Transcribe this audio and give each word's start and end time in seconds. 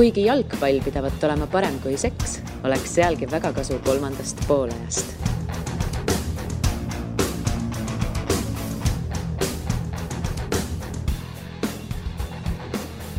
kuigi 0.00 0.22
jalgpall 0.24 0.78
pidavat 0.80 1.24
olema 1.24 1.44
parem 1.46 1.74
kui 1.82 1.98
seks, 2.00 2.38
oleks 2.64 2.94
sealgi 2.94 3.26
väga 3.28 3.50
kasu 3.52 3.74
kolmandast 3.84 4.38
poolajast 4.48 5.10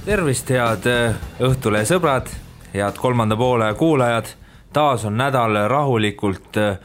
tervist, 0.06 0.50
head 0.50 0.88
äh, 0.90 1.22
Õhtulehe 1.46 1.86
sõbrad, 1.86 2.34
head 2.74 2.98
kolmanda 2.98 3.38
poole 3.38 3.70
kuulajad. 3.78 4.34
taas 4.74 5.06
on 5.06 5.18
nädal 5.22 5.68
rahulikult 5.70 6.58
äh, 6.58 6.80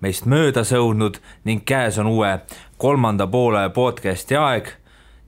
meist 0.00 0.28
mööda 0.28 0.60
sõudnud 0.60 1.22
ning 1.48 1.64
käes 1.64 1.96
on 1.98 2.12
uue 2.12 2.36
kolmanda 2.76 3.26
poole 3.26 3.70
podcasti 3.70 4.36
aeg. 4.36 4.68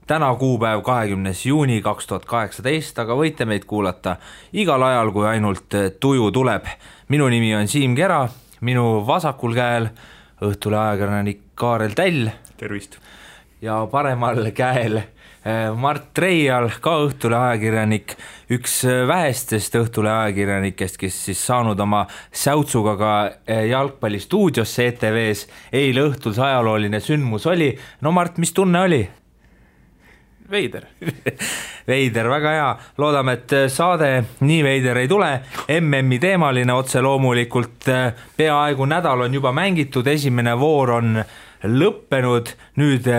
Täna 0.07 0.35
kuupäev, 0.35 0.81
kahekümnes 0.81 1.45
juuni 1.45 1.81
kaks 1.81 2.07
tuhat 2.07 2.25
kaheksateist, 2.25 2.99
aga 2.99 3.15
võite 3.15 3.45
meid 3.45 3.65
kuulata 3.65 4.17
igal 4.53 4.83
ajal, 4.83 5.11
kui 5.11 5.27
ainult 5.27 5.77
tuju 5.99 6.31
tuleb. 6.31 6.65
minu 7.09 7.29
nimi 7.29 7.55
on 7.55 7.67
Siim 7.67 7.95
Kera, 7.95 8.27
minu 8.61 9.05
vasakul 9.07 9.55
käel 9.55 9.89
Õhtulehe 10.41 10.81
ajakirjanik 10.81 11.41
Kaarel 11.55 11.93
Täll. 11.93 12.29
tervist! 12.57 12.97
ja 13.61 13.87
paremal 13.91 14.51
käel 14.51 15.01
Äh, 15.41 15.71
Mart 15.73 16.17
Reial, 16.21 16.67
ka 16.85 16.91
Õhtulehe 17.01 17.55
ajakirjanik, 17.55 18.13
üks 18.53 18.75
äh, 18.85 18.99
vähestest 19.09 19.73
Õhtulehe 19.79 20.27
ajakirjanikest, 20.27 20.99
kes 21.01 21.15
siis 21.25 21.39
saanud 21.41 21.79
oma 21.81 22.03
säutsuga 22.29 22.93
ka 22.99 23.13
äh, 23.25 23.63
jalgpallistuudiosse 23.71 24.85
ETV-s. 24.91 25.47
eile 25.73 26.03
õhtul 26.11 26.35
see 26.37 26.45
ajalooline 26.45 27.01
sündmus 27.01 27.49
oli. 27.49 27.71
no 28.05 28.13
Mart, 28.13 28.37
mis 28.37 28.53
tunne 28.53 28.85
oli? 28.85 29.01
Veider. 30.51 30.87
Veider, 31.91 32.27
väga 32.29 32.51
hea, 32.53 32.67
loodame, 33.01 33.33
et 33.39 33.53
saade 33.73 34.09
nii 34.45 34.59
veider 34.63 34.99
ei 35.01 35.07
tule. 35.09 35.31
MM-i 35.79 36.19
teemaline 36.21 36.75
otse 36.77 37.01
loomulikult, 37.01 37.87
peaaegu 38.37 38.85
nädal 38.85 39.25
on 39.25 39.33
juba 39.33 39.49
mängitud, 39.55 40.07
esimene 40.07 40.53
voor 40.59 40.93
on 40.99 41.17
lõppenud, 41.65 42.53
nüüd 42.77 43.09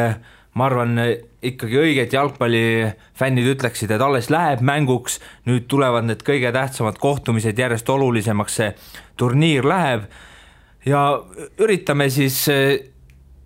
ma 0.55 0.69
arvan, 0.69 0.99
ikkagi 1.43 1.79
õiged 1.81 2.15
jalgpallifännid 2.15 3.51
ütleksid, 3.55 3.91
et 3.91 4.05
alles 4.05 4.29
läheb 4.33 4.63
mänguks, 4.65 5.19
nüüd 5.49 5.67
tulevad 5.71 6.07
need 6.07 6.23
kõige 6.27 6.53
tähtsamad 6.55 7.01
kohtumised, 7.03 7.59
järjest 7.59 7.89
olulisemaks. 7.91 8.59
See 8.61 8.71
turniir 9.19 9.67
läheb. 9.67 10.07
Ja 10.87 11.23
üritame 11.63 12.09
siis 12.11 12.45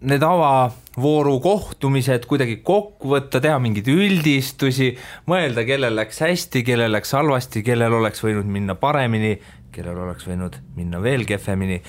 need 0.07 0.23
avavooru 0.23 1.35
kohtumised 1.43 2.29
kuidagi 2.31 2.61
kokku 2.67 3.11
võtta, 3.17 3.41
teha 3.43 3.59
mingeid 3.63 3.89
üldistusi, 3.91 4.93
mõelda, 5.31 5.67
kellel 5.67 5.99
läks 5.99 6.23
hästi, 6.23 6.63
kellel 6.67 6.95
läks 6.95 7.15
halvasti, 7.17 7.65
kellel 7.67 7.99
oleks 7.99 8.23
võinud 8.25 8.47
minna 8.51 8.79
paremini, 8.79 9.35
kellel 9.75 9.99
oleks 10.07 10.29
võinud 10.29 10.57
minna 10.77 11.03
veel 11.03 11.27
kehvemini 11.29 11.83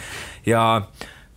ja 0.47 0.63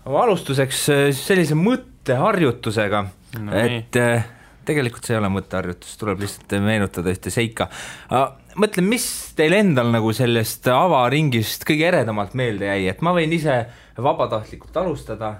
alustuseks 0.08 0.82
eh, 0.94 1.06
sellise 1.16 1.56
mõtteharjutusega 1.58 3.04
no,, 3.04 3.56
et 3.60 3.98
eh, 4.00 4.28
tegelikult 4.70 5.06
see 5.06 5.16
ei 5.16 5.20
ole 5.20 5.30
mõtteharjutus, 5.32 5.96
tuleb 6.00 6.24
lihtsalt 6.24 6.56
meenutada 6.64 7.12
ühte 7.12 7.32
seika. 7.32 7.68
mõtlen, 8.60 8.88
mis 8.90 9.06
teil 9.38 9.56
endal 9.56 9.90
nagu 9.92 10.12
sellest 10.16 10.68
avaringist 10.72 11.64
kõige 11.68 11.88
eredamalt 11.90 12.36
meelde 12.38 12.70
jäi, 12.70 12.88
et 12.92 13.04
ma 13.04 13.14
võin 13.16 13.32
ise 13.34 13.62
vabatahtlikult 14.00 14.76
alustada. 14.80 15.34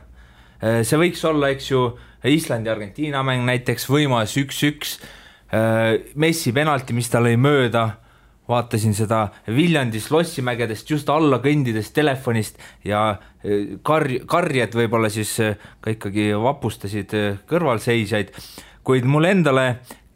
See 0.61 1.00
võiks 1.00 1.25
olla, 1.28 1.50
eks 1.55 1.70
ju, 1.70 1.86
Islandi-Argentiina 2.28 3.22
mäng 3.25 3.47
näiteks, 3.48 3.86
võimas 3.89 4.34
üks-üks. 4.36 4.98
Messi 6.20 6.53
penalti, 6.55 6.94
mis 6.94 7.08
ta 7.11 7.19
lõi 7.25 7.34
mööda 7.41 7.86
vaatasin 8.50 8.92
seda 8.94 9.25
Viljandis 9.48 10.11
Lossimägedest 10.12 10.91
just 10.91 11.08
alla 11.11 11.41
kõndides 11.42 11.91
telefonist 11.97 12.61
ja 12.86 13.16
kar-, 13.86 14.20
karjed 14.31 14.75
võib-olla 14.78 15.11
siis 15.11 15.33
ka 15.81 15.94
ikkagi 15.94 16.31
vapustasid 16.38 17.15
kõrvalseisjaid 17.50 18.34
kuid 18.87 19.06
mulle 19.09 19.34
endale 19.34 19.66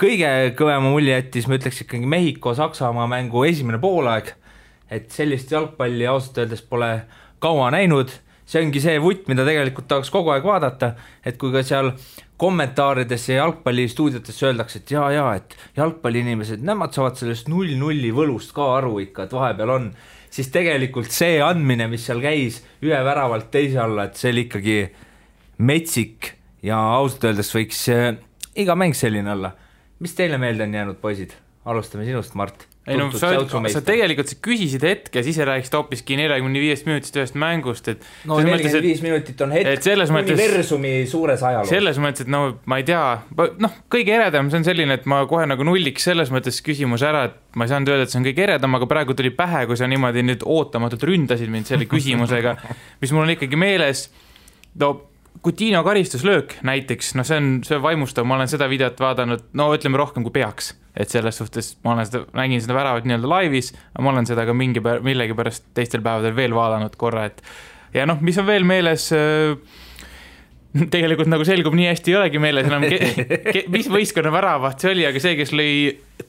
kõige 0.00 0.28
kõvema 0.58 0.90
mulje 0.90 1.18
jättis, 1.18 1.48
ma 1.48 1.58
ütleks 1.58 1.82
ikkagi 1.84 2.08
Mehhiko-Saksamaa 2.10 3.06
mängu 3.10 3.44
esimene 3.46 3.78
poolaeg. 3.78 4.34
et 4.90 5.10
sellist 5.10 5.50
jalgpalli 5.50 6.06
ausalt 6.06 6.38
öeldes 6.38 6.60
pole 6.62 7.06
kaua 7.40 7.70
näinud, 7.72 8.10
see 8.46 8.62
ongi 8.64 8.82
see 8.82 8.98
vutt, 9.00 9.28
mida 9.30 9.46
tegelikult 9.46 9.88
tahaks 9.88 10.10
kogu 10.12 10.32
aeg 10.34 10.44
vaadata, 10.44 10.94
et 11.24 11.38
kui 11.40 11.52
ka 11.54 11.62
seal 11.64 11.92
kommentaarides 12.40 13.28
ja 13.30 13.38
jalgpallistuudiotes 13.42 14.42
öeldakse, 14.42 14.82
et 14.82 14.92
jaa, 14.94 15.06
jaa, 15.14 15.30
et 15.38 15.56
jalgpalliinimesed, 15.78 16.64
nemad 16.66 16.92
saavad 16.96 17.16
sellest 17.20 17.48
null-nulli 17.52 18.10
võlust 18.14 18.52
ka 18.56 18.68
aru 18.78 18.98
ikka, 19.06 19.26
et 19.26 19.36
vahepeal 19.36 19.74
on, 19.76 19.88
siis 20.34 20.50
tegelikult 20.54 21.14
see 21.14 21.38
andmine, 21.44 21.88
mis 21.92 22.04
seal 22.08 22.20
käis 22.24 22.60
ühe 22.84 23.00
väravalt 23.06 23.52
teise 23.54 23.80
alla, 23.84 24.08
et 24.08 24.20
see 24.20 24.34
oli 24.34 24.48
ikkagi 24.48 24.78
metsik 25.64 26.34
ja 26.66 26.80
ausalt 26.98 27.30
öeldes 27.30 27.52
võiks 27.54 27.86
iga 28.60 28.76
mäng 28.78 28.96
selline 28.98 29.32
olla. 29.32 29.54
mis 30.02 30.14
teile 30.14 30.38
meelde 30.38 30.66
on 30.66 30.74
jäänud, 30.74 31.00
poisid? 31.00 31.32
alustame 31.64 32.04
sinust, 32.04 32.34
Mart. 32.34 32.66
Ei 32.84 32.98
no 33.00 33.06
sa, 33.16 33.30
sa 33.72 33.80
tegelikult 33.84 34.28
sa 34.28 34.36
küsisid 34.44 34.82
hetke, 34.84 35.22
siis 35.24 35.38
rääkisid 35.40 35.76
hoopiski 35.78 36.18
neljakümne 36.20 36.60
viiest 36.60 36.84
minutist 36.88 37.16
ühest 37.16 37.38
mängust, 37.40 37.88
et 37.88 38.02
no 38.28 38.36
nelikümmend 38.44 38.84
viis 38.84 39.00
minutit 39.04 39.40
on 39.44 39.54
hetk 39.56 39.88
universumi 40.20 40.92
suures 41.08 41.40
ajaloos. 41.40 41.72
selles 41.72 42.00
mõttes, 42.02 42.26
et 42.26 42.32
no 42.32 42.42
ma 42.68 42.80
ei 42.82 42.84
tea, 42.88 43.04
noh, 43.64 43.78
kõige 43.92 44.12
eredam, 44.18 44.52
see 44.52 44.60
on 44.60 44.68
selline, 44.68 44.98
et 45.00 45.08
ma 45.08 45.22
kohe 45.30 45.46
nagu 45.48 45.64
nulliks 45.64 46.04
selles 46.10 46.32
mõttes 46.34 46.60
küsimuse 46.66 47.08
ära, 47.08 47.24
et 47.30 47.40
ma 47.56 47.64
ei 47.64 47.72
saanud 47.72 47.94
öelda, 47.94 48.04
et 48.04 48.12
see 48.12 48.20
on 48.20 48.28
kõige 48.28 48.46
eredam, 48.50 48.76
aga 48.76 48.90
praegu 48.90 49.16
tuli 49.16 49.32
pähe, 49.34 49.64
kui 49.70 49.80
sa 49.80 49.88
niimoodi 49.88 50.26
nüüd 50.28 50.44
ootamatult 50.44 51.08
ründasid 51.08 51.52
mind 51.52 51.72
selle 51.72 51.88
küsimusega, 51.88 52.58
mis 53.00 53.16
mul 53.16 53.24
on 53.24 53.34
ikkagi 53.38 53.60
meeles, 53.64 54.10
no 54.80 54.92
Coutinho 55.44 55.82
karistuslöök 55.84 56.56
näiteks, 56.64 57.12
noh, 57.18 57.26
see 57.28 57.36
on, 57.36 57.48
see 57.66 57.76
on 57.76 57.82
vaimustav, 57.84 58.24
ma 58.24 58.38
olen 58.38 58.48
seda 58.48 58.68
videot 58.70 59.00
vaadanud, 59.00 59.44
no 59.58 59.68
ütleme 59.76 60.00
rohkem 60.00 60.24
kui 60.24 60.32
peaks. 60.32 60.72
et 60.96 61.10
selles 61.10 61.36
suhtes 61.36 61.72
ma 61.84 61.92
olen 61.92 62.06
seda, 62.06 62.22
nägin 62.38 62.62
seda 62.62 62.76
väravat 62.76 63.04
nii-öelda 63.04 63.28
laivis, 63.28 63.72
ma 63.98 64.12
olen 64.12 64.28
seda 64.28 64.46
ka 64.46 64.54
mingi, 64.54 64.80
millegipärast 64.80 65.66
teistel 65.74 66.04
päevadel 66.06 66.36
veel 66.36 66.54
vaadanud 66.54 66.94
korra, 66.96 67.26
et 67.26 67.42
ja 67.94 68.06
noh, 68.06 68.22
mis 68.24 68.38
on 68.38 68.46
veel 68.46 68.64
meeles 68.64 69.08
äh, 69.12 69.58
tegelikult 70.94 71.28
nagu 71.30 71.44
selgub, 71.46 71.76
nii 71.76 71.90
hästi 71.90 72.14
ei 72.14 72.18
olegi 72.22 72.42
meeles 72.42 72.70
enam, 72.70 72.86
mis 73.74 73.90
võistkonna 73.90 74.32
väravat 74.34 74.80
see 74.80 74.94
oli, 74.94 75.06
aga 75.10 75.22
see, 75.22 75.36
kes 75.38 75.52
lõi 75.52 75.72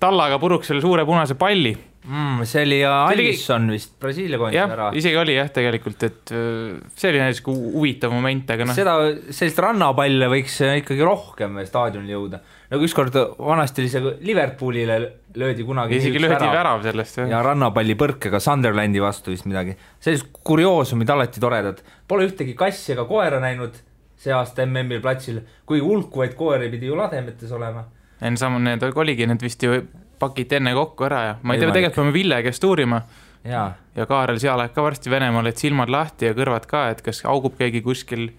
tallaga 0.01 0.41
puruks 0.41 0.73
selle 0.73 0.83
suure 0.83 1.05
punase 1.07 1.37
palli 1.39 1.75
mm,. 2.07 2.43
see 2.49 2.63
oli 2.65 2.79
Alisson 2.87 3.69
vist, 3.73 3.95
Brasiilia 4.01 4.39
koondise 4.41 4.65
värav. 4.71 4.97
isegi 4.97 5.19
oli 5.19 5.37
jah, 5.37 5.49
tegelikult, 5.53 6.05
et 6.07 6.33
äh, 6.35 6.75
see 6.95 7.11
oli 7.11 7.21
näiteks 7.23 7.45
huvitav 7.49 8.13
moment, 8.15 8.53
aga 8.55 8.67
noh. 8.69 8.77
seda, 8.77 8.97
sellist 9.29 9.61
rannapalle 9.65 10.29
võiks 10.31 10.59
ikkagi 10.81 11.05
rohkem 11.05 11.59
staadionil 11.67 12.15
jõuda. 12.15 12.41
nagu 12.73 12.87
ükskord 12.87 13.17
vanasti 13.39 13.83
oli 13.83 13.93
see 13.93 14.13
Liverpoolile 14.25 14.99
löödi 15.35 15.65
kunagi. 15.67 15.99
isegi 15.99 16.21
löödi 16.21 16.39
värav, 16.39 16.55
värav 16.59 16.85
sellest 16.85 17.19
jah. 17.21 17.33
ja 17.33 17.41
rannapalli 17.45 17.97
põrkega 17.99 18.39
Sunderlandi 18.43 19.03
vastu 19.03 19.33
vist 19.33 19.49
midagi. 19.49 19.75
sellised 19.99 20.31
kurioosumid 20.45 21.09
alati 21.09 21.43
toredad. 21.43 21.83
Pole 22.07 22.29
ühtegi 22.29 22.55
kassi 22.57 22.93
ega 22.95 23.05
koera 23.09 23.41
näinud 23.43 23.81
see 24.19 24.33
aasta 24.33 24.65
MM-il 24.65 25.03
platsil, 25.03 25.41
kuigi 25.67 25.83
hulkuvaid 25.85 26.33
koeri 26.39 26.71
pidi 26.73 26.89
ju 26.89 26.97
lademetes 26.97 27.51
olema. 27.55 27.85
ei 28.21 28.31
no 28.31 28.39
sama, 28.39 28.59
need 28.63 28.83
oligi, 28.95 29.27
need 29.27 29.41
vist 29.43 29.63
ju 29.63 29.81
pakiti 30.19 30.59
enne 30.59 30.73
kokku 30.77 31.07
ära 31.07 31.21
ja 31.29 31.37
ma 31.41 31.55
ei 31.55 31.61
tea, 31.61 31.71
tegelikult 31.71 32.01
peame 32.01 32.13
Ville 32.15 32.41
käest 32.45 32.63
uurima. 32.63 33.01
ja, 33.43 33.71
ja 33.95 34.05
Kaarel, 34.09 34.39
sina 34.41 34.57
lähed 34.59 34.75
ka 34.75 34.83
varsti 34.83 35.13
Venemaale, 35.13 35.53
et 35.53 35.61
silmad 35.61 35.91
lahti 35.93 36.29
ja 36.29 36.37
kõrvad 36.37 36.67
ka, 36.69 36.87
et 36.93 37.01
kas 37.05 37.23
augub 37.29 37.57
keegi 37.57 37.81
kuskil, 37.85 38.29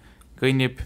kõnnib. 0.41 0.81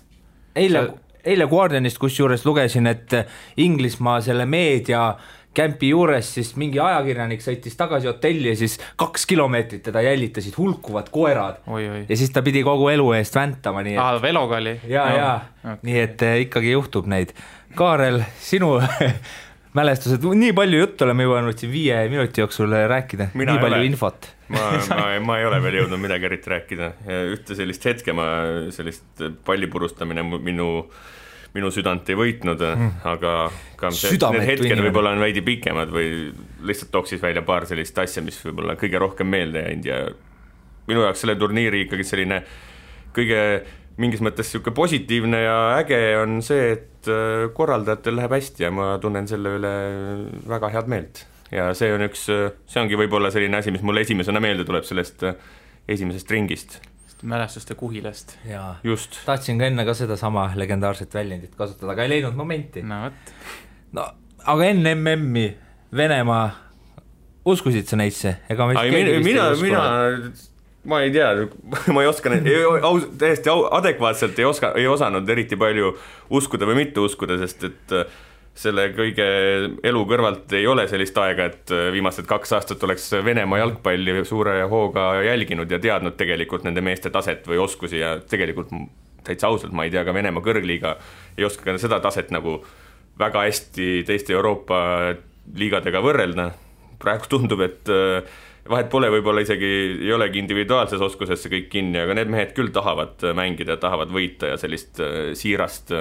eile 0.56 0.88
Sa..., 0.88 0.98
eile 1.22 1.46
Guardianist 1.46 2.00
kusjuures 2.02 2.46
lugesin, 2.46 2.88
et 2.90 3.14
Inglismaa 3.62 4.22
selle 4.26 4.46
meedia 4.50 5.12
kämpi 5.54 5.90
juures 5.90 6.34
siis 6.34 6.54
mingi 6.56 6.80
ajakirjanik 6.80 7.44
sõitis 7.44 7.76
tagasi 7.78 8.08
hotelli 8.08 8.52
ja 8.54 8.56
siis 8.56 8.78
kaks 9.00 9.26
kilomeetrit 9.28 9.84
teda 9.84 10.02
jälitasid 10.06 10.56
hulkuvad 10.58 11.10
koerad. 11.12 11.60
ja 12.10 12.18
siis 12.18 12.32
ta 12.32 12.42
pidi 12.42 12.64
kogu 12.64 12.88
elu 12.90 13.12
eest 13.20 13.36
väntama, 13.36 13.84
nii 13.84 13.98
et. 13.98 14.00
aa, 14.00 14.22
veloga 14.22 14.62
oli? 14.62 14.78
ja 14.88 15.06
no., 15.10 15.18
ja 15.18 15.32
okay., 15.64 15.78
nii 15.82 16.00
et 16.00 16.22
eh, 16.22 16.40
ikkagi 16.48 16.72
juhtub 16.72 17.10
neid. 17.12 17.36
Kaarel, 17.76 18.24
sinu 18.40 18.78
mälestused, 19.78 20.26
nii 20.36 20.52
palju 20.58 20.82
juttu 20.82 21.06
oleme 21.08 21.26
jõudnud 21.28 21.62
siin 21.62 21.72
viie 21.72 22.02
minuti 22.12 22.44
jooksul 22.44 22.74
rääkida, 22.92 23.32
nii 23.38 23.58
palju 23.62 23.80
ole. 23.80 23.88
infot. 23.88 24.28
Ma, 24.52 24.66
ma, 24.92 25.04
ma 25.24 25.38
ei 25.40 25.46
ole 25.48 25.62
veel 25.64 25.78
jõudnud 25.80 26.02
midagi 26.04 26.28
eriti 26.28 26.52
rääkida, 26.52 26.88
ühte 27.32 27.56
sellist 27.56 27.86
hetke 27.88 28.12
ma, 28.12 28.26
sellist 28.76 29.22
palli 29.48 29.70
purustamine 29.72 30.26
minu 30.28 30.68
minu 31.56 31.70
südant 31.72 32.08
ei 32.12 32.18
võitnud 32.20 32.62
mm., 32.64 32.92
aga 33.12 33.32
ka 33.80 33.92
see, 33.96 34.16
need 34.16 34.44
hetked 34.48 34.82
võib-olla 34.86 35.14
on 35.16 35.24
veidi 35.24 35.44
pikemad 35.44 35.92
või 35.92 36.32
lihtsalt 36.68 36.92
tooksid 36.94 37.24
välja 37.24 37.44
paar 37.48 37.68
sellist 37.68 37.98
asja, 38.04 38.24
mis 38.24 38.40
võib-olla 38.44 38.78
kõige 38.80 39.00
rohkem 39.00 39.32
meelde 39.32 39.64
jäänud 39.66 39.88
ja 39.88 40.02
minu 40.88 41.04
jaoks 41.04 41.24
selle 41.24 41.36
turniiri 41.40 41.86
ikkagi 41.86 42.08
selline 42.08 42.42
kõige 43.16 43.42
mingis 44.02 44.22
mõttes 44.24 44.48
niisugune 44.48 44.76
positiivne 44.78 45.42
ja 45.44 45.58
äge 45.80 46.00
on 46.22 46.40
see, 46.46 46.72
et 46.78 47.10
äh, 47.12 47.50
korraldajatel 47.58 48.16
läheb 48.20 48.38
hästi 48.38 48.68
ja 48.68 48.72
ma 48.76 48.94
tunnen 49.04 49.28
selle 49.30 49.58
üle 49.60 49.74
väga 50.48 50.72
head 50.76 50.92
meelt 50.92 51.26
ja 51.52 51.72
see 51.78 51.92
on 51.94 52.06
üks, 52.08 52.28
see 52.30 52.82
ongi 52.84 53.00
võib-olla 53.00 53.34
selline 53.34 53.60
asi, 53.60 53.74
mis 53.76 53.84
mulle 53.86 54.06
esimesena 54.06 54.40
meelde 54.44 54.68
tuleb 54.68 54.88
sellest 54.88 55.26
esimesest 55.92 56.32
ringist 56.32 56.80
mälestuste 57.22 57.76
kuhilast. 57.76 58.38
jaa, 58.50 58.80
just. 58.84 59.20
tahtsin 59.26 59.60
ka 59.60 59.68
enne 59.70 59.86
ka 59.86 59.94
sedasama 59.94 60.52
legendaarset 60.56 61.14
väljendit 61.14 61.56
kasutada, 61.56 61.92
aga 61.94 62.04
ei 62.04 62.16
leidnud 62.16 62.38
momenti. 62.38 62.82
no 62.82 63.04
vot. 63.06 63.34
no 63.98 64.08
aga 64.46 64.70
enne 64.74 64.96
MM-i 64.96 65.46
Venemaa, 65.96 66.46
uskusid 67.46 67.90
sa 67.90 68.00
neisse? 68.00 68.38
ega 68.50 68.68
me 68.68 68.74
mina, 68.90 69.20
mina, 69.20 69.50
mina, 69.62 69.84
ma 70.84 71.02
ei 71.06 71.12
tea, 71.14 71.30
ma 71.94 72.04
ei 72.04 72.10
oska 72.10 72.34
neid, 72.34 72.50
aus, 72.82 73.08
täiesti 73.22 73.52
adekvaatselt 73.52 74.40
ei 74.40 74.50
oska, 74.50 74.74
ei 74.80 74.88
osanud 74.90 75.30
eriti 75.30 75.60
palju 75.60 75.94
uskuda 76.34 76.70
või 76.70 76.84
mitte 76.84 77.04
uskuda, 77.04 77.38
sest 77.42 77.68
et 77.70 77.96
äh, 77.98 78.20
selle 78.58 78.90
kõige 78.96 79.28
elu 79.88 80.02
kõrvalt 80.10 80.52
ei 80.58 80.66
ole 80.68 80.88
sellist 80.92 81.18
aega, 81.22 81.48
et 81.52 81.72
äh, 81.76 81.88
viimased 81.94 82.28
kaks 82.30 82.58
aastat 82.58 82.84
oleks 82.88 83.08
Venemaa 83.26 83.62
jalgpalli 83.62 84.24
suure 84.28 84.58
hooga 84.72 85.14
jälginud 85.26 85.72
ja 85.72 85.80
teadnud 85.80 86.18
tegelikult 86.20 86.66
nende 86.68 86.84
meeste 86.86 87.14
taset 87.14 87.48
või 87.48 87.62
oskusi 87.64 88.02
ja 88.02 88.18
tegelikult 88.20 88.74
täitsa 89.24 89.52
ausalt, 89.52 89.74
ma 89.78 89.86
ei 89.86 89.94
tea, 89.94 90.04
ka 90.08 90.14
Venemaa 90.18 90.44
kõrgliiga 90.44 90.96
ei 91.38 91.46
oska 91.46 91.68
ka 91.68 91.78
seda 91.82 92.02
taset 92.04 92.34
nagu 92.34 92.60
väga 93.22 93.46
hästi 93.46 94.02
teiste 94.08 94.34
Euroopa 94.34 94.82
liigadega 95.58 96.02
võrrelda. 96.02 96.52
praegu 97.02 97.26
tundub, 97.30 97.62
et 97.66 97.90
äh, 97.90 98.26
vahet 98.70 98.90
pole, 98.92 99.10
võib-olla 99.14 99.42
isegi 99.42 99.70
ei 100.06 100.12
olegi 100.14 100.42
individuaalses 100.42 101.02
oskuses 101.02 101.42
see 101.42 101.54
kõik 101.56 101.72
kinni, 101.74 102.02
aga 102.02 102.18
need 102.18 102.30
mehed 102.34 102.52
küll 102.58 102.74
tahavad 102.74 103.24
mängida, 103.38 103.80
tahavad 103.82 104.14
võita 104.14 104.54
ja 104.54 104.60
sellist 104.62 105.02
äh, 105.02 105.32
siirast 105.38 105.96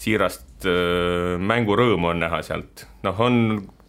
siirast 0.00 0.68
äh, 0.68 1.36
mängurõõmu 1.40 2.10
on 2.14 2.22
näha 2.24 2.40
sealt, 2.44 2.86
noh, 3.04 3.20
on 3.20 3.36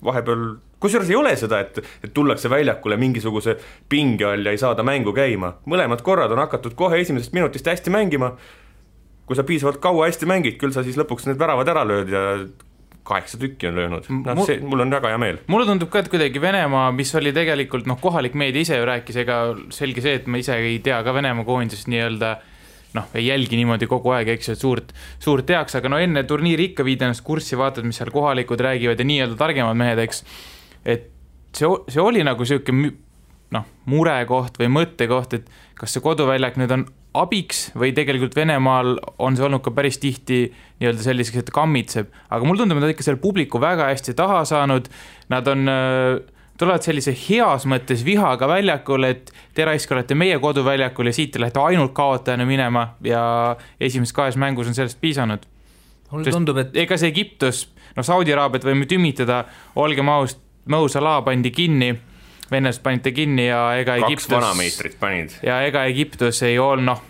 vahepeal, 0.03 0.57
kusjuures 0.81 1.11
ei 1.11 1.17
ole 1.19 1.35
seda, 1.39 1.61
et, 1.63 1.79
et 2.03 2.13
tullakse 2.15 2.51
väljakule 2.51 2.97
mingisuguse 2.99 3.55
pinge 3.89 4.27
all 4.27 4.47
ja 4.47 4.55
ei 4.55 4.59
saada 4.61 4.85
mängu 4.87 5.13
käima, 5.15 5.55
mõlemad 5.69 6.03
korrad 6.05 6.33
on 6.33 6.43
hakatud 6.43 6.75
kohe 6.79 6.99
esimesest 7.03 7.35
minutist 7.37 7.69
hästi 7.69 7.93
mängima, 7.93 8.33
kui 9.29 9.37
sa 9.39 9.47
piisavalt 9.47 9.79
kaua 9.83 10.09
hästi 10.09 10.27
mängid, 10.27 10.59
küll 10.59 10.75
sa 10.75 10.83
siis 10.83 10.99
lõpuks 10.99 11.29
need 11.29 11.39
väravad 11.39 11.69
ära 11.71 11.85
lööd 11.87 12.11
ja 12.11 12.25
kaheksa 13.11 13.39
tükki 13.41 13.69
on 13.69 13.79
löönud, 13.79 14.07
noh 14.25 14.45
see, 14.47 14.61
mul 14.63 14.85
on 14.85 14.93
väga 14.95 15.11
hea 15.13 15.19
meel. 15.21 15.41
mulle 15.51 15.67
tundub 15.69 15.91
ka, 15.93 16.05
et 16.05 16.11
kuidagi 16.11 16.41
Venemaa, 16.41 16.87
mis 16.95 17.11
oli 17.19 17.33
tegelikult 17.35 17.89
noh, 17.89 17.99
kohalik 18.01 18.37
meedia 18.39 18.65
ise 18.65 18.79
ju 18.79 18.87
rääkis, 18.87 19.21
ega 19.25 19.41
selge 19.75 20.03
see, 20.03 20.15
et 20.21 20.31
ma 20.31 20.41
ise 20.41 20.57
ei 20.57 20.79
tea 20.83 21.01
ka 21.05 21.13
Venemaa 21.15 21.47
koondisest 21.47 21.91
nii-öelda 21.91 22.37
noh, 22.97 23.07
ei 23.15 23.27
jälgi 23.27 23.59
niimoodi 23.59 23.87
kogu 23.91 24.11
aeg, 24.15 24.33
eks 24.33 24.49
ju, 24.49 24.55
et 24.55 24.63
suurt, 24.65 24.95
suurt 25.23 25.47
tehakse, 25.47 25.79
aga 25.79 25.91
no 25.91 25.99
enne 26.01 26.23
turniiri 26.27 26.71
ikka 26.71 26.85
viid 26.87 27.03
ennast 27.05 27.23
kurssi, 27.27 27.55
vaatad, 27.59 27.87
mis 27.87 28.01
seal 28.01 28.11
kohalikud 28.13 28.59
räägivad 28.63 28.99
ja 28.99 29.07
nii-öelda 29.07 29.37
targemad 29.39 29.79
mehed, 29.79 30.01
eks. 30.03 30.25
et 30.83 31.07
see, 31.55 31.69
see 31.91 32.03
oli 32.03 32.25
nagu 32.27 32.47
sihuke 32.47 32.75
noh, 33.55 33.67
murekoht 33.91 34.59
või 34.59 34.71
mõttekoht, 34.79 35.39
et 35.39 35.53
kas 35.79 35.95
see 35.95 36.03
koduväljak 36.03 36.59
nüüd 36.59 36.75
on 36.75 36.85
abiks 37.17 37.69
või 37.75 37.91
tegelikult 37.95 38.35
Venemaal 38.35 38.95
on 39.19 39.35
see 39.35 39.45
olnud 39.45 39.63
ka 39.65 39.73
päris 39.75 39.99
tihti 39.99 40.45
nii-öelda 40.79 41.03
selliseks, 41.03 41.43
et 41.43 41.49
kammitseb, 41.53 42.11
aga 42.31 42.47
mulle 42.47 42.63
tundub, 42.63 42.79
et 42.79 42.87
nad 42.87 42.93
ikka 42.93 43.05
selle 43.05 43.19
publiku 43.21 43.59
väga 43.61 43.89
hästi 43.91 44.15
taha 44.17 44.43
saanud, 44.47 44.87
nad 45.31 45.49
on 45.51 45.71
äh, 45.71 46.21
tulevad 46.61 46.85
sellise 46.85 47.13
heas 47.17 47.65
mõttes 47.69 48.05
vihaga 48.05 48.47
väljakule, 48.49 49.11
et 49.15 49.31
te 49.57 49.65
raisk 49.67 49.91
olete 49.91 50.15
meie 50.17 50.37
koduväljakul 50.39 51.09
ja 51.09 51.15
siit 51.15 51.33
te 51.33 51.41
lähete 51.41 51.59
ainult 51.63 51.93
kaotajana 51.97 52.45
minema 52.47 52.85
ja 53.05 53.23
esimeses 53.79 54.15
kahes 54.15 54.37
mängus 54.39 54.69
on 54.71 54.77
sellest 54.77 55.01
piisanud. 55.01 55.43
mulle 56.11 56.31
tundub, 56.31 56.57
et 56.59 56.75
ega 56.75 56.97
see 56.99 57.11
Egiptus, 57.11 57.65
noh, 57.95 58.05
Saudi 58.05 58.33
Araabiat 58.33 58.65
võime 58.67 58.87
tümitada, 58.87 59.45
olgem 59.75 60.09
ausad, 60.11 60.39
Mo 60.69 60.85
Salah 60.87 61.23
pandi 61.25 61.49
kinni, 61.49 61.95
venelased 62.51 62.83
panite 62.83 63.13
kinni 63.15 63.47
ja 63.47 63.61
ega 63.79 63.95
kaks 64.01 64.09
Egiptus 64.09 64.35
vanameistrit 64.35 64.97
panid. 64.99 65.37
ja 65.45 65.61
ega 65.67 65.85
Egiptus 65.89 66.41
ei 66.47 66.59
olnud, 66.59 66.87
noh, 66.91 67.03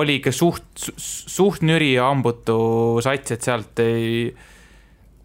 oli 0.00 0.18
ikka 0.20 0.32
suht, 0.34 0.88
suht 0.96 1.64
nüri 1.66 1.94
ja 1.96 2.08
hambutu 2.10 2.58
sats, 3.04 3.34
et 3.36 3.46
sealt 3.46 3.82
ei 3.82 4.30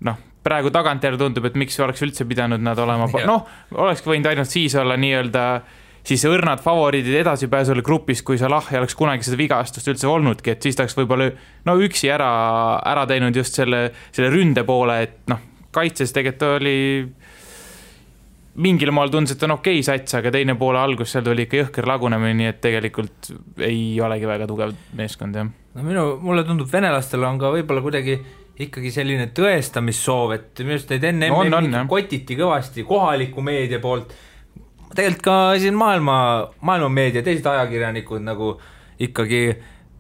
noh, 0.06 0.20
praegu 0.46 0.72
tagantjärele 0.74 1.22
tundub, 1.22 1.48
et 1.50 1.58
miks 1.58 1.80
oleks 1.82 2.04
üldse 2.06 2.28
pidanud 2.30 2.62
nad 2.62 2.80
olema, 2.82 3.10
noh, 3.32 3.50
olekski 3.74 4.14
võinud 4.14 4.30
ainult 4.32 4.52
siis 4.52 4.78
olla 4.80 4.98
nii-öelda 5.00 5.48
siis 6.06 6.22
õrnad 6.30 6.62
favoriidid 6.62 7.18
edasipääsule 7.24 7.82
grupis, 7.86 8.22
kui 8.22 8.38
Salah 8.38 8.68
ei 8.72 8.78
oleks 8.78 8.94
kunagi 8.98 9.26
seda 9.26 9.40
vigastust 9.40 9.90
üldse 9.90 10.10
olnudki, 10.10 10.54
et 10.54 10.66
siis 10.66 10.78
ta 10.78 10.86
oleks 10.86 10.98
võib-olla 11.00 11.32
no 11.66 11.78
üksi 11.82 12.12
ära, 12.14 12.30
ära 12.86 13.08
teinud 13.10 13.36
just 13.36 13.58
selle, 13.58 13.88
selle 14.14 14.30
ründe 14.34 14.62
poole, 14.68 15.00
et 15.08 15.24
noh, 15.32 15.42
kaitses 15.76 16.14
tegelikult 16.16 16.60
oli 16.60 16.78
mingil 18.62 18.92
moel 18.96 19.12
tundus, 19.12 19.36
et 19.36 19.44
on 19.44 19.56
okei 19.58 19.80
okay 19.82 19.86
sats, 19.86 20.16
aga 20.20 20.32
teine 20.32 20.56
poole 20.60 20.80
algus 20.80 21.12
seal 21.12 21.26
tuli 21.26 21.46
ikka 21.46 21.60
jõhker 21.64 21.90
lagunemine, 21.90 22.38
nii 22.40 22.50
et 22.54 22.62
tegelikult 22.64 23.32
ei 23.66 24.00
olegi 24.04 24.30
väga 24.30 24.48
tugev 24.50 24.74
meeskond, 24.96 25.36
jah. 25.36 25.50
no 25.76 25.86
minu, 25.86 26.06
mulle 26.24 26.46
tundub, 26.48 26.70
venelastel 26.72 27.26
on 27.28 27.40
ka 27.42 27.52
võib-olla 27.56 27.84
kuidagi 27.84 28.20
ikkagi 28.66 28.92
selline 28.96 29.28
tõestamissoov, 29.36 30.36
et 30.38 30.64
minu 30.64 30.78
arust 30.78 30.96
neid 30.96 31.10
enne 31.12 31.30
no, 31.32 31.42
on, 31.44 31.60
on, 31.60 31.78
kotiti 31.92 32.38
kõvasti 32.40 32.86
kohaliku 32.88 33.44
meedia 33.44 33.82
poolt, 33.84 34.16
tegelikult 34.96 35.26
ka 35.28 35.38
siin 35.60 35.76
maailma, 35.76 36.18
maailmameedia, 36.64 37.26
teised 37.26 37.48
ajakirjanikud 37.52 38.24
nagu 38.24 38.54
ikkagi 39.04 39.42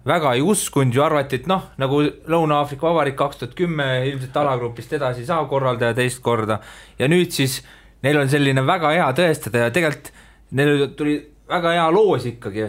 väga 0.05 0.35
ei 0.37 0.43
uskunud 0.45 0.95
ju, 0.95 1.03
arvati, 1.03 1.41
et 1.41 1.47
noh, 1.49 1.71
nagu 1.81 2.03
Lõuna-Aafrika 2.05 2.87
Vabariik 2.87 3.17
kaks 3.19 3.41
tuhat 3.41 3.55
kümme, 3.57 3.87
ilmselt 4.11 4.37
alagrupist 4.37 4.93
edasi 4.95 5.25
ei 5.25 5.29
saa 5.29 5.41
korraldaja 5.49 5.97
teist 5.97 6.21
korda. 6.23 6.59
Ja 6.99 7.09
nüüd 7.11 7.33
siis 7.33 7.63
neil 8.03 8.19
on 8.19 8.29
selline 8.29 8.65
väga 8.65 8.91
hea 8.95 9.07
tõestada 9.17 9.65
ja 9.65 9.71
tegelikult 9.73 10.11
neil 10.51 10.87
tuli 10.97 11.15
väga 11.49 11.75
hea 11.75 11.85
loos 11.93 12.25
ikkagi. 12.25 12.67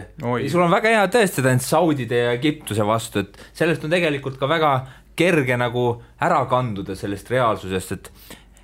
sul 0.49 0.61
on 0.61 0.71
väga 0.71 0.89
hea 0.89 1.07
tõestada 1.07 1.51
end 1.51 1.65
Saudide 1.65 2.23
ja 2.23 2.31
Egiptuse 2.37 2.85
vastu, 2.85 3.19
et 3.19 3.37
sellest 3.53 3.83
on 3.83 3.93
tegelikult 3.93 4.37
ka 4.39 4.49
väga 4.49 4.73
kerge 5.17 5.57
nagu 5.57 5.87
ära 6.21 6.43
kanduda 6.49 6.95
sellest 6.95 7.31
reaalsusest, 7.33 7.91
et 7.91 8.11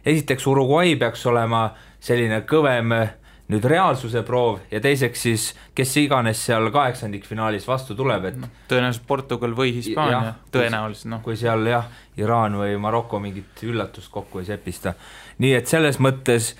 esiteks 0.05 0.47
Uruguay 0.47 0.95
peaks 0.99 1.25
olema 1.25 1.71
selline 2.03 2.43
kõvem 2.49 2.93
nüüd 3.51 3.65
reaalsuse 3.67 4.21
proov 4.23 4.61
ja 4.71 4.79
teiseks 4.83 5.23
siis, 5.25 5.47
kes 5.75 5.91
iganes 5.99 6.39
seal 6.47 6.69
kaheksandikfinaalis 6.73 7.65
vastu 7.67 7.95
tuleb, 7.97 8.29
et 8.29 8.37
no, 8.39 8.49
tõenäoliselt 8.69 9.05
Portugal 9.07 9.55
või 9.57 9.73
Hispaania, 9.75 10.35
tõenäoliselt 10.53 11.11
noh. 11.11 11.21
kui 11.25 11.35
seal 11.39 11.67
jah, 11.67 11.89
Iraan 12.21 12.55
või 12.61 12.77
Maroko 12.79 13.19
mingit 13.19 13.63
üllatust 13.65 14.11
kokku 14.13 14.43
ei 14.43 14.47
sepista. 14.47 14.93
Nii 15.41 15.53
et 15.57 15.69
selles 15.69 15.99
mõttes 16.03 16.53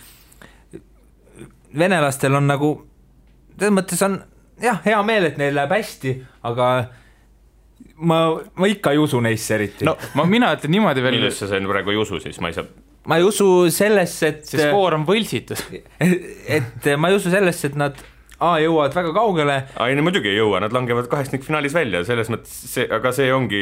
venelastel 1.77 2.35
on 2.37 2.47
nagu, 2.49 2.73
selles 3.57 3.75
mõttes 3.75 4.01
on 4.05 4.19
jah, 4.61 4.79
hea 4.85 4.99
meel, 5.05 5.29
et 5.29 5.39
neil 5.41 5.55
läheb 5.57 5.73
hästi, 5.73 6.13
aga 6.49 6.69
ma, 7.97 8.21
ma 8.59 8.69
ikka 8.69 8.93
ei 8.93 9.01
usu 9.01 9.21
neisse 9.23 9.57
eriti. 9.57 9.87
no 9.87 9.97
ma, 10.17 10.25
mina 10.29 10.53
ütlen 10.57 10.73
niimoodi 10.77 11.03
veel. 11.03 11.19
millesse 11.19 11.49
sa 11.49 11.61
praegu 11.69 11.93
ei 11.93 12.01
usu 12.01 12.21
siis, 12.23 12.39
ma 12.43 12.51
ei 12.51 12.57
saa. 12.57 12.67
ma 13.09 13.19
ei 13.19 13.27
usu 13.27 13.49
sellesse, 13.73 14.33
et. 14.33 14.43
see 14.49 14.67
skoor 14.69 14.97
on 14.99 15.05
võltsitud 15.09 15.59
et 16.57 16.91
ma 16.97 17.11
ei 17.11 17.21
usu 17.21 17.33
sellesse, 17.33 17.73
et 17.73 17.79
nad 17.79 18.09
A 18.43 18.57
jõuavad 18.59 18.91
väga 18.97 19.11
kaugele. 19.15 19.53
ei 19.85 19.95
no 19.95 20.03
muidugi 20.03 20.27
ei 20.27 20.35
jõua, 20.35 20.59
nad 20.59 20.73
langevad 20.75 21.05
kaheksandikfinaalis 21.11 21.75
välja, 21.77 22.01
selles 22.03 22.31
mõttes 22.33 22.51
see, 22.73 22.83
aga 22.91 23.13
see 23.15 23.29
ongi 23.31 23.61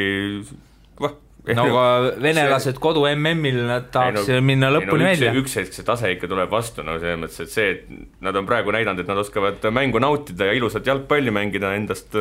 vah 1.47 1.57
no 1.57 1.65
aga 1.65 2.13
venelased 2.21 2.75
see... 2.75 2.83
kodu 2.83 3.03
MM-il, 3.09 3.63
nad 3.69 3.89
tahaks 3.93 4.29
no, 4.29 4.39
minna 4.45 4.69
lõpuni 4.73 5.03
no, 5.03 5.09
välja. 5.09 5.33
üks 5.41 5.57
hetk 5.59 5.75
see 5.77 5.87
tase 5.87 6.13
ikka 6.15 6.29
tuleb 6.31 6.51
vastu, 6.53 6.85
no 6.85 6.99
selles 7.01 7.19
mõttes, 7.21 7.41
et 7.45 7.53
see, 7.53 7.75
et 7.75 8.23
nad 8.25 8.37
on 8.37 8.47
praegu 8.49 8.73
näidanud, 8.75 9.01
et 9.03 9.11
nad 9.11 9.21
oskavad 9.21 9.65
mängu 9.73 10.01
nautida 10.03 10.51
ja 10.51 10.57
ilusat 10.57 10.87
jalgpalli 10.87 11.33
mängida, 11.33 11.73
endast 11.77 12.17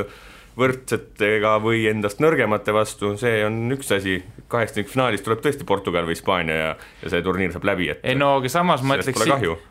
võrdsetega 0.58 1.54
või 1.62 1.84
endast 1.90 2.20
nõrgemate 2.22 2.72
vastu, 2.74 3.12
see 3.20 3.44
on 3.46 3.70
üks 3.74 3.92
asi, 3.94 4.18
kaheksandikfinaalis 4.50 5.22
tuleb 5.24 5.42
tõesti 5.44 5.66
Portugal 5.68 6.08
või 6.08 6.16
Hispaania 6.16 6.56
ja, 6.56 6.72
ja 7.04 7.12
see 7.12 7.22
turniir 7.24 7.54
saab 7.54 7.68
läbi, 7.70 7.90
et 7.92 8.02
ei 8.02 8.18
no 8.18 8.32
aga 8.40 8.50
samas 8.52 8.82
ma 8.86 8.98
ütleks, 8.98 9.22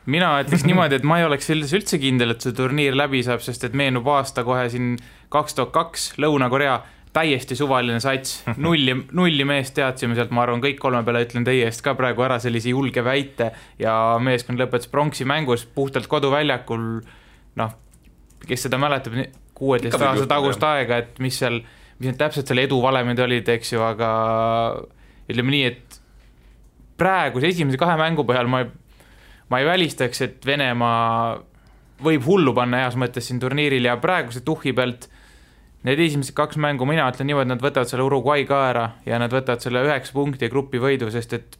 mina 0.10 0.32
ütleks 0.46 0.66
niimoodi, 0.70 1.02
et 1.02 1.08
ma 1.08 1.20
ei 1.20 1.28
oleks 1.28 1.50
selles 1.52 1.76
üldse 1.76 2.00
kindel, 2.02 2.34
et 2.34 2.46
see 2.46 2.56
turniir 2.56 2.98
läbi 2.98 3.22
saab, 3.28 3.44
sest 3.46 3.68
et 3.68 3.76
meenub 3.78 4.08
aasta 4.14 4.46
kohe 4.48 4.70
siin 4.72 4.96
kaks 5.34 5.60
tuhat 5.60 5.76
kaks, 5.76 6.08
Lõuna-Korea, 6.22 6.80
täiesti 7.14 7.56
suvaline 7.58 8.00
sats, 8.04 8.44
nulli, 8.62 8.94
nulli 9.18 9.46
meest 9.48 9.74
teadsime 9.78 10.18
sealt, 10.18 10.34
ma 10.36 10.44
arvan, 10.46 10.62
kõik 10.64 10.78
kolme 10.82 11.02
peale 11.06 11.24
ütlen 11.26 11.48
teie 11.48 11.66
eest 11.68 11.82
ka 11.86 11.96
praegu 11.98 12.26
ära 12.26 12.38
sellise 12.42 12.74
julge 12.74 13.04
väite 13.06 13.50
ja 13.82 13.94
meeskond 14.22 14.62
lõpetas 14.62 14.92
pronksi 14.92 15.26
mängus 15.30 15.66
puhtalt 15.76 16.10
koduväljakul, 16.12 16.86
noh, 17.60 17.76
kes 18.46 18.68
seda 18.68 18.80
mäletab, 18.82 19.18
kuueteist 19.58 20.00
aasta 20.00 20.30
tagust 20.30 20.64
aega, 20.64 21.02
et 21.04 21.20
mis 21.24 21.42
seal, 21.42 21.60
mis 22.00 22.12
need 22.12 22.20
täpselt 22.22 22.48
selle 22.50 22.68
edu 22.70 22.80
valemid 22.84 23.20
olid, 23.26 23.50
eks 23.58 23.74
ju, 23.74 23.84
aga 23.84 24.12
ütleme 25.30 25.56
nii, 25.56 25.66
et 25.74 26.00
praeguse 27.00 27.50
esimese 27.50 27.80
kahe 27.82 27.98
mängu 28.00 28.26
põhjal 28.28 28.50
ma 28.52 28.64
ei, 28.64 28.70
ma 29.50 29.62
ei 29.62 29.68
välistaks, 29.68 30.22
et 30.26 30.46
Venemaa 30.46 31.40
võib 32.06 32.24
hullu 32.28 32.54
panna 32.56 32.86
heas 32.86 32.96
mõttes 33.00 33.28
siin 33.28 33.42
turniiril 33.42 33.90
ja 33.90 33.98
praeguse 34.00 34.44
tuhhi 34.46 34.72
pealt 34.78 35.10
need 35.88 36.02
esimesed 36.04 36.36
kaks 36.36 36.60
mängu, 36.60 36.86
mina 36.90 37.08
ütlen 37.12 37.30
niimoodi, 37.30 37.54
nad 37.54 37.64
võtavad 37.64 37.88
selle 37.88 38.04
Uruguay 38.04 38.44
ka 38.48 38.60
ära 38.70 38.86
ja 39.08 39.20
nad 39.22 39.32
võtavad 39.32 39.64
selle 39.64 39.84
üheksa 39.88 40.16
punkti 40.16 40.48
ja 40.48 40.52
grupi 40.52 40.82
võidu, 40.82 41.08
sest 41.14 41.36
et 41.38 41.60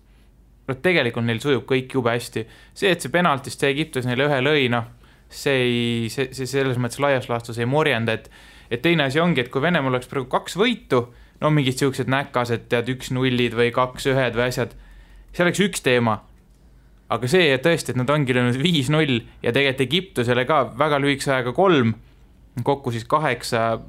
noh, 0.68 0.78
tegelikult 0.84 1.26
neil 1.26 1.40
sujub 1.44 1.66
kõik 1.70 1.96
jube 1.96 2.12
hästi. 2.14 2.46
see, 2.74 2.92
et 2.92 3.02
see 3.02 3.14
penaltist 3.14 3.62
see 3.62 3.72
Egiptus 3.72 4.08
neile 4.10 4.28
ühe 4.28 4.40
lõi, 4.44 4.68
noh, 4.74 4.90
see 5.30 5.58
ei, 5.64 6.10
see, 6.14 6.34
see 6.36 6.50
selles 6.50 6.80
mõttes 6.82 7.02
laias 7.02 7.30
laastus 7.32 7.60
ei 7.62 7.70
morjenda, 7.70 8.18
et 8.20 8.32
et 8.70 8.84
teine 8.86 9.08
asi 9.08 9.18
ongi, 9.18 9.42
et 9.42 9.50
kui 9.50 9.64
Venemaal 9.64 9.96
oleks 9.96 10.10
praegu 10.12 10.28
kaks 10.30 10.54
võitu, 10.60 11.08
no 11.42 11.50
mingid 11.54 11.80
siuksed 11.80 12.10
näkased, 12.12 12.68
tead, 12.70 12.90
üks-nullid 12.94 13.56
või 13.58 13.72
kaks-ühed 13.74 14.36
või 14.38 14.46
asjad, 14.46 14.76
see 15.34 15.46
oleks 15.46 15.64
üks 15.66 15.82
teema. 15.86 16.20
aga 17.10 17.26
see, 17.26 17.48
et 17.56 17.64
tõesti, 17.66 17.90
et 17.90 17.98
nad 17.98 18.10
ongi 18.14 18.36
löönud 18.38 18.60
viis-null 18.62 19.24
ja 19.42 19.50
tegelikult 19.50 19.82
Egiptusele 19.82 20.44
ka 20.46 20.60
väga 20.78 21.00
lühikese 21.02 21.32
ajaga 21.34 21.56
kolm, 21.58 21.96
kokku 22.62 22.94
siis 22.94 23.08
kaheksa, 23.10 23.80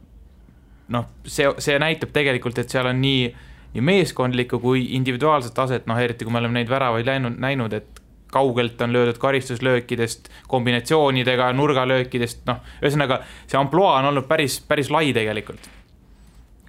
noh, 0.90 1.06
see, 1.26 1.48
see 1.58 1.78
näitab 1.78 2.12
tegelikult, 2.14 2.58
et 2.58 2.72
seal 2.72 2.90
on 2.90 3.00
nii 3.02 3.30
nii 3.70 3.82
meeskondlikku 3.86 4.58
kui 4.58 4.80
individuaalset 4.98 5.54
taset, 5.54 5.84
noh 5.86 5.98
eriti 6.02 6.26
kui 6.26 6.34
me 6.34 6.40
oleme 6.40 6.58
neid 6.58 6.70
väravaid 6.70 7.06
läinud, 7.06 7.36
näinud, 7.38 7.74
et 7.76 8.00
kaugelt 8.34 8.80
on 8.82 8.92
löödud 8.92 9.18
karistuslöökidest, 9.18 10.30
kombinatsioonidega, 10.48 11.52
nurgalöökidest, 11.58 12.44
noh, 12.50 12.60
ühesõnaga 12.82 13.20
see 13.46 13.58
ampluaa 13.58 13.98
on 14.00 14.10
olnud 14.10 14.26
päris, 14.30 14.60
päris 14.66 14.90
lai 14.90 15.12
tegelikult. 15.14 15.70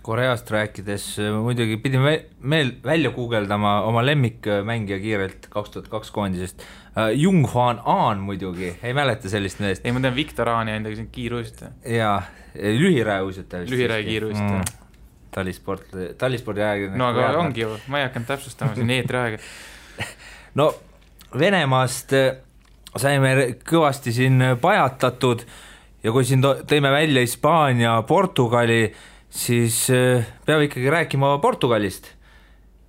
Koreast 0.02 0.50
rääkides 0.52 1.06
muidugi 1.44 1.78
pidime 1.78 2.14
meel 2.42 2.72
välja 2.84 3.12
guugeldama 3.14 3.82
oma 3.86 4.02
lemmikmängija 4.06 5.00
kiirelt 5.00 5.48
kaks 5.54 5.76
tuhat 5.76 5.90
kaks 5.92 6.12
koondisest 6.12 6.62
uh,. 6.62 7.12
Jung 7.14 7.46
Hwan 7.54 7.82
An 7.86 8.24
muidugi, 8.26 8.74
ei 8.84 8.94
mäleta 8.98 9.30
sellist 9.30 9.62
meest? 9.62 9.86
ei, 9.86 9.94
ma 9.94 10.02
tean 10.04 10.16
Viktor 10.16 10.50
Aani 10.50 10.74
ainult, 10.76 10.92
aga 10.92 11.00
see 11.00 11.08
on 11.08 11.12
kiiruisutaja. 11.18 11.72
jaa, 11.98 12.22
lühiraeuisutaja. 12.56 13.70
lühiraja 13.70 14.08
kiiruisutaja 14.10 14.62
mm 14.62 14.78
talisport, 15.32 15.86
talispordi 16.18 16.62
ajakirjanik. 16.62 16.98
no 17.00 17.08
aga 17.08 17.28
ongi 17.40 17.64
ju, 17.64 17.76
ma 17.88 18.02
ei 18.02 18.08
hakanud 18.10 18.28
täpsustama 18.28 18.76
siin 18.76 18.90
eetriaega 18.98 19.38
no 20.60 20.74
Venemaast 21.40 22.12
äh, 22.18 22.34
saime 23.00 23.32
kõvasti 23.68 24.12
siin 24.16 24.44
pajatatud 24.62 25.46
ja 26.04 26.12
kui 26.12 26.26
siin 26.28 26.44
tõime 26.44 26.92
välja 26.92 27.24
Hispaania, 27.24 27.94
Portugali, 28.08 28.90
siis 29.32 29.86
äh, 29.90 30.26
peab 30.46 30.66
ikkagi 30.68 30.92
rääkima 30.92 31.38
Portugalist. 31.42 32.12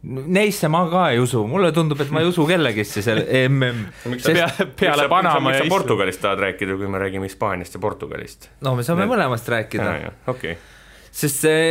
Neisse 0.03 0.67
ma 0.67 0.81
ka 0.91 1.05
ei 1.15 1.21
usu, 1.23 1.45
mulle 1.47 1.71
tundub, 1.73 2.01
et 2.03 2.11
ma 2.11 2.25
ei 2.25 2.27
usu 2.27 2.43
kellegisse 2.49 3.05
seal 3.07 3.21
mm. 3.53 3.85
Pea, 4.25 4.49
peale 4.79 5.07
Panama 5.09 5.53
ja 5.55 5.63
Portugalist 5.71 6.19
tahad 6.25 6.43
rääkida, 6.43 6.75
kui 6.81 6.91
me 6.91 6.99
räägime 6.99 7.31
Hispaaniast 7.31 7.79
ja 7.79 7.81
Portugalist? 7.81 8.49
no 8.67 8.75
me 8.75 8.83
saame 8.83 9.05
Need... 9.05 9.13
mõlemast 9.15 9.51
rääkida. 9.55 9.93
okei 10.27 10.57
okay.. 10.57 10.57
sest 11.15 11.47
see 11.47 11.63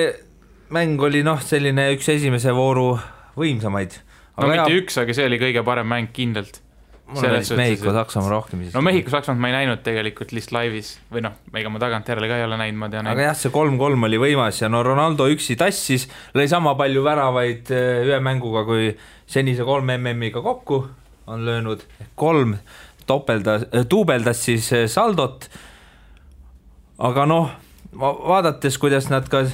mäng 0.72 1.04
oli 1.04 1.26
noh, 1.28 1.44
selline 1.44 1.90
üks 1.98 2.08
esimese 2.14 2.56
vooru 2.56 2.94
võimsamaid. 3.36 4.00
no 4.40 4.48
mitte 4.48 4.64
jah, 4.64 4.80
üks, 4.80 5.00
aga 5.04 5.16
see 5.18 5.28
oli 5.28 5.40
kõige 5.42 5.64
parem 5.68 5.92
mäng 5.92 6.16
kindlalt. 6.16 6.62
Mul 7.12 7.28
on 7.28 7.36
vist 7.38 7.56
Mehhiko-Saksamaa 7.58 8.32
rohkem 8.32 8.64
siis. 8.64 8.76
no 8.76 8.84
Mehhiko-Saksamaad 8.86 9.42
ma 9.42 9.52
ei 9.52 9.56
näinud 9.60 9.84
tegelikult 9.86 10.34
lihtsalt 10.36 10.58
laivis 10.58 10.94
või 11.14 11.24
noh, 11.26 11.36
ega 11.62 11.72
ma 11.74 11.82
tagantjärele 11.84 12.30
ka 12.32 12.40
ei 12.40 12.46
ole 12.48 12.60
näinud, 12.62 12.80
ma 12.82 12.92
tean. 12.94 13.10
aga 13.12 13.28
jah, 13.30 13.38
see 13.38 13.54
kolm-kolm 13.54 14.08
oli 14.10 14.20
võimas 14.22 14.62
ja 14.64 14.70
no 14.72 14.84
Ronaldo 14.86 15.28
üksi 15.32 15.58
tassis, 15.60 16.08
lõi 16.38 16.48
sama 16.52 16.76
palju 16.80 17.04
väravaid 17.06 17.74
äh, 17.76 18.06
ühe 18.08 18.22
mänguga 18.24 18.64
kui 18.68 18.92
senise 19.32 19.68
kolme 19.68 19.98
MM-iga 20.00 20.44
kokku 20.46 20.84
on 21.32 21.46
löönud, 21.48 21.84
kolm 22.20 22.56
topeldas, 23.10 23.68
äh, 23.72 23.86
duubeldas 23.90 24.46
siis 24.46 24.72
äh, 24.74 24.88
saldot. 24.92 25.50
aga 27.02 27.26
noh, 27.26 27.52
vaadates, 27.98 28.78
kuidas 28.78 29.10
nad 29.10 29.28
ka 29.30 29.46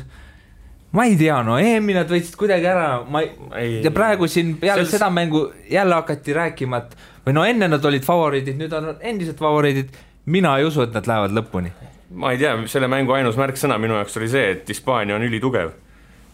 ma 0.98 1.06
ei 1.06 1.16
tea, 1.16 1.38
no 1.46 1.60
EM-i 1.62 1.94
nad 1.94 2.10
võtsid 2.10 2.36
kuidagi 2.40 2.66
ära, 2.66 2.88
ma 3.06 3.22
ei, 3.22 3.30
ei, 3.60 3.74
ja 3.86 3.92
praegu 3.94 4.26
siin 4.32 4.56
peale 4.58 4.82
selles... 4.82 4.96
seda 4.98 5.12
mängu 5.14 5.44
jälle 5.70 6.00
hakati 6.00 6.34
rääkima, 6.34 6.80
et 6.82 6.96
või 7.28 7.36
no 7.38 7.44
enne 7.46 7.70
nad 7.70 7.86
olid 7.86 8.06
favoriidid, 8.08 8.58
nüüd 8.58 8.74
on 8.74 8.96
endiselt 8.96 9.38
favoriidid, 9.42 9.92
mina 10.34 10.56
ei 10.58 10.66
usu, 10.66 10.88
et 10.88 10.96
nad 10.98 11.06
lähevad 11.10 11.36
lõpuni. 11.38 11.74
ma 12.18 12.32
ei 12.34 12.42
tea, 12.42 12.56
selle 12.72 12.90
mängu 12.90 13.14
ainus 13.14 13.38
märksõna 13.38 13.78
minu 13.82 14.00
jaoks 14.00 14.18
oli 14.18 14.32
see, 14.32 14.56
et 14.56 14.74
Hispaania 14.74 15.20
on 15.20 15.28
ülitugev. 15.28 15.76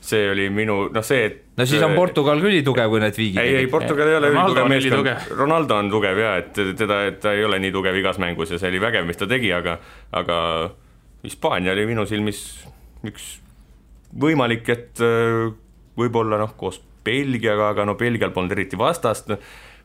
see 0.04 0.32
oli 0.32 0.50
minu, 0.52 0.90
noh 0.92 1.06
see, 1.08 1.28
et 1.28 1.60
no 1.60 1.68
siis 1.68 1.84
on 1.84 1.94
Portugal 1.96 2.40
ka 2.40 2.48
ülitugev, 2.48 2.90
kui 2.92 3.04
need 3.04 3.20
viigid 3.20 3.44
ei, 3.44 3.60
ei 3.64 3.68
Portugal 3.72 4.08
ei 4.08 4.18
ole 4.22 4.32
ülitugev 4.32 4.72
meeskond, 4.72 5.12
Ronaldo 5.36 5.78
on 5.80 5.92
tugev 5.92 6.24
ja 6.24 6.34
et 6.40 6.56
teda, 6.56 7.04
et 7.12 7.22
ta 7.24 7.36
ei 7.36 7.44
ole 7.44 7.60
nii 7.64 7.72
tugev 7.76 8.00
igas 8.00 8.20
mängus 8.20 8.52
ja 8.52 8.60
see 8.60 8.72
oli 8.72 8.84
vägev, 8.84 9.08
mis 9.08 9.20
ta 9.20 9.28
tegi, 9.28 9.52
aga 9.56 9.78
aga 10.24 10.42
Hispaania 11.24 11.72
oli 11.76 11.88
minu 11.88 12.08
silmis 12.08 12.44
üks 13.04 13.43
võimalik, 14.20 14.70
et 14.70 15.04
äh, 15.04 15.52
võib-olla 16.00 16.40
noh, 16.42 16.56
koos 16.60 16.80
Belgiaga, 17.04 17.72
aga 17.74 17.86
no 17.88 17.98
Belgial 18.00 18.34
polnud 18.36 18.54
eriti 18.56 18.80
vastast, 18.80 19.34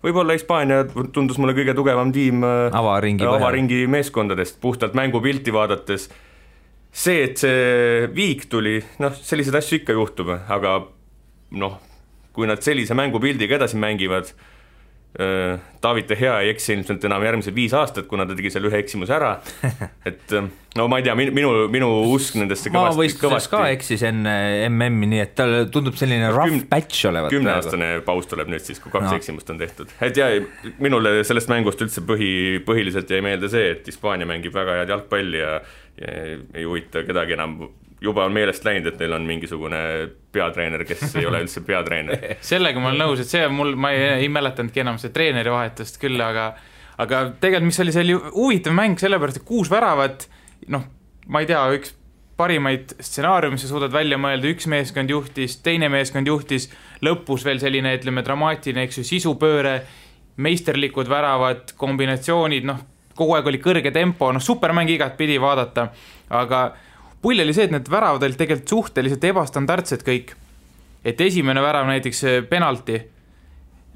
võib-olla 0.05 0.37
Hispaania 0.37 0.85
tundus 1.15 1.41
mulle 1.41 1.57
kõige 1.57 1.75
tugevam 1.77 2.13
tiim 2.15 2.45
äh, 2.47 2.69
avaringi, 2.77 3.27
avaringi 3.27 3.83
meeskondadest, 3.91 4.61
puhtalt 4.63 4.97
mängupilti 4.99 5.55
vaadates. 5.55 6.09
see, 6.93 7.25
et 7.25 7.39
see 7.39 8.07
viik 8.15 8.47
tuli, 8.49 8.79
noh, 9.03 9.15
selliseid 9.15 9.59
asju 9.61 9.83
ikka 9.83 9.97
juhtub, 9.97 10.33
aga 10.49 10.79
noh, 11.51 11.81
kui 12.33 12.47
nad 12.47 12.63
sellise 12.63 12.95
mängupildiga 12.95 13.59
edasi 13.59 13.77
mängivad 13.77 14.31
David 15.19 16.07
De 16.07 16.15
Gea 16.19 16.37
ei 16.45 16.53
eksi 16.53 16.77
ilmselt 16.77 17.03
enam 17.09 17.25
järgmised 17.27 17.55
viis 17.55 17.73
aastat, 17.75 18.07
kuna 18.11 18.27
ta 18.27 18.37
tegi 18.39 18.53
seal 18.55 18.69
ühe 18.69 18.79
eksimuse 18.79 19.15
ära. 19.17 19.33
et 20.09 20.35
no 20.79 20.87
ma 20.91 21.01
ei 21.01 21.07
tea, 21.07 21.17
minu, 21.19 21.51
minu 21.73 21.89
usk 22.13 22.37
nendesse 22.39 22.71
kõvasti, 22.71 23.19
kõvasti. 23.23 23.51
ka 23.55 23.65
eksis 23.75 24.05
enne 24.07 24.35
MM-i, 24.69 25.11
nii 25.15 25.23
et 25.25 25.35
tal 25.39 25.57
tundub 25.75 25.99
selline 25.99 26.31
rough 26.35 26.53
Küm, 26.53 26.63
patch 26.71 27.09
olevat. 27.11 27.35
kümneaastane 27.35 27.91
paus 28.07 28.31
tuleb 28.31 28.53
nüüd 28.53 28.63
siis, 28.67 28.79
kui 28.83 28.95
kaks 28.95 29.09
no. 29.09 29.17
eksimust 29.19 29.51
on 29.55 29.59
tehtud. 29.59 29.91
et 30.05 30.23
ja 30.23 30.31
minule 30.79 31.19
sellest 31.27 31.51
mängust 31.51 31.83
üldse 31.83 32.05
põhi, 32.07 32.31
põhiliselt 32.67 33.11
jäi 33.11 33.23
meelde 33.25 33.51
see, 33.51 33.75
et 33.75 33.91
Hispaania 33.91 34.29
mängib 34.29 34.55
väga 34.55 34.81
head 34.81 34.95
jalgpalli 34.95 35.43
ja, 35.43 35.59
ja 35.99 36.17
ei 36.55 36.67
huvita 36.69 37.03
kedagi 37.07 37.35
enam 37.39 37.59
juba 38.01 38.25
on 38.29 38.35
meelest 38.35 38.65
läinud, 38.67 38.87
et 38.93 39.01
neil 39.03 39.15
on 39.17 39.27
mingisugune 39.27 39.79
peatreener, 40.33 40.85
kes 40.87 41.17
ei 41.19 41.27
ole 41.27 41.43
üldse 41.45 41.65
peatreener. 41.67 42.35
Sellega 42.53 42.81
ma 42.83 42.93
olen 42.93 43.07
nõus, 43.07 43.23
et 43.23 43.31
see 43.31 43.45
on 43.47 43.57
mul, 43.57 43.75
ma 43.81 43.93
ei, 43.95 44.25
ei 44.25 44.33
mäletanudki 44.33 44.85
enam 44.85 45.01
see 45.03 45.15
treeneri 45.15 45.53
vahetust 45.53 45.99
küll, 46.03 46.21
aga 46.23 46.53
aga 46.99 47.23
tegelikult, 47.39 47.71
mis 47.71 47.81
oli 47.85 47.95
seal 47.95 48.13
ju 48.13 48.21
huvitav 48.35 48.75
mäng, 48.75 48.99
sellepärast 48.99 49.41
et 49.41 49.47
kuus 49.47 49.71
väravat, 49.71 50.27
noh, 50.75 50.85
ma 51.31 51.43
ei 51.43 51.49
tea, 51.51 51.61
üks 51.79 51.95
parimaid 52.39 52.95
stsenaariume 53.03 53.59
sa 53.59 53.71
suudad 53.71 53.95
välja 53.95 54.19
mõelda, 54.21 54.51
üks 54.53 54.69
meeskond 54.71 55.11
juhtis, 55.11 55.59
teine 55.63 55.89
meeskond 55.91 56.29
juhtis, 56.31 56.69
lõpus 57.03 57.47
veel 57.47 57.59
selline, 57.63 57.97
ütleme, 57.99 58.23
dramaatiline, 58.27 58.87
eks 58.87 59.01
ju, 59.01 59.07
sisupööre, 59.09 59.81
meisterlikud 60.43 61.11
väravad, 61.11 61.75
kombinatsioonid, 61.79 62.67
noh, 62.69 62.83
kogu 63.19 63.35
aeg 63.35 63.51
oli 63.51 63.59
kõrge 63.63 63.91
tempo, 63.95 64.31
noh, 64.35 64.43
supermäng 64.43 64.91
igatpidi 64.95 65.41
vaadata, 65.43 65.89
aga 66.39 66.63
pull 67.23 67.41
oli 67.43 67.55
see, 67.55 67.69
et 67.69 67.75
need 67.75 67.89
väravad 67.91 68.23
olid 68.27 68.39
tegelikult 68.39 68.75
suhteliselt 68.75 69.25
ebastandardsed 69.25 70.05
kõik. 70.07 70.35
et 71.05 71.21
esimene 71.21 71.63
värav 71.63 71.87
näiteks 71.87 72.25
penalti, 72.51 72.99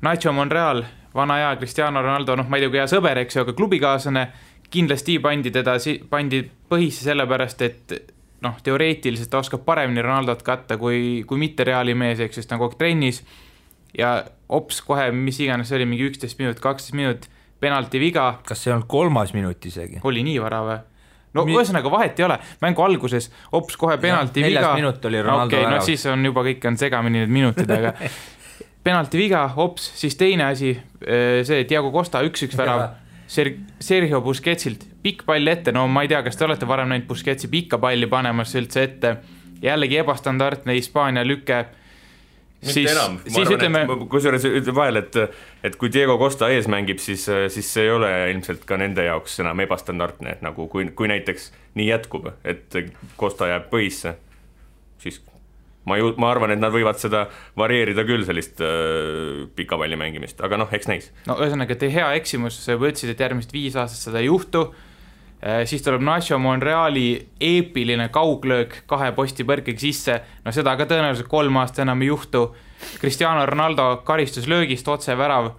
Nacho 0.03 0.33
Monreal, 0.33 0.85
vana 1.15 1.37
hea 1.37 1.57
Cristiano 1.57 2.03
Ronaldo, 2.03 2.37
noh, 2.37 2.49
ma 2.49 2.57
ei 2.57 2.65
tea, 2.65 2.71
kui 2.71 2.81
hea 2.81 2.89
sõber, 2.91 3.19
eks 3.23 3.37
ju, 3.37 3.43
aga 3.45 3.53
klubikaaslane, 3.59 4.23
kindlasti 4.73 5.19
pandi 5.23 5.53
teda, 5.55 5.77
pandi 6.11 6.41
põhisse 6.71 7.05
sellepärast, 7.05 7.63
et 7.67 7.95
noh, 8.43 8.57
teoreetiliselt 8.65 9.31
ta 9.31 9.43
oskab 9.43 9.63
paremini 9.67 10.03
Ronaldot 10.03 10.43
katta 10.47 10.79
kui, 10.81 11.23
kui 11.29 11.39
mitte 11.39 11.67
Reali 11.69 11.95
mees, 11.95 12.23
eks 12.23 12.39
ju, 12.39 12.43
sest 12.43 12.51
ta 12.51 12.57
on 12.57 12.65
kogu 12.65 12.75
aeg 12.75 12.81
trennis. 12.81 13.23
ja 13.99 14.15
hops, 14.51 14.81
kohe, 14.87 15.11
mis 15.13 15.39
iganes 15.41 15.69
see 15.69 15.79
oli, 15.79 15.87
mingi 15.91 16.09
üksteist 16.09 16.41
minut, 16.41 16.61
kaksteist 16.65 16.97
minut, 16.97 17.29
penalti 17.61 18.01
viga. 18.01 18.39
kas 18.47 18.63
see 18.63 18.71
ei 18.71 18.77
olnud 18.77 18.89
kolmas 18.91 19.35
minut 19.37 19.67
isegi? 19.67 20.01
oli 20.03 20.25
nii 20.27 20.41
vara 20.43 20.63
või? 20.67 20.79
No 21.35 21.47
Mi... 21.49 21.57
ühesõnaga 21.57 21.91
vahet 21.93 22.21
ei 22.21 22.27
ole, 22.27 22.39
mängu 22.65 22.85
alguses 22.85 23.31
hops 23.53 23.79
kohe 23.81 23.97
penalti 24.03 24.45
viga. 24.45 24.61
neljas 24.61 24.79
minut 24.81 25.11
oli 25.11 25.23
Ronaldo 25.23 25.57
okay, 25.57 25.67
värav. 25.67 25.81
no 25.81 25.87
siis 25.87 26.07
on 26.11 26.25
juba 26.29 26.45
kõik 26.47 26.69
on 26.71 26.79
segamini 26.81 27.23
need 27.23 27.35
minutid, 27.35 27.71
aga 27.73 27.95
penalti 28.87 29.21
viga, 29.21 29.47
hops, 29.57 29.93
siis 29.99 30.17
teine 30.19 30.49
asi, 30.51 30.75
eh, 31.07 31.43
see 31.47 31.67
Diego 31.69 31.93
Costa 31.95 32.23
üks-üks 32.27 32.59
värav. 32.59 32.89
Ser-, 33.33 33.55
Sergio 33.81 34.21
Busquetsilt 34.21 34.83
pikk 35.03 35.23
pall 35.27 35.49
ette, 35.49 35.73
no 35.73 35.87
ma 35.89 36.03
ei 36.05 36.11
tea, 36.11 36.21
kas 36.27 36.37
te 36.37 36.45
olete 36.45 36.67
varem 36.69 36.91
näinud 36.91 37.07
Busquetsi 37.09 37.49
pikka 37.51 37.79
palli 37.83 38.07
panemas 38.11 38.55
üldse 38.59 38.83
ette. 38.89 39.17
jällegi 39.63 39.97
ebastandardne 40.03 40.75
Hispaania 40.75 41.23
lüke 41.25 41.65
siis, 42.63 42.93
siis 43.27 43.51
ütleme. 43.57 43.85
kusjuures 44.11 44.45
ütleme 44.47 44.77
vahele, 44.77 45.03
et, 45.05 45.41
et 45.67 45.77
kui 45.81 45.91
Diego 45.93 46.19
Costa 46.21 46.51
ees 46.53 46.69
mängib, 46.71 47.03
siis, 47.03 47.27
siis 47.27 47.73
see 47.75 47.89
ei 47.89 47.95
ole 47.95 48.13
ilmselt 48.33 48.65
ka 48.69 48.79
nende 48.81 49.07
jaoks 49.09 49.41
enam 49.43 49.65
ebastandardne, 49.65 50.37
et 50.37 50.47
nagu 50.47 50.69
kui, 50.73 50.87
kui 50.97 51.11
näiteks 51.11 51.51
nii 51.79 51.89
jätkub, 51.91 52.31
et 52.45 52.79
Costa 53.21 53.51
jääb 53.51 53.69
põhisse, 53.73 54.17
siis 55.03 55.23
ma 55.89 55.99
ju, 55.99 56.13
ma 56.21 56.31
arvan, 56.31 56.55
et 56.55 56.63
nad 56.63 56.73
võivad 56.75 57.01
seda 57.03 57.27
varieerida 57.59 58.05
küll, 58.07 58.25
sellist 58.27 58.63
äh, 58.63 59.43
pika 59.57 59.79
palli 59.81 59.99
mängimist, 59.99 60.41
aga 60.45 60.61
noh, 60.61 60.71
eks 60.73 60.91
näis. 60.91 61.11
no 61.27 61.39
ühesõnaga, 61.41 61.77
teie 61.79 61.95
hea 61.97 62.13
eksimus, 62.21 62.61
sa 62.63 62.77
juba 62.77 62.93
ütlesid, 62.93 63.15
et 63.15 63.27
järgmised 63.27 63.55
viis 63.55 63.79
aastat 63.79 64.11
seda 64.11 64.23
ei 64.23 64.31
juhtu 64.31 64.69
siis 65.67 65.83
tuleb 65.83 66.05
Nacho 66.07 66.39
Monreali 66.39 67.07
eepiline 67.41 68.09
kauglöök 68.15 68.83
kahe 68.87 69.11
posti 69.17 69.47
põrkega 69.47 69.81
sisse, 69.81 70.21
no 70.45 70.55
seda 70.55 70.77
ka 70.79 70.87
tõenäoliselt 70.87 71.31
kolm 71.31 71.59
aastat 71.63 71.83
enam 71.87 72.05
ei 72.05 72.13
juhtu. 72.13 72.47
Cristiano 73.01 73.45
Ronaldo 73.47 74.03
karistuslöögist 74.07 74.89
otse 74.91 75.17
värav, 75.19 75.53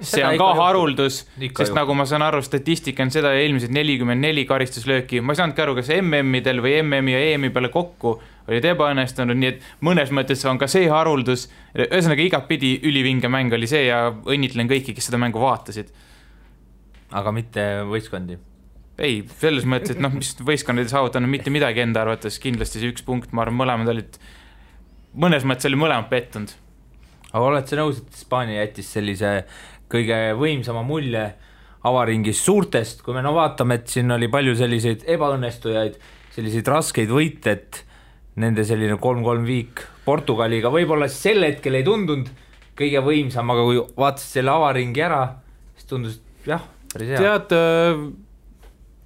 see 0.00 0.24
on 0.26 0.36
ka 0.40 0.50
haruldus, 0.58 1.22
sest 1.38 1.70
ju. 1.70 1.76
nagu 1.76 1.96
ma 1.96 2.04
saan 2.08 2.24
aru, 2.26 2.42
statistika 2.44 3.04
on 3.04 3.12
seda 3.14 3.32
eelmised 3.38 3.72
nelikümmend 3.72 4.24
neli 4.24 4.44
karistuslööki, 4.48 5.22
ma 5.24 5.32
ei 5.32 5.40
saanudki 5.40 5.64
aru, 5.64 5.76
kas 5.78 5.90
MM-idel 5.96 6.62
või 6.64 6.76
MM-i 6.82 7.16
ja 7.16 7.24
EM-i 7.32 7.52
peale 7.54 7.72
kokku 7.72 8.14
olid 8.48 8.68
ebaõnnestunud, 8.72 9.38
nii 9.38 9.52
et 9.52 9.66
mõnes 9.86 10.12
mõttes 10.12 10.44
on 10.50 10.60
ka 10.60 10.68
see 10.68 10.88
haruldus. 10.90 11.48
ühesõnaga 11.78 12.24
igatpidi 12.26 12.78
ülivinge 12.88 13.32
mäng 13.32 13.52
oli 13.54 13.70
see 13.70 13.86
ja 13.86 14.08
õnnitlen 14.10 14.68
kõiki, 14.68 14.96
kes 14.96 15.08
seda 15.08 15.20
mängu 15.22 15.40
vaatasid. 15.40 15.92
aga 17.12 17.32
mitte 17.32 17.68
võistkondi? 17.88 18.51
Ei, 18.98 19.22
selles 19.40 19.64
mõttes, 19.68 19.96
et 19.96 20.02
noh, 20.02 20.12
mis 20.14 20.34
võistkonnad 20.42 20.84
ei 20.84 20.92
saavutanud 20.92 21.30
mitte 21.32 21.52
midagi 21.54 21.84
enda 21.84 22.02
arvates, 22.04 22.40
kindlasti 22.42 22.82
see 22.82 22.92
üks 22.92 23.06
punkt, 23.06 23.32
ma 23.32 23.46
arvan, 23.46 23.60
mõlemad 23.62 23.94
olid, 23.94 24.18
mõnes 25.16 25.46
mõttes 25.48 25.70
oli 25.70 25.80
mõlemad 25.80 26.10
pettunud 26.12 26.52
aga 27.32 27.44
oled 27.48 27.68
sa 27.68 27.78
nõus, 27.80 28.02
et 28.02 28.16
Hispaania 28.16 28.60
jättis 28.60 28.90
sellise 28.92 29.32
kõige 29.92 30.18
võimsama 30.38 30.84
mulje 30.86 31.24
avaringis 31.88 32.40
suurtest, 32.44 33.02
kui 33.02 33.16
me 33.16 33.24
no 33.24 33.32
vaatame, 33.34 33.80
et 33.80 33.90
siin 33.90 34.12
oli 34.14 34.28
palju 34.32 34.54
selliseid 34.58 35.06
ebaõnnestujaid, 35.10 35.96
selliseid 36.36 36.68
raskeid 36.70 37.10
võite, 37.12 37.56
et 37.56 37.80
nende 38.42 38.64
selline 38.64 38.96
kolm-kolm 39.00 39.44
viik 39.48 39.82
Portugaliga 40.06 40.70
võib-olla 40.72 41.08
sel 41.12 41.44
hetkel 41.44 41.76
ei 41.78 41.86
tundunud 41.86 42.30
kõige 42.78 43.02
võimsam, 43.04 43.50
aga 43.52 43.64
kui 43.66 43.80
vaatasid 43.98 44.38
selle 44.38 44.54
avaringi 44.54 45.02
ära, 45.04 45.22
siis 45.76 45.88
tundus 45.90 46.20
jah, 46.48 46.62
päris 46.94 47.12
hea. 47.12 47.20
tead, 47.20 47.52
äh, 47.56 48.06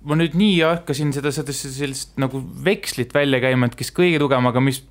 ma 0.07 0.19
nüüd 0.19 0.37
nii 0.39 0.61
hakkasin 0.63 1.13
seda, 1.17 1.33
seda 1.35 1.55
sellist 1.55 2.15
nagu 2.21 2.41
vekslit 2.65 3.15
välja 3.15 3.41
käima, 3.43 3.71
et 3.71 3.79
kes 3.79 3.91
kõige 3.95 4.21
tugevam, 4.23 4.47
aga 4.53 4.63
mis 4.63 4.83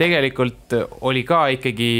tegelikult 0.00 0.74
oli 1.00 1.22
ka 1.28 1.46
ikkagi 1.56 1.90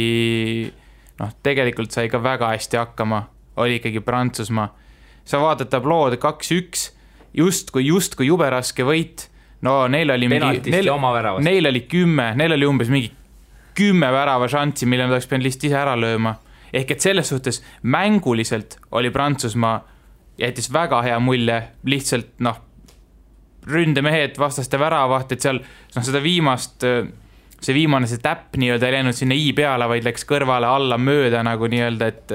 noh, 1.21 1.32
tegelikult 1.44 1.94
sai 1.94 2.11
ka 2.12 2.21
väga 2.23 2.52
hästi 2.54 2.80
hakkama, 2.80 3.23
oli 3.62 3.78
ikkagi 3.80 4.02
Prantsusmaa. 4.04 4.68
sa 5.25 5.38
vaatad 5.38 5.71
tablood 5.71 6.16
kaks-üks, 6.18 6.90
justkui, 7.35 7.87
justkui 7.87 8.26
jube 8.26 8.49
raske 8.50 8.85
võit. 8.85 9.28
no 9.62 9.87
neil 9.88 10.11
oli 10.11 10.28
mingi, 10.28 10.71
neil, 10.71 10.92
neil 11.40 11.66
oli 11.66 11.85
kümme, 11.88 12.32
neil 12.37 12.52
oli 12.59 12.66
umbes 12.66 12.88
mingi 12.88 13.12
kümme 13.75 14.12
värava 14.12 14.49
šanssi, 14.49 14.87
mille 14.87 15.06
nad 15.06 15.16
oleks 15.16 15.28
pidanud 15.28 15.47
lihtsalt 15.47 15.68
ise 15.68 15.78
ära 15.78 15.94
lööma. 15.97 16.35
ehk 16.73 16.90
et 16.90 17.00
selles 17.00 17.28
suhtes 17.28 17.62
mänguliselt 17.82 18.78
oli 18.90 19.11
Prantsusmaa, 19.11 19.80
jättis 20.49 20.70
väga 20.72 21.02
hea 21.06 21.18
mulje, 21.22 21.58
lihtsalt 21.88 22.34
noh, 22.44 22.61
ründemehed, 23.68 24.38
vastaste 24.42 24.78
väravahtid 24.80 25.42
seal, 25.44 25.61
noh, 25.94 26.04
seda 26.04 26.22
viimast 26.22 26.87
see 27.62 27.76
viimane, 27.76 28.08
see 28.11 28.18
täpp 28.22 28.56
nii-öelda 28.58 28.88
ei 28.88 28.96
läinud 28.96 29.16
sinna 29.16 29.37
i 29.38 29.52
peale, 29.54 29.87
vaid 29.90 30.06
läks 30.06 30.26
kõrvale 30.26 30.66
alla 30.66 30.99
mööda 30.99 31.44
nagu 31.46 31.68
nii-öelda, 31.70 32.08
et 32.11 32.34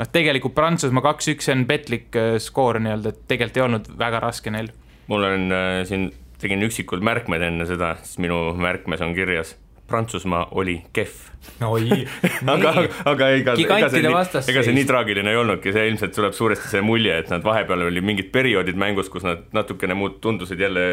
noh, 0.00 0.10
tegelikult 0.12 0.56
Prantsusmaa 0.56 1.04
kaks-üks 1.10 1.50
on 1.54 1.66
petlik 1.68 2.16
eh, 2.18 2.36
skoor 2.42 2.80
nii-öelda, 2.82 3.14
et 3.14 3.22
tegelikult 3.30 3.60
ei 3.60 3.66
olnud 3.66 3.90
väga 4.00 4.22
raske 4.26 4.52
neil. 4.52 4.70
mul 5.10 5.26
on 5.26 5.56
äh, 5.56 5.80
siin, 5.88 6.10
tegin 6.40 6.62
üksikud 6.66 7.02
märkmed 7.04 7.42
enne 7.48 7.66
seda, 7.68 7.94
siis 8.04 8.20
minu 8.22 8.50
märkmes 8.60 9.02
on 9.04 9.16
kirjas 9.16 9.56
Prantsusmaa 9.90 10.46
oli 10.60 10.76
kehv. 10.96 11.18
oi 11.66 12.06
aga, 12.54 12.72
aga 13.10 13.28
ega, 13.34 13.54
ega 13.58 13.88
see, 13.90 14.02
nii, 14.04 14.14
ega 14.52 14.64
see 14.64 14.74
nii 14.76 14.86
traagiline 14.86 15.32
ei 15.32 15.38
olnudki, 15.40 15.72
see 15.74 15.88
ilmselt 15.90 16.14
tuleb 16.14 16.36
suuresti 16.36 16.70
see 16.70 16.82
mulje, 16.84 17.16
et 17.24 17.30
nad 17.32 17.44
vahepeal 17.44 17.88
oli 17.88 18.02
mingid 18.04 18.30
perioodid 18.34 18.78
mängus, 18.78 19.10
kus 19.12 19.26
nad 19.26 19.46
natukene 19.56 19.96
muud 19.98 20.20
tundusid 20.22 20.60
jälle 20.60 20.84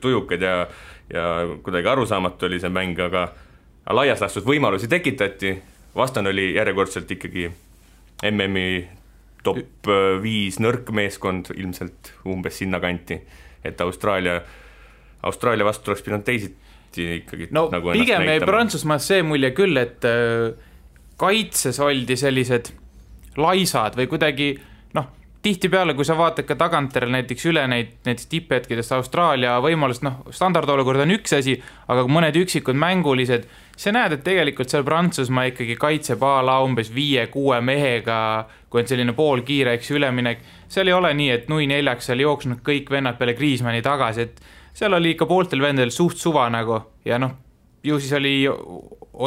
tujukad 0.00 0.42
ja 0.42 0.58
ja 1.12 1.24
kuidagi 1.62 1.88
arusaamatu 1.88 2.48
oli 2.48 2.58
see 2.60 2.70
mäng, 2.72 2.98
aga 2.98 3.28
laias 3.94 4.20
laastus 4.20 4.46
võimalusi 4.46 4.88
tekitati, 4.90 5.52
vastane 5.96 6.32
oli 6.32 6.48
järjekordselt 6.56 7.10
ikkagi 7.14 7.50
MM-i 8.32 8.86
top 9.46 9.90
viis 10.22 10.58
nõrk 10.58 10.90
meeskond, 10.90 11.52
ilmselt 11.54 12.14
umbes 12.26 12.58
sinnakanti, 12.58 13.20
et 13.64 13.80
Austraalia, 13.80 14.40
Austraalia 15.22 15.66
vastu 15.68 15.92
oleks 15.92 16.02
pidanud 16.02 16.26
teisiti 16.26 16.65
ikkagi 16.98 17.50
no 17.56 17.66
nagu 17.72 17.92
pigem 17.96 18.26
jäi 18.28 18.40
Prantsusmaast 18.44 19.12
see 19.12 19.26
mulje 19.26 19.52
küll, 19.56 19.76
et 19.80 20.06
äh, 20.08 20.54
kaitses 21.20 21.80
oldi 21.82 22.16
sellised 22.18 22.72
laisad 23.36 23.96
või 23.98 24.08
kuidagi 24.08 24.54
tihtipeale, 25.46 25.94
kui 25.94 26.04
sa 26.04 26.16
vaatad 26.18 26.46
ka 26.48 26.56
tagantjärele 26.58 27.20
näiteks 27.20 27.44
üle 27.46 27.62
neid, 27.70 27.92
näiteks 28.06 28.26
tipphetkidest 28.32 28.94
Austraalia 28.96 29.52
võimalust, 29.62 30.02
noh, 30.02 30.24
standardolukord 30.34 31.04
on 31.04 31.14
üks 31.14 31.36
asi, 31.36 31.54
aga 31.92 32.02
mõned 32.10 32.34
üksikud 32.40 32.74
mängulised, 32.82 33.46
sa 33.78 33.92
näed, 33.94 34.16
et 34.16 34.24
tegelikult 34.26 34.72
seal 34.72 34.82
Prantsusmaa 34.86 35.46
ikkagi 35.52 35.76
kaitseb 35.78 36.24
a 36.26 36.40
la 36.46 36.56
umbes 36.66 36.90
viie-kuue 36.94 37.60
mehega, 37.62 38.18
kui 38.72 38.82
on 38.82 38.90
selline 38.90 39.14
poolkiire, 39.14 39.76
eks 39.78 39.92
ju, 39.92 40.00
üleminek, 40.00 40.42
seal 40.72 40.90
ei 40.90 40.96
ole 40.96 41.14
nii, 41.14 41.30
et 41.36 41.50
nui 41.52 41.70
neljaks 41.70 42.10
seal 42.10 42.24
jooksnud 42.26 42.64
kõik 42.66 42.90
vennad 42.90 43.20
peale 43.20 43.36
Kriismanni 43.38 43.86
tagasi, 43.86 44.26
et 44.26 44.42
seal 44.76 44.92
oli 44.92 45.14
ikka 45.14 45.26
pooltel 45.28 45.62
vendadel 45.64 45.92
suht 45.94 46.20
suva 46.20 46.46
nagu 46.52 46.80
ja 47.04 47.18
noh, 47.22 47.36
ju 47.86 47.98
siis 48.00 48.12
oli, 48.18 48.34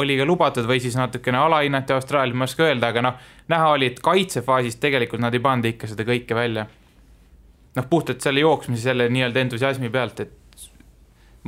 oli 0.00 0.16
ka 0.18 0.26
lubatud 0.28 0.68
või 0.68 0.80
siis 0.82 0.96
natukene 0.98 1.40
alahinnati 1.40 1.94
Austraaliat, 1.96 2.36
ma 2.36 2.46
ei 2.46 2.52
oska 2.52 2.66
öelda, 2.68 2.90
aga 2.92 3.04
noh, 3.08 3.16
näha 3.50 3.72
oli, 3.76 3.90
et 3.90 4.02
kaitsefaasis 4.04 4.78
tegelikult 4.82 5.22
nad 5.24 5.34
ei 5.34 5.42
pannud 5.42 5.70
ikka 5.72 5.90
seda 5.90 6.06
kõike 6.06 6.36
välja. 6.36 6.66
noh, 7.76 7.86
puhtalt 7.90 8.22
selle 8.22 8.42
jooksmise, 8.44 8.82
selle 8.82 9.08
nii-öelda 9.08 9.44
entusiasmi 9.46 9.90
pealt, 9.90 10.20
et 10.20 10.66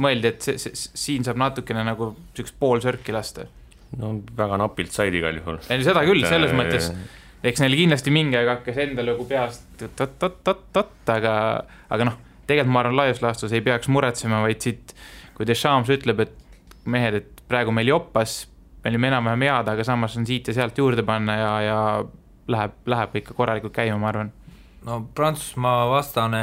mõeldi, 0.03 0.31
et 0.31 0.47
see, 0.47 0.59
see, 0.59 0.77
siin 0.95 1.27
saab 1.27 1.41
natukene 1.43 1.85
nagu 1.85 2.13
niisugust 2.15 2.57
poolsörki 2.59 3.13
lasta. 3.13 3.47
no 3.99 4.15
väga 4.37 4.59
napilt 4.63 4.95
said 4.95 5.15
igal 5.15 5.37
juhul. 5.37 5.61
ei, 5.69 5.85
seda 5.85 6.05
küll, 6.09 6.25
selles 6.27 6.55
mõttes, 6.57 6.91
eks 7.45 7.63
neil 7.63 7.77
kindlasti 7.77 8.15
mingi 8.15 8.41
aeg 8.41 8.55
hakkas 8.57 8.83
enda 8.87 9.05
nagu 9.07 9.27
peast 9.29 9.85
oot-oot-oot-oot, 9.85 10.95
aga, 11.13 11.35
aga 11.93 12.11
noh, 12.11 12.21
tegelikult 12.53 12.75
ma 12.77 12.85
arvan, 12.85 12.99
laias 13.01 13.23
laastus 13.25 13.53
ei 13.57 13.65
peaks 13.65 13.91
muretsema, 13.93 14.43
vaid 14.45 14.63
siit, 14.63 14.95
kui 15.37 15.49
Deschamps 15.49 15.91
ütleb, 15.93 16.23
et 16.25 16.89
mehed, 16.93 17.21
et 17.23 17.45
praegu 17.49 17.75
meil 17.75 17.91
joppas, 17.91 18.43
me 18.83 18.91
olime 18.91 19.11
enam-vähem 19.13 19.47
head, 19.47 19.71
aga 19.73 19.87
samas 19.87 20.17
on 20.19 20.27
siit 20.29 20.49
ja 20.51 20.57
sealt 20.57 20.79
juurde 20.79 21.05
panna 21.07 21.37
ja, 21.39 21.53
ja 21.67 21.79
läheb, 22.51 22.75
läheb 22.87 23.17
ikka 23.23 23.37
korralikult 23.39 23.75
käima, 23.77 23.99
ma 24.03 24.11
arvan. 24.11 24.33
no 24.87 25.01
Prantsusmaa 25.15 25.87
vastane 25.91 26.43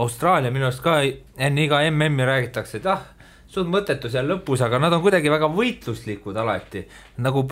Austraalia 0.00 0.50
minu 0.54 0.68
arust 0.68 0.82
ka 0.82 1.00
enne 1.02 1.64
iga 1.64 1.82
MM-i 1.90 2.26
räägitakse, 2.26 2.78
et 2.78 2.86
ah, 2.90 3.02
suht 3.50 3.70
mõttetu 3.70 4.10
seal 4.10 4.28
lõpus, 4.30 4.62
aga 4.62 4.78
nad 4.82 4.94
on 4.94 5.02
kuidagi 5.02 5.30
väga 5.30 5.50
võitluslikud 5.50 6.36
alati, 6.38 6.84
nagu 7.22 7.46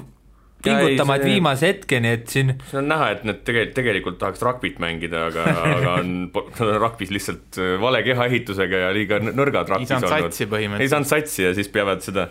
pingutama, 0.64 1.16
et 1.18 1.24
see... 1.24 1.32
viimase 1.34 1.70
hetkeni, 1.70 2.12
et 2.18 2.32
siin 2.32 2.54
see 2.70 2.80
on 2.80 2.88
näha, 2.90 3.10
et 3.14 3.26
nad 3.28 3.42
tegelikult, 3.46 3.74
tegelikult 3.78 4.18
tahaks 4.22 4.42
rugby't 4.46 4.80
mängida, 4.82 5.26
aga, 5.30 5.44
aga 5.76 5.92
on, 6.00 6.16
rugby's 6.84 7.12
lihtsalt 7.14 7.60
äh, 7.62 7.76
vale 7.82 8.02
kehaehitusega 8.06 8.82
ja 8.86 8.90
liiga 8.94 9.20
nõrgad 9.22 9.70
rugby's 9.74 9.94
olnud. 9.94 10.08
ei 10.08 10.16
saanud 10.16 10.32
satsi 10.32 10.48
põhimõtteliselt. 10.50 10.86
ei 10.86 10.94
saanud 10.94 11.12
satsi 11.12 11.46
ja 11.46 11.54
siis 11.56 11.70
peavad 11.74 12.02
seda 12.04 12.28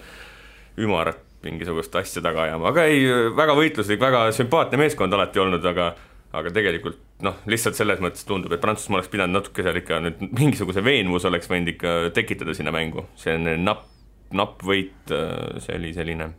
ümarat 0.78 1.24
mingisugust 1.46 1.96
asja 1.96 2.22
taga 2.26 2.48
ajama, 2.48 2.72
aga 2.74 2.86
ei, 2.90 3.04
väga 3.38 3.56
võitluslik, 3.58 4.00
väga 4.02 4.28
sümpaatne 4.36 4.80
meeskond 4.82 5.14
alati 5.14 5.42
olnud, 5.44 5.66
aga 5.70 5.92
aga 6.38 6.52
tegelikult 6.54 6.98
noh, 7.24 7.38
lihtsalt 7.50 7.78
selles 7.78 8.02
mõttes 8.04 8.26
tundub, 8.28 8.52
et 8.54 8.62
Prantsusmaa 8.62 9.00
oleks 9.00 9.12
pidanud 9.14 9.40
natuke 9.40 9.64
seal 9.66 9.80
ikka 9.80 10.02
nüüd 10.04 10.20
mingisuguse 10.36 10.84
veenvuse 10.86 11.30
oleks 11.30 11.48
võinud 11.50 11.72
ikka 11.72 11.94
tekitada 12.18 12.54
sinna 12.58 12.74
mängu, 12.76 13.08
see 13.18 13.38
on 13.38 13.48
napp, 13.64 13.88
napp 14.36 14.66
võit, 14.68 15.14
äh, 15.16 15.62
see 15.64 15.78
oli 15.80 15.94
selline 15.96 16.30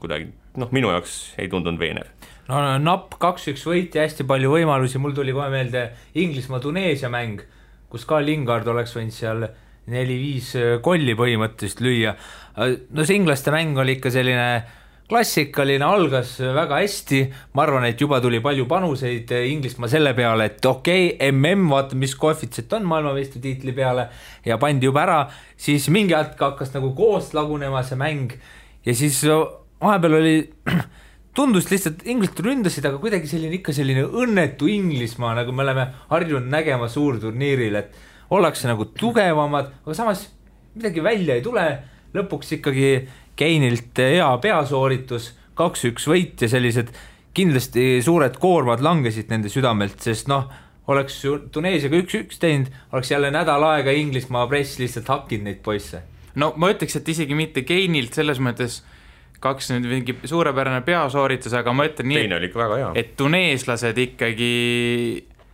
kuidagi 0.00 0.30
noh, 0.58 0.72
minu 0.74 0.90
jaoks 0.90 1.16
ei 1.38 1.48
tundunud 1.52 1.80
veenev. 1.80 2.10
no 2.50 2.62
napp 2.82 3.16
kaks-üks 3.22 3.64
võit 3.68 3.94
ja 3.94 4.06
hästi 4.06 4.26
palju 4.28 4.52
võimalusi, 4.56 4.98
mul 5.02 5.14
tuli 5.16 5.34
kohe 5.36 5.50
meelde 5.52 5.90
Inglismaa-Tuneesia 6.18 7.10
mäng, 7.12 7.44
kus 7.90 8.06
ka 8.08 8.20
Lingard 8.24 8.68
oleks 8.70 8.96
võinud 8.96 9.14
seal 9.14 9.46
neli-viis 9.90 10.52
kolli 10.82 11.14
põhimõtteliselt 11.18 11.80
lüüa. 11.84 12.14
no 12.90 13.06
see 13.06 13.18
inglaste 13.18 13.54
mäng 13.54 13.78
oli 13.78 13.98
ikka 13.98 14.12
selline 14.14 14.78
klassikaline, 15.10 15.82
algas 15.82 16.36
väga 16.38 16.78
hästi, 16.78 17.20
ma 17.58 17.64
arvan, 17.64 17.88
et 17.88 17.98
juba 18.00 18.20
tuli 18.22 18.38
palju 18.42 18.68
panuseid 18.70 19.32
Inglismaa 19.50 19.90
selle 19.90 20.12
peale, 20.14 20.46
et 20.52 20.66
okei 20.66 21.08
okay,, 21.16 21.32
mm, 21.34 21.66
vaata, 21.72 21.98
mis 21.98 22.14
koefitsient 22.14 22.78
on 22.78 22.86
maailmameistritiitli 22.92 23.74
peale 23.74 24.06
ja 24.46 24.58
pandi 24.62 24.86
juba 24.86 25.02
ära, 25.02 25.18
siis 25.58 25.88
mingi 25.90 26.14
hetk 26.14 26.38
hakkas 26.38 26.70
nagu 26.76 26.92
koos 26.94 27.32
lagunema 27.34 27.82
see 27.86 27.98
mäng 27.98 28.36
ja 28.86 28.94
siis 28.94 29.18
vahepeal 29.80 30.16
oli, 30.20 30.34
tundus 31.36 31.70
lihtsalt, 31.70 32.04
inglased 32.10 32.42
ründasid, 32.44 32.86
aga 32.86 33.00
kuidagi 33.02 33.30
selline 33.30 33.58
ikka 33.60 33.74
selline 33.76 34.04
õnnetu 34.04 34.68
Inglismaa, 34.70 35.34
nagu 35.38 35.54
me 35.54 35.64
oleme 35.66 35.86
harjunud 36.10 36.50
nägema 36.52 36.88
suurturniiril, 36.90 37.78
et 37.80 37.96
ollakse 38.34 38.70
nagu 38.70 38.88
tugevamad, 38.98 39.72
aga 39.84 39.96
samas 39.96 40.26
midagi 40.74 41.02
välja 41.04 41.38
ei 41.38 41.44
tule. 41.46 41.66
lõpuks 42.14 42.56
ikkagi 42.56 43.08
Keinilt 43.38 43.96
hea 43.96 44.26
peasooritus, 44.42 45.30
kaks-üks 45.56 46.08
võit 46.10 46.42
ja 46.42 46.48
sellised 46.50 46.90
kindlasti 47.32 48.02
suured 48.02 48.34
koormad 48.42 48.82
langesid 48.82 49.30
nende 49.30 49.48
südamelt, 49.48 50.00
sest 50.02 50.28
noh, 50.28 50.48
oleks 50.90 51.20
ju 51.24 51.36
Tuneesiaga 51.54 52.00
üks-üks 52.02 52.40
teinud, 52.42 52.70
oleks 52.92 53.12
jälle 53.12 53.30
nädal 53.30 53.64
aega 53.68 53.94
Inglismaa 53.94 54.48
press 54.50 54.80
lihtsalt 54.82 55.08
hakkinud 55.08 55.46
neid 55.46 55.62
poisse. 55.62 56.02
no 56.34 56.52
ma 56.56 56.70
ütleks, 56.74 56.96
et 56.98 57.08
isegi 57.08 57.38
mitte 57.38 57.62
Keinilt 57.62 58.18
selles 58.18 58.42
mõttes 58.42 58.82
kaks 59.40 59.70
nüüd 59.72 59.88
mingi 59.88 60.16
suurepärane 60.28 60.82
peasooritus, 60.86 61.54
aga 61.56 61.72
ma 61.72 61.88
ütlen 61.88 62.10
nii, 62.12 62.24
hea. 62.80 62.90
et 63.00 63.14
tuneeslased 63.20 64.00
ikkagi 64.06 64.54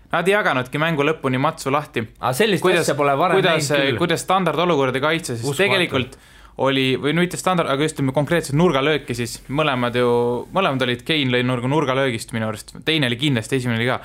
Nad 0.07 0.29
ei 0.31 0.37
jaganudki 0.37 0.79
mängu 0.79 1.03
lõpuni 1.03 1.38
matsu 1.42 1.70
lahti. 1.75 2.05
aga 2.20 2.33
sellist 2.38 2.62
kuidas, 2.62 2.85
asja 2.87 2.94
pole 2.94 3.16
varem 3.18 3.40
kuidas, 3.40 3.68
näinud 3.70 3.90
küll. 3.90 3.99
kuidas 4.05 4.22
standardolukorda 4.22 5.03
kaitses, 5.03 5.40
siis 5.42 5.59
tegelikult 5.59 6.14
oli, 6.62 6.94
või 7.01 7.12
no 7.12 7.25
mitte 7.25 7.37
standard, 7.37 7.68
aga 7.68 7.85
just 7.85 7.99
konkreetselt 8.14 8.57
nurgalööki 8.57 9.16
siis, 9.18 9.40
mõlemad 9.53 9.99
ju, 9.99 10.09
mõlemad 10.57 10.87
olid, 10.87 11.03
Kein 11.05 11.35
lõi 11.35 11.42
nurga 11.44 11.68
nurgalöögist 11.68 12.33
minu 12.33 12.49
arust, 12.49 12.72
teine 12.87 13.11
oli 13.11 13.18
kindlasti, 13.20 13.59
esimene 13.59 13.83
oli 13.83 13.90
ka. 13.90 13.99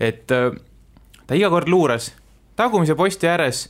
et 0.00 0.32
äh, 0.32 0.48
ta 1.26 1.36
iga 1.36 1.50
kord 1.52 1.68
luuras 1.68 2.12
tagumise 2.56 2.96
posti 2.96 3.28
ääres 3.28 3.66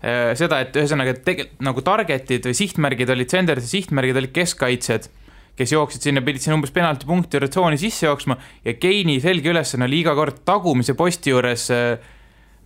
seda, 0.00 0.62
et 0.64 0.76
ühesõnaga 0.80 1.12
tegelikult 1.20 1.64
nagu 1.66 1.82
target'id 1.84 2.46
või 2.48 2.56
sihtmärgid 2.56 3.10
olid, 3.12 3.28
senderite 3.28 3.68
sihtmärgid 3.68 4.16
olid 4.16 4.32
keskkaitsjad 4.32 5.10
kes 5.60 5.74
jooksid 5.74 6.06
sinna, 6.06 6.22
pidid 6.24 6.40
sinna 6.40 6.56
umbes 6.56 6.72
penaltipunkti 6.72 7.36
juurde 7.36 7.50
tsooni 7.52 7.76
sisse 7.80 8.06
jooksma 8.06 8.38
ja 8.64 8.74
Keini 8.80 9.18
selge 9.20 9.52
ülesanne 9.52 9.84
oli 9.84 10.00
iga 10.00 10.14
kord 10.16 10.40
tagumise 10.48 10.94
posti 10.96 11.34
juures 11.34 11.66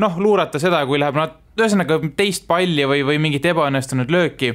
noh, 0.02 0.20
luurata 0.20 0.60
seda, 0.62 0.82
kui 0.88 1.00
läheb 1.02 1.18
nad, 1.18 1.34
ühesõnaga 1.58 2.00
teist 2.18 2.46
palli 2.50 2.86
või, 2.88 3.02
või 3.06 3.20
mingit 3.22 3.46
ebaõnnestunud 3.50 4.10
lööki. 4.10 4.54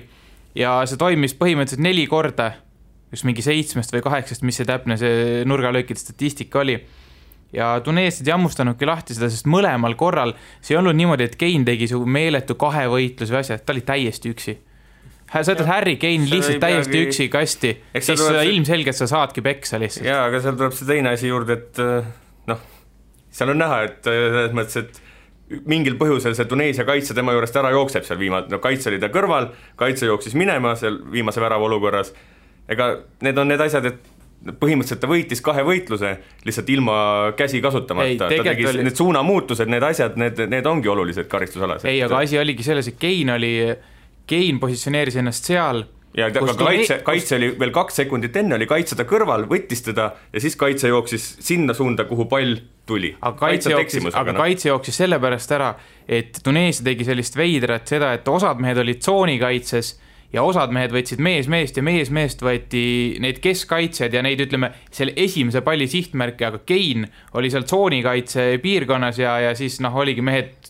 ja 0.55 0.79
see 0.89 0.97
toimis 0.99 1.35
põhimõtteliselt 1.37 1.83
neli 1.83 2.07
korda, 2.09 2.51
just 3.11 3.25
mingi 3.27 3.43
seitsmest 3.45 3.93
või 3.93 4.03
kaheksast, 4.05 4.43
mis 4.43 4.59
see 4.59 4.67
täpne 4.67 4.97
see 4.99 5.43
nurgalöökide 5.47 5.99
statistika 5.99 6.63
oli 6.63 6.79
ja 7.53 7.71
tuneeslased 7.83 8.27
ei 8.27 8.35
hammustanudki 8.35 8.87
lahti 8.89 9.15
seda, 9.17 9.29
sest 9.31 9.47
mõlemal 9.49 9.95
korral 9.99 10.35
see 10.61 10.75
ei 10.75 10.79
olnud 10.81 10.97
niimoodi, 10.97 11.29
et 11.29 11.37
Kein 11.39 11.65
tegi 11.67 11.89
su 11.89 12.01
meeletu 12.05 12.57
kahevõitluse 12.59 13.33
või 13.33 13.41
asja, 13.41 13.59
ta 13.59 13.73
oli 13.73 13.85
täiesti 13.87 14.33
üksi. 14.33 14.55
Sa 15.29 15.43
jätad 15.45 15.67
Harry 15.69 15.95
Kane 16.01 16.25
lihtsalt 16.25 16.57
täiesti 16.61 16.91
peagi... 16.93 17.09
üksi 17.09 17.27
kasti, 17.29 17.73
siis 17.99 18.21
see... 18.21 18.45
ilmselgelt 18.49 18.97
sa 18.97 19.05
saadki 19.09 19.43
peksa 19.45 19.77
lihtsalt. 19.81 20.07
jaa, 20.09 20.23
aga 20.29 20.41
seal 20.41 20.57
tuleb 20.57 20.73
see 20.77 20.89
teine 20.89 21.13
asi 21.13 21.29
juurde, 21.29 21.57
et 21.59 21.81
äh, 21.83 22.09
noh, 22.49 22.63
seal 23.33 23.53
on 23.53 23.61
näha, 23.61 23.83
et 23.85 24.09
äh, 24.09 24.23
selles 24.25 24.57
mõttes, 24.57 24.81
et 24.81 25.65
mingil 25.69 25.97
põhjusel 26.01 26.33
see 26.37 26.49
Tuneesia 26.49 26.85
kaitse 26.85 27.13
tema 27.17 27.33
juurest 27.33 27.57
ära 27.61 27.71
jookseb 27.73 28.05
seal 28.05 28.17
viimane, 28.21 28.49
no 28.49 28.61
kaitse 28.61 28.89
oli 28.89 29.01
ta 29.01 29.09
kõrval, 29.13 29.51
kaitse 29.77 30.09
jooksis 30.09 30.37
minema 30.37 30.75
seal 30.77 30.97
viimase 31.13 31.41
värava 31.41 31.69
olukorras, 31.69 32.13
ega 32.69 32.91
need 33.25 33.37
on 33.37 33.53
need 33.53 33.61
asjad, 33.65 33.85
et 33.89 34.18
põhimõtteliselt 34.39 35.01
ta 35.03 35.09
võitis 35.11 35.41
kahe 35.43 35.63
võitluse 35.67 36.13
lihtsalt 36.47 36.69
ilma 36.71 36.95
käsi 37.37 37.59
kasutamata, 37.63 38.29
ta 38.29 38.43
tegi 38.47 38.67
oli... 38.69 38.85
need 38.87 38.95
suunamuutused, 38.95 39.69
need 39.71 39.83
asjad, 39.83 40.15
need, 40.19 40.39
need 40.51 40.67
ongi 40.69 40.91
olulised 40.91 41.27
karistusalas. 41.31 41.85
ei, 41.89 42.01
aga 42.05 42.23
asi 42.23 42.39
oligi 42.39 42.63
selles, 42.63 42.87
et 42.91 42.99
Kein 42.99 43.33
oli 43.35 43.53
Kein 44.29 44.59
positsioneeris 44.61 45.19
ennast 45.19 45.49
seal 45.49 45.83
ja 46.17 46.29
aga 46.29 46.53
kaitse, 46.57 46.99
kaitse 47.05 47.37
oli 47.37 47.51
veel 47.59 47.71
kaks 47.73 48.01
sekundit 48.01 48.35
enne 48.41 48.57
oli 48.57 48.67
kaitse 48.69 48.97
ta 48.97 49.05
kõrval, 49.09 49.45
võttis 49.49 49.83
teda 49.85 50.09
ja 50.33 50.41
siis 50.41 50.57
kaitse 50.59 50.89
jooksis 50.89 51.29
sinna 51.45 51.75
suunda, 51.77 52.05
kuhu 52.09 52.25
pall 52.31 52.57
tuli. 52.89 53.11
aga 53.21 53.37
kaitse 53.37 53.73
jooksis, 53.75 54.09
aga 54.13 54.33
no. 54.33 54.41
kaitse 54.41 54.71
jooksis 54.71 55.01
sellepärast 55.03 55.53
ära, 55.57 55.73
et 56.07 56.41
Tuneesia 56.43 56.87
tegi 56.89 57.05
sellist 57.07 57.37
veidrat 57.37 57.91
seda, 57.91 58.13
et 58.17 58.27
osad 58.27 58.61
mehed 58.63 58.81
olid 58.81 59.03
tsoonikaitses 59.03 59.97
ja 60.33 60.43
osad 60.45 60.73
mehed 60.75 60.93
võtsid 60.93 61.21
mees 61.23 61.49
meest 61.49 61.77
ja 61.79 61.83
mees 61.85 62.11
meest 62.13 62.43
võeti 62.45 63.17
neid 63.23 63.41
keskkaitsjad 63.43 64.13
ja 64.13 64.23
neid, 64.25 64.41
ütleme, 64.45 64.71
selle 64.93 65.15
esimese 65.17 65.63
palli 65.65 65.87
sihtmärki, 65.89 66.45
aga 66.45 66.61
Kein 66.69 67.07
oli 67.39 67.49
seal 67.49 67.65
tsoonikaitse 67.65 68.51
piirkonnas 68.63 69.21
ja, 69.21 69.39
ja 69.47 69.55
siis 69.57 69.79
noh, 69.81 69.95
oligi 69.97 70.25
mehed 70.25 70.69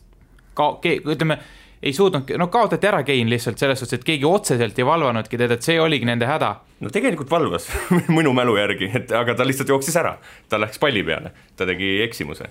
ka-, 0.56 0.76
ütleme 0.86 1.40
ei 1.84 1.94
suutnud, 1.94 2.32
no 2.38 2.48
kaotati 2.52 2.88
ära 2.88 3.04
Kein 3.08 3.30
lihtsalt 3.32 3.60
selles 3.60 3.80
suhtes, 3.80 4.00
et 4.00 4.08
keegi 4.08 4.28
otseselt 4.28 4.80
ei 4.80 4.88
valvanudki 4.88 5.40
teda, 5.40 5.56
et 5.56 5.66
see 5.66 5.80
oligi 5.80 6.08
nende 6.08 6.28
häda. 6.28 6.54
no 6.84 6.92
tegelikult 6.94 7.32
valvas 7.32 7.70
minu 8.18 8.34
mälu 8.36 8.58
järgi, 8.60 8.92
et 9.00 9.14
aga 9.16 9.36
ta 9.36 9.48
lihtsalt 9.48 9.72
jooksis 9.72 9.96
ära, 10.00 10.18
ta 10.50 10.60
läks 10.60 10.80
palli 10.80 11.04
peale, 11.08 11.32
ta 11.56 11.68
tegi 11.70 11.98
eksimuse. 12.04 12.50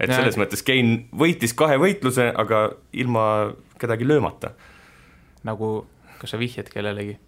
et 0.00 0.08
ja. 0.08 0.16
selles 0.16 0.40
mõttes 0.40 0.64
Kein 0.64 1.06
võitis 1.12 1.56
kahe 1.56 1.76
võitluse, 1.80 2.30
aga 2.36 2.70
ilma 2.92 3.24
kedagi 3.80 4.08
löömata. 4.08 4.54
nagu, 5.44 5.86
kas 6.20 6.34
sa 6.34 6.40
vihjad 6.40 6.70
kellelegi? 6.72 7.18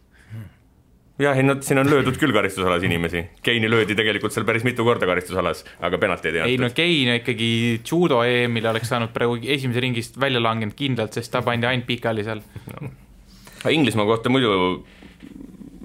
jah, 1.22 1.36
ei 1.36 1.44
no 1.46 1.56
siin 1.62 1.80
on 1.82 1.90
löödud 1.90 2.16
küll 2.20 2.32
karistusalas 2.34 2.82
inimesi, 2.86 3.24
Keini 3.44 3.70
löödi 3.70 3.96
tegelikult 3.98 4.34
seal 4.34 4.46
päris 4.48 4.64
mitu 4.66 4.84
korda 4.86 5.06
karistusalas, 5.08 5.64
aga 5.80 6.00
penalteid 6.00 6.38
ei 6.38 6.44
antud. 6.44 6.52
ei 6.54 6.60
no 6.60 6.70
Kein 6.74 7.12
ikkagi 7.18 7.50
judo 7.78 8.22
EM-ile 8.26 8.72
oleks 8.72 8.90
saanud 8.92 9.12
praegu 9.14 9.38
esimese 9.42 9.82
ringist 9.84 10.18
välja 10.20 10.42
langenud 10.42 10.76
kindlalt, 10.78 11.14
sest 11.18 11.32
ta 11.32 11.44
pandi 11.46 11.68
ainult 11.68 11.88
pikali 11.88 12.24
seal 12.26 12.42
no.. 12.72 12.92
Inglismaa 13.70 14.08
kohta 14.08 14.32
muidu 14.32 14.52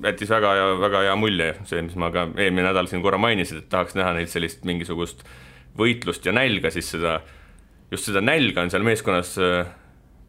jättis 0.03 0.31
väga 0.31 0.53
hea, 0.57 0.69
väga 0.81 1.01
hea 1.07 1.17
mulje, 1.19 1.49
see, 1.69 1.81
mis 1.85 1.97
ma 1.99 2.09
ka 2.13 2.27
eelmine 2.37 2.65
nädal 2.69 2.89
siin 2.89 3.03
korra 3.05 3.19
mainisin, 3.21 3.61
et 3.61 3.69
tahaks 3.69 3.97
näha 3.97 4.15
neilt 4.17 4.31
sellist 4.33 4.65
mingisugust 4.67 5.23
võitlust 5.77 6.25
ja 6.25 6.33
nälga, 6.33 6.71
siis 6.73 6.89
seda, 6.95 7.19
just 7.91 8.09
seda 8.09 8.23
nälga 8.23 8.63
on 8.65 8.73
seal 8.73 8.85
meeskonnas 8.87 9.35
äh, 9.41 9.69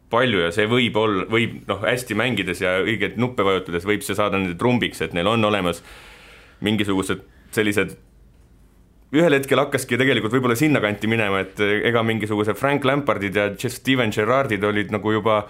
palju 0.09 0.43
ja 0.45 0.51
see 0.53 0.67
võib 0.69 0.97
olla, 0.97 1.25
võib 1.29 1.59
noh, 1.69 1.81
hästi 1.85 2.17
mängides 2.17 2.63
ja 2.63 2.79
õigeid 2.83 3.17
nuppe 3.21 3.45
vajutades 3.45 3.85
võib 3.87 4.05
see 4.05 4.17
saada 4.17 4.39
nende 4.39 4.57
trumbiks, 4.59 5.01
et 5.05 5.13
neil 5.17 5.29
on 5.29 5.45
olemas 5.45 5.83
mingisugused 6.65 7.21
sellised 7.55 7.95
ühel 9.15 9.33
hetkel 9.33 9.61
hakkaski 9.63 9.97
tegelikult 9.97 10.33
võib-olla 10.35 10.57
sinnakanti 10.57 11.09
minema, 11.09 11.41
et 11.45 11.61
ega 11.61 12.03
mingisugused 12.05 12.57
Frank 12.59 12.85
Lampardid 12.85 13.37
ja 13.37 13.49
Steven 13.57 14.13
Gerrardid 14.13 14.63
olid 14.65 14.93
nagu 14.93 15.13
juba 15.15 15.43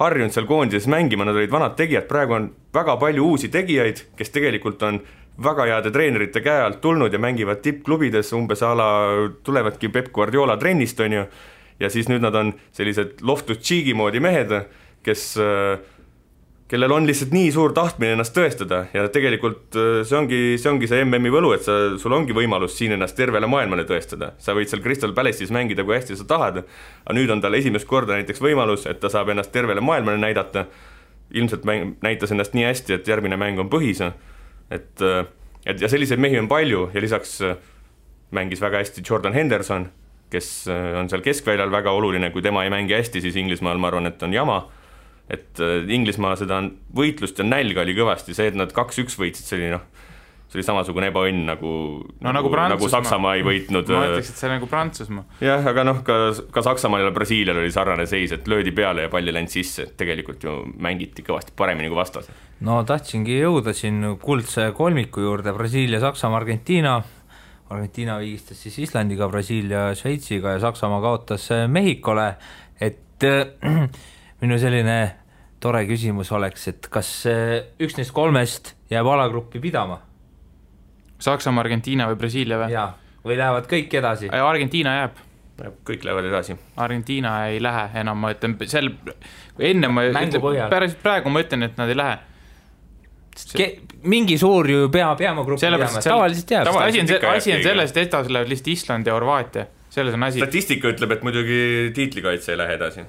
harjunud 0.00 0.34
seal 0.34 0.48
koondises 0.48 0.88
mängima, 0.90 1.24
nad 1.24 1.38
olid 1.38 1.52
vanad 1.52 1.76
tegijad, 1.78 2.08
praegu 2.10 2.36
on 2.36 2.48
väga 2.74 2.96
palju 3.00 3.28
uusi 3.30 3.48
tegijaid, 3.52 4.02
kes 4.18 4.34
tegelikult 4.34 4.82
on 4.84 5.00
väga 5.42 5.68
heade 5.70 5.92
treenerite 5.92 6.42
käe 6.44 6.64
alt 6.64 6.80
tulnud 6.84 7.12
ja 7.12 7.20
mängivad 7.20 7.62
tippklubides 7.64 8.32
umbes 8.36 8.62
a 8.64 8.72
la 8.76 8.88
tulevadki 9.44 9.90
Peep 9.92 10.10
Guardiola 10.12 10.56
trennist, 10.60 11.00
on 11.00 11.12
ju 11.12 11.24
ja 11.80 11.90
siis 11.92 12.08
nüüd 12.10 12.24
nad 12.24 12.34
on 12.38 12.54
sellised 12.76 13.20
Loftus 13.26 13.60
Cheeki 13.60 13.94
moodi 13.96 14.20
mehed, 14.22 14.52
kes, 15.06 15.36
kellel 16.70 16.94
on 16.96 17.06
lihtsalt 17.06 17.34
nii 17.36 17.50
suur 17.54 17.74
tahtmine 17.76 18.16
ennast 18.16 18.34
tõestada. 18.36 18.84
Ja 18.94 19.06
tegelikult 19.12 19.76
see 19.76 20.18
ongi, 20.18 20.40
see 20.60 20.72
ongi 20.72 20.90
see 20.90 21.04
MM-i 21.04 21.32
võlu, 21.32 21.52
et 21.56 21.66
sa, 21.66 21.76
sul 22.00 22.16
ongi 22.16 22.34
võimalus 22.36 22.74
siin 22.78 22.96
ennast 22.96 23.18
tervele 23.18 23.48
maailmale 23.50 23.86
tõestada. 23.88 24.32
sa 24.38 24.56
võid 24.56 24.72
seal 24.72 24.82
Crystal 24.84 25.14
Palace'is 25.14 25.54
mängida, 25.54 25.84
kui 25.84 25.98
hästi 25.98 26.18
sa 26.18 26.26
tahad, 26.28 26.64
aga 27.04 27.18
nüüd 27.18 27.30
on 27.30 27.44
tal 27.44 27.54
esimest 27.54 27.86
korda 27.86 28.18
näiteks 28.18 28.42
võimalus, 28.42 28.88
et 28.90 29.00
ta 29.00 29.12
saab 29.12 29.30
ennast 29.34 29.52
tervele 29.52 29.84
maailmale 29.84 30.18
näidata, 30.18 30.66
ilmselt 31.30 31.64
mäng, 31.66 31.96
näitas 32.02 32.32
ennast 32.32 32.54
nii 32.54 32.66
hästi, 32.66 32.98
et 32.98 33.08
järgmine 33.08 33.38
mäng 33.38 33.60
on 33.60 33.70
põhis, 33.70 34.02
et 34.70 35.06
et 35.66 35.80
ja 35.82 35.88
selliseid 35.90 36.20
mehi 36.22 36.38
on 36.38 36.46
palju 36.46 36.84
ja 36.94 37.00
lisaks 37.02 37.40
mängis 38.30 38.60
väga 38.62 38.78
hästi 38.78 39.02
Jordan 39.02 39.34
Henderson 39.34 39.88
kes 40.32 40.66
äh, 40.72 40.96
on 41.00 41.10
seal 41.12 41.24
keskväljal 41.24 41.70
väga 41.72 41.92
oluline, 41.94 42.30
kui 42.34 42.44
tema 42.44 42.64
ei 42.66 42.72
mängi 42.72 42.96
hästi, 42.96 43.22
siis 43.24 43.38
Inglismaal 43.40 43.80
ma 43.82 43.92
arvan, 43.92 44.10
et 44.10 44.22
on 44.26 44.34
jama. 44.34 44.64
et 45.30 45.58
äh, 45.58 45.82
Inglismaa 45.90 46.36
seda 46.38 46.60
võitlust 46.94 47.38
ja 47.38 47.46
nälga 47.46 47.82
oli 47.82 47.96
kõvasti, 47.98 48.34
see, 48.34 48.52
et 48.52 48.58
nad 48.58 48.72
kaks-üks 48.74 49.18
võitsid, 49.18 49.46
see 49.48 49.58
oli 49.58 49.72
noh, 49.74 49.86
see 50.46 50.60
oli 50.60 50.66
samasugune 50.66 51.08
ebaõnn 51.10 51.42
nagu 51.48 51.70
no 52.22 52.32
nagu, 52.34 52.50
nagu, 52.54 52.76
nagu 52.76 52.90
Saksamaa 52.90 53.34
ei 53.38 53.42
võitnud. 53.46 53.90
ma 53.90 54.04
ütleks, 54.12 54.30
et 54.30 54.38
see 54.42 54.50
nagu 54.52 54.68
Prantsusmaa. 54.70 55.24
jah, 55.42 55.66
aga 55.66 55.84
noh, 55.86 56.02
ka, 56.06 56.18
ka 56.54 56.62
Saksamaal 56.68 57.08
ja 57.08 57.14
Brasiilial 57.14 57.58
oli 57.62 57.74
sarnane 57.74 58.06
seis, 58.06 58.34
et 58.36 58.46
löödi 58.50 58.74
peale 58.76 59.08
ja 59.08 59.12
pall 59.12 59.26
ei 59.26 59.34
läinud 59.34 59.50
sisse, 59.50 59.88
et 59.88 59.96
tegelikult 59.98 60.46
ju 60.46 60.60
mängiti 60.78 61.26
kõvasti 61.26 61.54
paremini 61.58 61.90
kui 61.90 61.98
vastased. 61.98 62.46
no 62.66 62.78
tahtsingi 62.86 63.40
jõuda 63.40 63.74
siin 63.74 64.14
kuldse 64.22 64.70
kolmiku 64.78 65.26
juurde, 65.26 65.54
Brasiilia, 65.56 66.00
Saksamaa, 66.06 66.44
Argentiina 66.44 67.00
Argentiina 67.70 68.18
viigistas 68.22 68.60
siis 68.62 68.78
Islandiga, 68.78 69.26
Brasiilia 69.28 69.88
Šveitsiga 69.98 70.54
ja 70.54 70.60
Saksamaa 70.62 71.00
kaotas 71.02 71.48
äh, 71.50 71.64
Mehhikole, 71.68 72.28
et 72.80 73.24
äh, 73.26 73.46
minu 74.42 74.58
selline 74.62 74.98
tore 75.60 75.82
küsimus 75.88 76.30
oleks, 76.36 76.68
et 76.70 76.86
kas 76.92 77.10
äh, 77.30 77.56
üks 77.82 77.98
neist 77.98 78.14
kolmest 78.14 78.76
jääb 78.92 79.10
alagruppi 79.10 79.62
pidama? 79.62 79.98
Saksamaa, 81.18 81.64
Argentiina 81.64 82.06
või 82.12 82.20
Brasiilia 82.20 82.60
või? 82.60 82.70
jaa, 82.76 82.92
või 83.26 83.40
lähevad 83.40 83.66
kõik 83.72 83.98
edasi? 83.98 84.30
Argentiina 84.30 84.94
jääb. 85.00 85.18
kõik 85.88 86.06
lähevad 86.06 86.30
edasi. 86.30 86.54
Argentiina 86.76 87.34
ei 87.50 87.58
lähe 87.62 87.88
enam, 87.98 88.22
ma 88.22 88.30
ütlen, 88.36 88.54
sel, 88.70 88.92
enne 89.58 89.90
ma, 89.90 90.06
päris 90.70 90.94
praegu 91.02 91.32
ma 91.34 91.42
ütlen, 91.42 91.66
et 91.66 91.78
nad 91.80 91.90
ei 91.90 91.98
lähe 91.98 92.18
Ke-, 93.36 93.82
mingi 94.02 94.38
suur 94.38 94.68
ju 94.70 94.88
peab 94.92 95.20
jääma 95.20 95.44
gruppi 95.46 95.66
jääma, 95.66 96.02
tavaliselt 96.04 96.50
jääb. 96.50 96.72
asi 96.72 97.00
on, 97.00 97.12
asi 97.32 97.52
on 97.54 97.62
selles, 97.62 97.92
et 97.92 98.02
edasi 98.06 98.32
lähevad 98.32 98.50
lihtsalt 98.52 98.72
Island 98.72 99.06
ja 99.06 99.14
Horvaatia, 99.16 99.66
selles 99.90 100.14
on 100.14 100.26
asi. 100.26 100.42
statistika 100.42 100.90
ütleb, 100.92 101.16
et 101.16 101.22
muidugi 101.26 101.60
tiitlikaitse 101.96 102.54
ei 102.54 102.60
lähe 102.60 102.76
edasi 102.78 103.06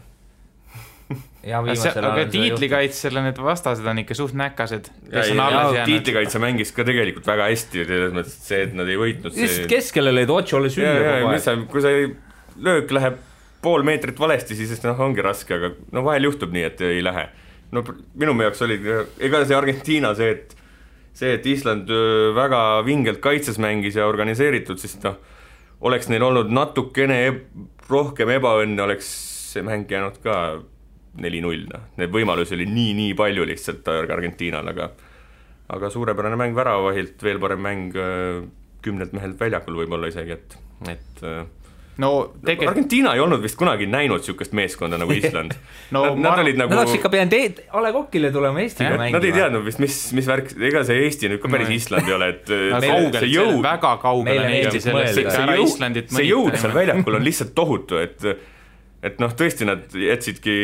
aga 1.47 2.25
tiitlikaitsel 2.31 3.21
need 3.23 3.39
vastased 3.39 3.85
on 3.87 4.01
ikka 4.01 4.17
suht 4.17 4.35
näkased. 4.37 4.89
tiitlikaitse 5.87 6.41
mängis 6.43 6.73
ka 6.75 6.83
tegelikult 6.87 7.27
väga 7.29 7.47
hästi, 7.51 7.85
selles 7.87 8.15
mõttes, 8.15 8.35
et 8.35 8.51
see, 8.51 8.61
et 8.67 8.75
nad 8.75 8.89
ei 8.89 8.99
võitnud. 8.99 9.35
lihtsalt 9.37 9.71
keskele 9.71 10.15
lõid 10.15 10.33
Otsole 10.33 10.71
süüa 10.73 10.93
kogu 10.97 11.33
aeg. 11.35 11.65
kui 11.71 11.83
see 11.85 12.05
löök 12.67 12.91
läheb 12.97 13.19
pool 13.61 13.83
meetrit 13.87 14.19
valesti, 14.19 14.55
siis 14.57 14.83
noh, 14.83 14.99
ongi 15.07 15.23
raske, 15.23 15.55
aga 15.55 15.71
no 15.95 16.03
vahel 16.05 16.27
juhtub 16.27 16.51
nii, 16.53 16.65
et 16.67 16.83
ei 16.87 17.03
lähe 17.05 17.29
no 17.71 17.83
minu 18.15 18.35
jaoks 18.41 18.61
oli, 18.65 18.77
ega 19.23 19.43
see 19.45 19.57
Argentiina 19.57 20.13
see, 20.17 20.35
et 20.35 20.55
see, 21.17 21.33
et 21.37 21.45
Island 21.49 21.89
väga 22.37 22.61
vingelt 22.85 23.21
kaitses 23.23 23.57
mängis 23.61 23.97
ja 23.97 24.07
organiseeritud, 24.09 24.79
siis 24.81 24.97
noh, 25.03 25.17
oleks 25.87 26.09
neil 26.11 26.25
olnud 26.25 26.51
natukene 26.53 27.19
eb 27.31 27.43
rohkem 27.89 28.31
ebaõnne, 28.37 28.79
oleks 28.83 29.09
see 29.53 29.63
mäng 29.65 29.89
jäänud 29.89 30.19
ka 30.23 30.37
neli-null, 31.17 31.65
noh, 31.71 31.85
neid 31.97 32.13
võimalusi 32.13 32.53
oli 32.57 32.67
nii-nii 32.69 33.13
palju 33.17 33.45
lihtsalt 33.49 33.87
Argentiinal, 33.89 34.73
aga 34.73 34.91
aga 35.73 35.89
suurepärane 35.91 36.37
mäng 36.39 36.55
väravahilt, 36.55 37.19
veel 37.23 37.41
parem 37.43 37.63
mäng 37.65 37.95
kümnelt 38.85 39.15
mehelt 39.15 39.39
väljakul 39.39 39.81
võib-olla 39.81 40.07
isegi, 40.11 40.37
et, 40.37 40.57
et 40.93 41.23
no 42.01 42.09
tegelikult 42.45 42.71
Argentiina 42.73 43.13
ei 43.17 43.21
olnud 43.23 43.41
vist 43.41 43.57
kunagi 43.59 43.87
näinud 43.89 44.21
niisugust 44.21 44.53
meeskonda 44.57 44.99
nagu 45.01 45.13
Island 45.15 45.55
no 45.95 46.03
nad, 46.11 46.19
nad 46.25 46.41
olid 46.43 46.59
nagu 46.61 46.73
Nad 46.73 46.83
oleks 46.83 46.97
ikka 46.99 47.11
pidanud 47.13 47.37
e 47.37 47.67
A 47.73 47.81
Le 47.83 47.93
Coqile 47.95 48.31
tulema 48.33 48.61
Eestiga 48.61 48.91
ja, 48.91 48.99
mängima. 49.01 49.17
Nad 49.17 49.27
ei 49.27 49.33
teadnud 49.35 49.65
vist, 49.65 49.81
mis, 49.83 49.97
mis 50.17 50.29
värk, 50.29 50.53
ega 50.69 50.83
see 50.87 50.99
Eesti 51.05 51.31
nüüd 51.31 51.41
ka 51.43 51.51
päris 51.53 51.71
no. 51.71 51.79
Island 51.79 52.11
ei 52.11 52.17
ole, 52.17 52.29
et 52.35 52.51
no, 52.73 52.81
kaugel, 52.83 53.19
see 53.21 53.31
jõud 53.33 53.63
väga 53.65 53.95
kaugel 54.03 54.43
on 54.43 54.53
Eesti 54.59 54.83
sellest, 54.87 55.17
see, 55.17 55.33
see 55.33 55.57
jõud, 55.57 56.13
see 56.17 56.29
jõud 56.29 56.61
seal 56.61 56.77
väljakul 56.77 57.19
on 57.19 57.27
lihtsalt 57.27 57.55
tohutu, 57.57 58.01
et 58.03 58.29
et 59.07 59.19
noh, 59.21 59.33
tõesti 59.37 59.67
nad 59.67 59.93
jätsidki 59.93 60.55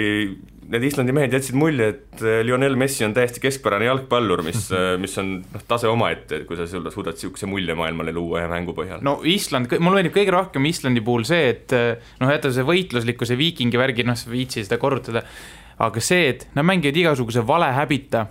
need 0.72 0.86
Islandi 0.88 1.14
mehed 1.16 1.34
jätsid 1.36 1.58
mulje, 1.60 1.88
et 1.94 2.22
äh, 2.24 2.42
Lionel 2.46 2.78
Messi 2.80 3.06
on 3.08 3.16
täiesti 3.16 3.42
keskpärane 3.44 3.88
jalgpallur, 3.88 4.44
mis, 4.46 4.68
äh, 4.76 4.94
mis 5.02 5.16
on 5.22 5.36
noh, 5.42 5.66
tase 5.70 5.90
omaette, 5.92 6.44
kui 6.50 6.60
sa 6.60 6.68
suudad 6.68 7.14
niisuguse 7.14 7.50
mulje 7.50 7.76
maailmale 7.78 8.14
luua 8.16 8.44
ühe 8.44 8.52
mängu 8.52 8.76
põhjal. 8.78 9.04
no 9.06 9.20
Island, 9.28 9.72
mulle 9.80 10.02
meeldib 10.02 10.16
kõige 10.16 10.36
rohkem 10.36 10.70
Islandi 10.70 11.04
puhul 11.06 11.28
see, 11.30 11.50
et 11.56 11.76
äh, 11.78 12.14
noh, 12.22 12.32
jätta 12.34 12.54
see 12.54 12.68
võitluslikkuse 12.68 13.38
viikingi 13.40 13.82
värgi, 13.82 14.08
noh, 14.08 14.18
sa 14.20 14.30
ei 14.30 14.38
viitsi 14.40 14.64
seda 14.64 14.80
korrutada, 14.82 15.26
aga 15.84 16.04
see, 16.04 16.30
et 16.36 16.48
nad 16.58 16.68
mängivad 16.68 17.02
igasuguse 17.04 17.44
valehäbita 17.48 18.28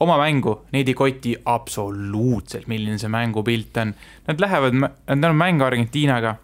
oma 0.00 0.16
mängu, 0.20 0.56
neid 0.72 0.88
ei 0.88 0.96
koti 0.96 1.34
absoluutselt, 1.52 2.68
milline 2.72 2.98
see 3.00 3.10
mängupilt 3.12 3.76
on. 3.82 3.92
Nad 4.28 4.40
lähevad, 4.40 4.76
nad 4.80 5.28
on 5.28 5.36
mängu 5.36 5.66
Argentiinaga, 5.66 6.36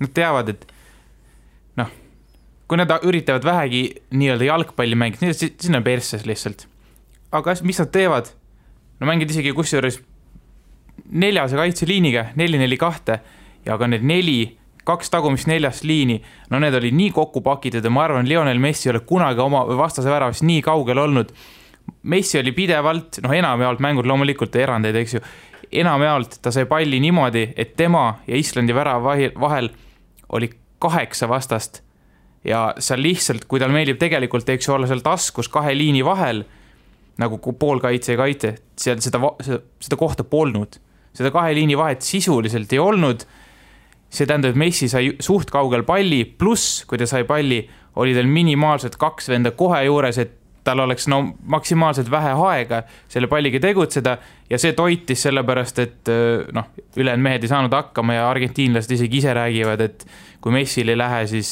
nad 0.00 0.14
teavad, 0.16 0.48
et 0.54 0.71
kui 2.72 2.80
nad 2.80 2.92
üritavad 3.04 3.44
vähegi 3.44 3.82
nii-öelda 4.16 4.46
jalgpalli 4.46 4.96
mängida, 4.96 5.34
siis 5.36 5.68
on 5.68 5.84
persses 5.84 6.22
lihtsalt. 6.24 6.64
aga 7.32 7.52
mis 7.68 7.78
nad 7.78 7.90
teevad? 7.92 8.30
no 9.00 9.06
mängivad 9.06 9.34
isegi 9.34 9.52
kusjuures 9.52 9.98
neljase 11.10 11.58
kaitseliiniga, 11.58 12.30
neli-neli 12.34 12.78
kahte 12.80 13.18
ja 13.66 13.76
ka 13.76 13.90
need 13.92 14.06
neli, 14.08 14.56
kaks 14.88 15.12
tagumist 15.12 15.50
neljast 15.50 15.84
liini, 15.84 16.16
no 16.48 16.62
need 16.64 16.78
olid 16.80 16.96
nii 16.96 17.10
kokku 17.12 17.44
pakitud 17.44 17.84
ja 17.84 17.92
ma 17.92 18.06
arvan, 18.06 18.28
Lionel 18.28 18.62
Messi 18.62 18.88
ei 18.88 18.94
ole 18.94 19.04
kunagi 19.04 19.44
oma 19.44 19.66
vastase 19.76 20.08
väravast 20.08 20.46
nii 20.46 20.64
kaugel 20.64 21.04
olnud. 21.04 21.36
Messi 22.08 22.40
oli 22.40 22.56
pidevalt, 22.56 23.20
noh, 23.20 23.36
enamjaolt 23.36 23.84
mängud 23.84 24.08
loomulikult 24.08 24.56
erandeid, 24.56 24.96
eks 24.96 25.18
ju, 25.18 25.24
enamjaolt 25.84 26.40
ta 26.40 26.54
sai 26.54 26.64
palli 26.70 27.04
niimoodi, 27.04 27.50
et 27.52 27.76
tema 27.76 28.22
ja 28.26 28.38
Islandi 28.38 28.72
värava 28.72 29.18
vahel 29.44 29.74
oli 30.32 30.54
kaheksa 30.80 31.28
vastast 31.28 31.82
ja 32.44 32.62
seal 32.82 33.02
lihtsalt, 33.02 33.46
kui 33.50 33.60
tal 33.62 33.72
meeldib 33.74 34.00
tegelikult, 34.00 34.48
eks 34.50 34.68
ju, 34.68 34.74
olla 34.76 34.88
seal 34.90 35.02
taskus 35.04 35.50
kahe 35.52 35.74
liini 35.76 36.02
vahel, 36.06 36.42
nagu 37.22 37.38
poolkaitse 37.38 38.14
ja 38.14 38.20
kaitse, 38.22 38.54
seal 38.78 39.02
seda, 39.04 39.20
seda, 39.44 39.60
seda 39.82 40.00
kohta 40.00 40.24
polnud. 40.24 40.80
seda 41.12 41.28
kahe 41.30 41.52
liini 41.54 41.76
vahet 41.76 42.02
sisuliselt 42.02 42.72
ei 42.72 42.78
olnud. 42.78 43.24
see 44.12 44.26
tähendab, 44.28 44.52
et 44.52 44.60
Messi 44.60 44.88
sai 44.92 45.14
suht 45.24 45.48
kaugel 45.50 45.86
palli, 45.88 46.24
pluss 46.24 46.84
kui 46.84 46.98
ta 47.00 47.06
sai 47.08 47.24
palli, 47.24 47.62
oli 47.96 48.12
tal 48.14 48.26
minimaalselt 48.28 48.98
kaks 49.00 49.30
venda 49.32 49.54
kohe 49.56 49.78
juures, 49.86 50.18
et 50.18 50.34
tal 50.64 50.82
oleks 50.84 51.08
no 51.08 51.22
maksimaalselt 51.48 52.10
vähe 52.10 52.34
aega 52.48 52.82
selle 53.10 53.26
palliga 53.26 53.60
tegutseda 53.60 54.16
ja 54.50 54.58
see 54.60 54.76
toitis 54.78 55.24
sellepärast, 55.26 55.78
et 55.82 56.12
noh, 56.52 56.68
ülejäänud 56.96 57.24
mehed 57.24 57.46
ei 57.46 57.50
saanud 57.50 57.72
hakkama 57.72 58.18
ja 58.18 58.28
argentiinlased 58.30 58.92
isegi 58.94 59.22
ise 59.22 59.34
räägivad, 59.34 59.80
et 59.80 60.06
kui 60.44 60.52
Messil 60.52 60.92
ei 60.92 60.98
lähe, 60.98 61.24
siis 61.32 61.50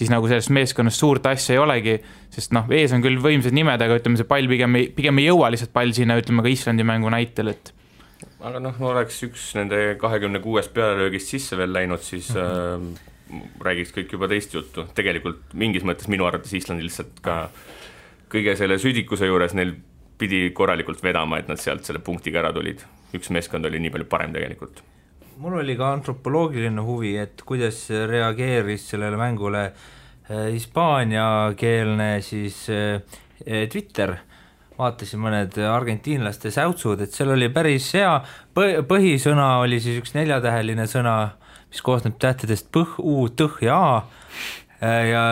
siis 0.00 0.10
nagu 0.12 0.28
sellest 0.30 0.52
meeskonnast 0.56 1.02
suurt 1.02 1.26
asja 1.28 1.56
ei 1.56 1.60
olegi, 1.60 1.98
sest 2.32 2.54
noh, 2.56 2.70
ees 2.72 2.94
on 2.96 3.04
küll 3.04 3.20
võimsad 3.20 3.54
nimed, 3.56 3.82
aga 3.84 3.98
ütleme, 4.00 4.16
see 4.20 4.28
pall 4.28 4.48
pigem 4.48 4.78
ei, 4.80 4.88
pigem 4.96 5.20
ei 5.20 5.28
jõua 5.28 5.50
lihtsalt 5.52 5.74
pall 5.76 5.92
sinna, 5.96 6.16
ütleme 6.20 6.44
ka 6.46 6.52
Islandi 6.52 6.86
mängu 6.88 7.12
näitel, 7.12 7.52
et 7.52 7.74
aga 8.44 8.62
noh, 8.62 8.80
oleks 8.90 9.20
üks 9.26 9.50
nende 9.58 9.80
kahekümne 10.00 10.40
kuuest 10.44 10.72
pealelöögist 10.76 11.34
sisse 11.34 11.58
veel 11.60 11.72
läinud, 11.76 12.02
siis 12.04 12.32
mm 12.32 12.40
-hmm. 12.40 12.96
äh, 12.96 13.46
räägiks 13.68 13.92
kõik 13.96 14.16
juba 14.16 14.28
teist 14.28 14.54
juttu, 14.56 14.86
tegelikult 14.96 15.54
mingis 15.54 15.84
mõttes 15.84 16.08
minu 16.08 16.26
arvates 16.28 16.52
Islandil 16.56 16.88
lihtsalt 16.88 17.20
ka 17.22 17.50
kõige 18.32 18.56
selle 18.56 18.78
südikuse 18.78 19.26
juures 19.26 19.54
neil 19.54 19.74
pidi 20.18 20.50
korralikult 20.54 21.02
vedama, 21.02 21.38
et 21.38 21.48
nad 21.48 21.60
sealt 21.60 21.84
selle 21.84 22.00
punktiga 22.04 22.40
ära 22.40 22.52
tulid, 22.52 22.84
üks 23.16 23.30
meeskond 23.30 23.64
oli 23.64 23.80
nii 23.80 23.90
palju 23.90 24.08
parem 24.08 24.32
tegelikult 24.32 24.82
mul 25.40 25.56
oli 25.62 25.76
ka 25.76 25.94
antropoloogiline 25.94 26.82
huvi, 26.84 27.14
et 27.20 27.40
kuidas 27.48 27.86
reageeris 28.10 28.90
sellele 28.92 29.16
mängule 29.16 29.62
eh, 29.70 30.50
hispaaniakeelne 30.52 32.10
siis 32.24 32.66
eh, 32.68 33.00
eh, 33.46 33.64
Twitter, 33.72 34.12
vaatasin 34.76 35.20
mõned 35.22 35.56
argentiinlaste 35.64 36.52
säutsud, 36.52 37.00
et 37.04 37.16
seal 37.16 37.32
oli 37.32 37.48
päris 37.52 37.88
hea, 37.96 38.12
põhisõna 38.88 39.46
oli 39.64 39.80
siis 39.80 40.00
üks 40.00 40.12
neljatäheline 40.16 40.84
sõna, 40.88 41.16
mis 41.70 41.80
koosneb 41.84 42.18
tähtedest 42.20 42.68
põh, 42.72 42.98
u, 42.98 43.28
tõh 43.36 43.60
ja 43.64 43.78
a. 43.80 44.02
Ja 44.80 45.22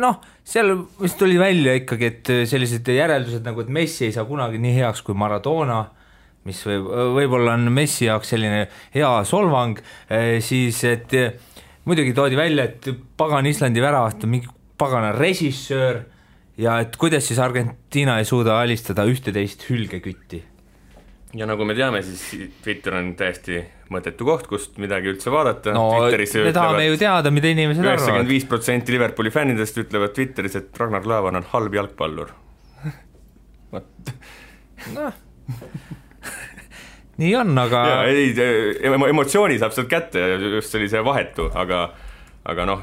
noh, 0.00 0.22
seal 0.48 0.72
vist 0.96 1.18
tuli 1.20 1.36
välja 1.36 1.74
ikkagi, 1.76 2.08
et 2.08 2.30
sellised 2.48 2.88
järeldused 2.88 3.44
nagu, 3.44 3.60
et 3.60 3.72
Messi 3.76 4.06
ei 4.06 4.14
saa 4.16 4.24
kunagi 4.24 4.56
nii 4.62 4.72
heaks 4.78 5.04
kui 5.04 5.16
Maradona 5.20 5.82
mis 6.48 6.60
võib, 6.66 6.86
võib-olla 7.16 7.54
on 7.58 7.68
Messi 7.74 8.06
jaoks 8.06 8.32
selline 8.32 8.64
hea 8.94 9.10
solvang, 9.28 9.80
eh, 10.08 10.38
siis 10.44 10.78
et 10.88 11.16
eh, 11.18 11.34
muidugi 11.88 12.14
toodi 12.16 12.38
välja, 12.38 12.68
et 12.70 12.88
pagan 13.20 13.48
Islandi 13.48 13.82
väravat 13.84 14.24
on 14.24 14.34
mingi 14.36 14.48
pagana 14.80 15.12
režissöör 15.12 16.00
ja 16.60 16.78
et 16.80 16.96
kuidas 17.00 17.26
siis 17.28 17.40
Argentiina 17.42 18.18
ei 18.20 18.28
suuda 18.28 18.60
alistada 18.60 19.04
ühteteist 19.08 19.66
hülgekütti. 19.68 20.42
ja 21.36 21.46
nagu 21.46 21.64
me 21.64 21.76
teame, 21.76 22.00
siis 22.02 22.48
Twitter 22.64 22.96
on 22.98 23.12
täiesti 23.18 23.60
mõttetu 23.92 24.24
koht, 24.24 24.48
kust 24.48 24.80
midagi 24.80 25.12
üldse 25.12 25.30
vaadata. 25.30 25.76
no 25.76 26.08
me 26.08 26.52
tahame 26.56 26.86
ju 26.88 26.96
teada, 26.96 27.30
mida 27.30 27.52
inimesed 27.52 27.82
arvavad. 27.82 27.98
üheksakümmend 27.98 28.32
viis 28.32 28.48
protsenti 28.48 28.96
Liverpooli 28.96 29.30
fännidest 29.30 29.78
ütlevad 29.84 30.16
Twitteris, 30.16 30.56
et 30.56 30.80
Ragnar 30.80 31.04
Klavan 31.04 31.36
on 31.42 31.48
halb 31.52 31.74
jalgpallur. 31.74 32.32
vot. 33.72 34.14
noh 34.96 35.12
nii 37.22 37.34
on, 37.40 37.58
aga. 37.58 37.84
ei, 38.08 38.30
emotsiooni 39.10 39.58
saab 39.60 39.76
sealt 39.76 39.90
kätte, 39.90 40.24
just 40.56 40.72
sellise 40.72 41.04
vahetu, 41.04 41.50
aga, 41.54 41.84
aga 42.48 42.66
noh, 42.68 42.82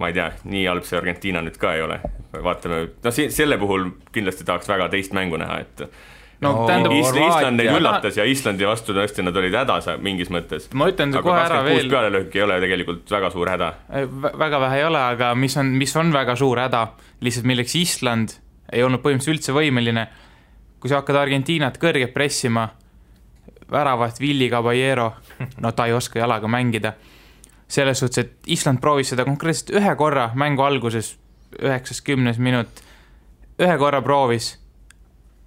ma 0.00 0.10
ei 0.10 0.16
tea, 0.16 0.30
nii 0.50 0.64
halb 0.70 0.88
see 0.88 0.98
Argentiina 0.98 1.44
nüüd 1.44 1.60
ka 1.60 1.76
ei 1.76 1.84
ole. 1.84 2.00
vaatame, 2.34 2.80
noh, 3.04 3.14
selle 3.14 3.60
puhul 3.60 3.90
kindlasti 4.14 4.46
tahaks 4.48 4.68
väga 4.70 4.90
teist 4.92 5.14
mängu 5.16 5.38
näha, 5.40 5.60
et 5.62 5.86
no, 6.44 6.52
no 6.52 6.66
tähendab 6.68 6.94
Isl. 6.96 7.18
Island 7.18 7.60
neid 7.60 7.72
üllatas 7.74 8.18
ja 8.18 8.26
Islandi 8.28 8.66
vastu 8.68 8.94
tõesti 8.96 9.24
nad 9.24 9.36
olid 9.38 9.54
hädas 9.54 9.88
mingis 10.02 10.30
mõttes. 10.34 10.68
ma 10.74 10.88
ütlen 10.90 11.14
kohe 11.14 11.40
ära 11.40 11.62
veel. 11.66 11.88
pealelööki 11.90 12.40
ei 12.40 12.46
ole 12.46 12.58
tegelikult 12.64 13.14
väga 13.16 13.30
suur 13.34 13.50
häda. 13.52 13.70
väga 14.44 14.60
vähe 14.66 14.80
ei 14.82 14.88
ole, 14.88 15.02
aga 15.14 15.34
mis 15.38 15.56
on, 15.60 15.74
mis 15.80 15.94
on 16.00 16.12
väga 16.14 16.36
suur 16.40 16.60
häda, 16.64 16.86
lihtsalt 17.24 17.48
milleks 17.50 17.76
Island 17.78 18.38
ei 18.72 18.82
olnud 18.82 19.02
põhimõtteliselt 19.04 19.38
üldse 19.38 19.56
võimeline. 19.56 20.08
Kui 20.84 20.92
sa 20.92 20.98
hakkad 21.00 21.16
Argentiinat 21.16 21.78
kõrget 21.80 22.10
pressima 22.12 22.66
väravat 23.72 24.18
Willie 24.20 24.50
Caballero, 24.52 25.14
no 25.64 25.70
ta 25.72 25.86
ei 25.88 25.94
oska 25.96 26.18
jalaga 26.20 26.48
mängida. 26.48 26.92
selles 27.68 27.98
suhtes, 27.98 28.18
et 28.18 28.32
Island 28.46 28.78
proovis 28.80 29.08
seda 29.08 29.24
konkreetselt 29.24 29.70
ühe 29.78 29.94
korra 29.96 30.26
mängu 30.34 30.62
alguses, 30.62 31.16
üheksas, 31.56 32.02
kümnes 32.04 32.38
minut, 32.38 32.68
ühe 33.58 33.78
korra 33.78 34.02
proovis 34.02 34.58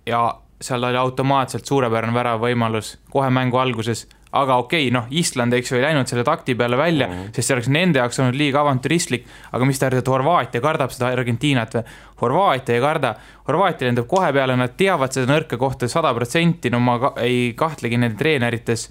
ja 0.05 0.41
seal 0.61 0.83
oli 0.83 0.97
automaatselt 0.97 1.65
suurepärane 1.65 2.13
väravavõimalus 2.13 2.97
kohe 3.13 3.29
mängu 3.29 3.61
alguses 3.61 4.07
aga 4.31 4.57
okei 4.59 4.87
okay,, 4.87 4.93
noh, 4.93 5.07
Island, 5.09 5.53
eks 5.55 5.71
ju, 5.71 5.77
ei 5.77 5.85
läinud 5.85 6.09
selle 6.09 6.23
takti 6.27 6.55
peale 6.55 6.77
välja 6.77 7.07
mm, 7.07 7.13
-hmm. 7.13 7.33
sest 7.35 7.47
see 7.47 7.55
oleks 7.55 7.69
nende 7.71 7.99
jaoks 7.99 8.19
olnud 8.19 8.35
liiga 8.35 8.61
avantüristlik, 8.61 9.25
aga 9.51 9.65
mis 9.65 9.79
te 9.79 9.85
arvate, 9.85 10.03
et 10.03 10.13
Horvaatia 10.13 10.61
kardab 10.61 10.91
seda 10.91 11.11
Argentiinat 11.15 11.75
või? 11.75 11.83
Horvaatia 12.21 12.75
ei 12.75 12.81
karda, 12.81 13.15
Horvaatia 13.47 13.87
lendab 13.87 14.07
kohe 14.07 14.31
peale, 14.33 14.55
nad 14.55 14.75
teavad 14.77 15.13
seda 15.15 15.31
nõrka 15.31 15.57
kohta 15.57 15.87
sada 15.87 16.13
protsenti, 16.13 16.69
no 16.69 16.79
ma 16.79 16.99
ka, 16.99 17.13
ei 17.23 17.53
kahtlegi 17.55 17.97
nende 17.97 18.17
treenerites 18.17 18.89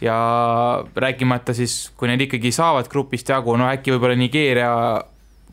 ja 0.00 0.16
rääkimata 0.96 1.54
siis, 1.54 1.92
kui 1.96 2.08
need 2.08 2.24
ikkagi 2.24 2.52
saavad 2.52 2.88
grupist 2.88 3.28
jagu, 3.28 3.56
no 3.56 3.68
äkki 3.68 3.92
võib-olla 3.92 4.16
Nigeeria 4.16 4.70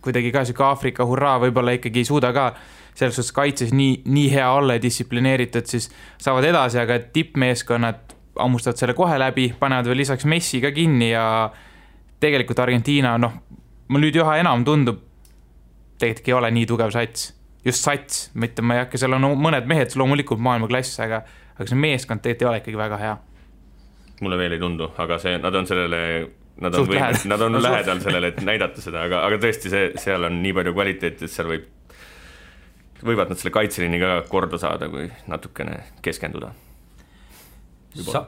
kuidagi 0.02 0.32
ka 0.32 0.45
sihuke 0.45 0.63
Aafrika 0.65 1.06
hurraa 1.06 1.38
võib-olla 1.43 1.76
ikkagi 1.78 2.02
ei 2.02 2.08
suuda 2.08 2.32
ka 2.34 2.54
selles 2.95 3.15
suhtes 3.15 3.32
kaitses 3.36 3.76
nii, 3.76 4.02
nii 4.06 4.32
hea 4.34 4.47
olla 4.52 4.76
ja 4.76 4.82
distsiplineeritud, 4.84 5.67
siis 5.67 5.91
saavad 6.19 6.47
edasi, 6.50 6.80
aga 6.82 7.00
tippmeeskonnad 7.13 8.15
hammustavad 8.39 8.80
selle 8.80 8.96
kohe 8.98 9.17
läbi, 9.20 9.52
panevad 9.60 9.89
veel 9.91 10.02
lisaks 10.04 10.26
Messi 10.30 10.62
ka 10.63 10.72
kinni 10.76 11.12
ja 11.12 11.26
tegelikult 12.22 12.60
Argentiina, 12.63 13.15
noh, 13.22 13.38
mul 13.91 14.06
nüüd 14.06 14.17
üha 14.22 14.38
enam 14.41 14.65
tundub, 14.67 15.02
tegelikult 16.02 16.32
ei 16.32 16.38
ole 16.38 16.52
nii 16.56 16.67
tugev 16.70 16.94
sats. 16.96 17.32
just 17.65 17.86
sats, 17.86 18.32
mitte 18.34 18.63
ma 18.65 18.74
ei 18.74 18.86
hakka, 18.86 18.98
seal 18.98 19.13
on 19.13 19.28
mõned 19.38 19.67
mehed 19.70 19.94
loomulikult 20.00 20.41
maailmaklass, 20.41 21.00
aga, 21.04 21.22
aga 21.58 21.67
see 21.70 21.78
meeskond 21.78 22.24
tegelikult 22.26 22.41
ei 22.41 22.50
ole 22.50 22.62
ikkagi 22.63 22.80
väga 22.80 23.02
hea. 23.02 23.17
mulle 24.22 24.38
veel 24.38 24.56
ei 24.58 24.62
tundu, 24.62 24.91
aga 25.02 25.17
see, 25.22 25.38
nad 25.41 25.56
on 25.56 25.67
sellele 25.70 26.00
nad 26.62 26.76
on 26.78 26.88
võimelised, 26.89 27.30
nad 27.30 27.41
on 27.41 27.58
lähedal 27.62 28.02
sellele, 28.04 28.32
et 28.34 28.41
näidata 28.46 28.82
seda, 28.84 29.06
aga, 29.08 29.24
aga 29.28 29.38
tõesti, 29.41 29.72
see, 29.72 29.91
seal 30.02 30.28
on 30.28 30.41
nii 30.44 30.54
palju 30.58 30.74
kvaliteeti, 30.76 31.28
et 31.28 31.34
seal 31.34 31.50
võib, 31.50 31.70
võivad 33.02 33.32
nad 33.32 33.39
selle 33.39 33.54
kaitseliini 33.56 34.02
ka 34.02 34.12
korda 34.30 34.60
saada, 34.62 34.89
kui 34.91 35.08
natukene 35.32 35.80
keskenduda. 36.06 36.52
Sa-, 37.95 38.27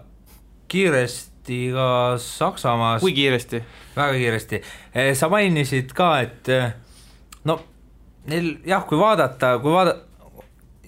kiiresti 0.68 1.60
ka 1.74 1.88
Saksamaast. 2.20 3.04
kui 3.04 3.14
kiiresti? 3.14 3.62
väga 3.96 4.18
kiiresti, 4.18 4.62
eh, 4.94 5.12
sa 5.16 5.30
mainisid 5.30 5.94
ka, 5.96 6.10
et 6.26 6.50
eh, 6.50 6.74
no 7.46 7.60
neil 8.32 8.58
jah, 8.68 8.86
kui 8.90 9.00
vaadata, 9.00 9.58
kui 9.64 9.74
vaada-, 9.76 10.00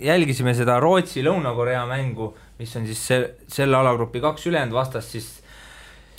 jälgisime 0.01 0.55
seda 0.57 0.79
Rootsi, 0.83 1.23
Lõuna-Korea 1.23 1.85
mängu, 1.89 2.33
mis 2.59 2.75
on 2.75 2.87
siis 2.87 3.01
see, 3.07 3.21
selle 3.51 3.77
alagrupi 3.77 4.21
kaks 4.23 4.47
ülejäänud 4.49 4.75
vastast, 4.75 5.15
siis 5.15 5.29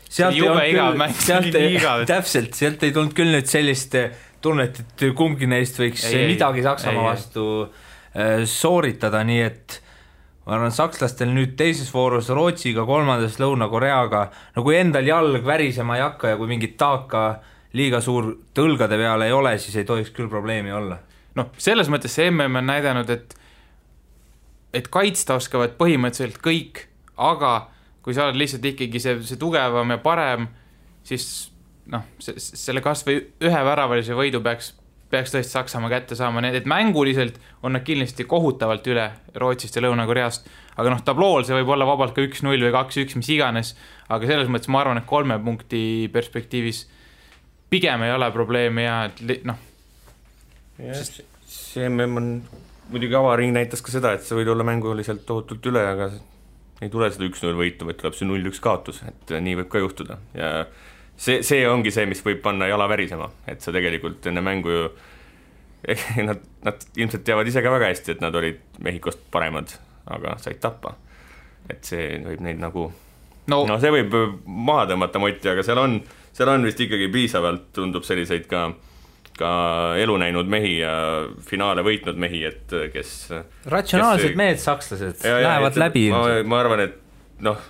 sealt 0.09 0.37
ei 0.37 0.47
olnud 0.47 0.71
küll, 0.71 1.17
sealt 1.19 1.59
ei, 1.59 1.81
täpselt, 2.09 2.55
sealt 2.57 2.87
ei 2.87 2.95
tulnud 2.95 3.17
küll 3.17 3.35
nüüd 3.35 3.51
sellist 3.51 3.97
eh, 3.99 4.15
tunnet, 4.45 4.79
et 4.81 5.09
kumbki 5.17 5.49
neist 5.51 5.81
võiks 5.81 6.05
ei, 6.11 6.27
midagi 6.31 6.65
Saksamaa 6.65 7.03
ei, 7.03 7.09
vastu 7.11 7.47
äh, 7.65 8.45
sooritada, 8.49 9.25
nii 9.27 9.43
et 9.43 9.81
ma 10.47 10.55
arvan, 10.55 10.73
sakslastel 10.75 11.33
nüüd 11.35 11.57
teises 11.59 11.89
voorus 11.95 12.31
Rootsiga, 12.31 12.85
kolmandas 12.87 13.41
Lõuna-Koreaga, 13.43 14.27
no 14.55 14.63
kui 14.67 14.79
endal 14.79 15.09
jalg 15.09 15.47
värisema 15.47 15.99
ei 15.99 16.05
hakka 16.05 16.33
ja 16.33 16.39
kui 16.39 16.51
mingit 16.51 16.77
taaka 16.79 17.27
liiga 17.77 18.01
suur 18.01 18.31
õlgade 18.63 18.99
peal 19.01 19.27
ei 19.27 19.35
ole, 19.35 19.57
siis 19.59 19.75
ei 19.81 19.89
tohiks 19.89 20.15
küll 20.15 20.31
probleemi 20.31 20.73
olla. 20.73 21.01
noh, 21.37 21.51
selles 21.61 21.91
mõttes 21.93 22.15
see 22.17 22.31
MM 22.31 22.63
on 22.63 22.71
näidanud, 22.71 23.11
et 23.11 23.35
et 24.77 24.89
kaitsta 24.93 25.37
oskavad 25.41 25.75
põhimõtteliselt 25.81 26.39
kõik, 26.45 26.87
aga 27.17 27.69
kui 28.05 28.15
sa 28.15 28.29
oled 28.29 28.39
lihtsalt 28.39 28.65
ikkagi 28.71 29.01
see, 29.03 29.19
see 29.27 29.39
tugevam 29.41 29.91
ja 29.91 29.99
parem, 30.03 30.47
siis 31.07 31.51
noh, 31.91 32.05
selle 32.21 32.83
kasvõi 32.85 33.19
üheväravalise 33.43 34.17
võidu 34.17 34.43
peaks, 34.45 34.75
peaks 35.11 35.33
tõesti 35.35 35.55
Saksamaa 35.55 35.91
kätte 35.93 36.17
saama, 36.19 36.43
nii 36.43 36.59
et 36.59 36.67
mänguliselt 36.69 37.39
on 37.63 37.77
nad 37.77 37.85
kindlasti 37.87 38.27
kohutavalt 38.29 38.87
üle 38.91 39.07
Rootsist 39.39 39.79
ja 39.79 39.85
Lõuna-Koreast. 39.85 40.49
aga 40.77 40.93
noh, 40.93 41.03
tablool 41.07 41.47
see 41.47 41.57
võib 41.61 41.71
olla 41.73 41.87
vabalt 41.89 42.15
ka 42.17 42.25
üks-null 42.27 42.67
või 42.67 42.75
kaks-üks, 42.75 43.17
mis 43.17 43.31
iganes, 43.33 43.75
aga 44.09 44.27
selles 44.27 44.51
mõttes 44.53 44.69
ma 44.73 44.83
arvan, 44.83 45.01
et 45.01 45.09
kolme 45.09 45.39
punkti 45.43 46.11
perspektiivis 46.13 46.85
pigem 47.71 48.03
ei 48.07 48.13
ole 48.15 48.31
probleemi 48.35 48.87
ja 48.87 48.99
et 49.09 49.45
noh. 49.47 49.59
Sest... 50.77 51.23
see 51.47 51.87
MM 51.89 52.21
on, 52.21 52.31
muidugi 52.91 53.17
avaring 53.17 53.55
näitas 53.55 53.83
ka 53.83 53.95
seda, 53.95 54.13
et 54.17 54.27
see 54.27 54.37
võid 54.39 54.51
olla 54.53 54.67
mänguliselt 54.67 55.25
tohutult 55.29 55.71
üle, 55.71 55.87
aga 55.95 56.11
ei 56.83 56.91
tule 56.93 57.09
seda 57.13 57.25
üks-null 57.31 57.57
võitu, 57.57 57.87
vaid 57.89 58.03
tuleb 58.03 58.19
see 58.19 58.29
null-üks 58.29 58.61
kaotus, 58.65 59.01
et 59.09 59.33
nii 59.41 59.57
võib 59.63 59.71
ka 59.73 59.81
juhtuda 59.81 60.19
ja 60.37 60.51
see, 61.17 61.43
see 61.47 61.65
ongi 61.69 61.93
see, 61.95 62.07
mis 62.09 62.23
võib 62.25 62.43
panna 62.45 62.69
jala 62.71 62.89
värisema, 62.91 63.29
et 63.49 63.65
sa 63.65 63.75
tegelikult 63.75 64.27
enne 64.31 64.45
mängu 64.45 64.75
ju 64.75 64.87
nad, 66.29 66.41
nad 66.67 66.87
ilmselt 66.99 67.25
teavad 67.27 67.49
ise 67.49 67.63
ka 67.63 67.71
väga 67.71 67.91
hästi, 67.93 68.17
et 68.17 68.23
nad 68.25 68.35
olid 68.35 68.63
Mehhikost 68.83 69.21
paremad, 69.31 69.77
aga 70.11 70.35
said 70.43 70.59
tappa. 70.63 70.97
et 71.71 71.85
see 71.87 72.17
võib 72.23 72.43
neid 72.47 72.61
nagu 72.63 72.89
no, 73.51 73.63
no 73.67 73.79
see 73.83 73.93
võib 73.95 74.15
maha 74.47 74.87
tõmmata 74.93 75.23
moti, 75.23 75.49
aga 75.51 75.65
seal 75.67 75.81
on, 75.83 75.97
seal 76.35 76.51
on 76.53 76.67
vist 76.67 76.83
ikkagi 76.83 77.09
piisavalt, 77.13 77.71
tundub 77.77 78.07
selliseid 78.07 78.47
ka 78.51 78.69
ka 79.37 79.49
elu 80.01 80.15
näinud 80.17 80.49
mehi 80.49 80.79
ja 80.79 80.93
finaale 81.45 81.83
võitnud 81.85 82.17
mehi, 82.21 82.43
et 82.49 82.73
kes 82.93 83.11
ratsionaalsed 83.69 84.31
kes, 84.31 84.39
mehed, 84.39 84.61
sakslased, 84.63 85.25
lähevad 85.27 85.77
läbi. 85.81 86.07
ma, 86.09 86.23
ma 86.49 86.61
arvan, 86.63 86.83
et 86.87 86.97
noh, 87.45 87.61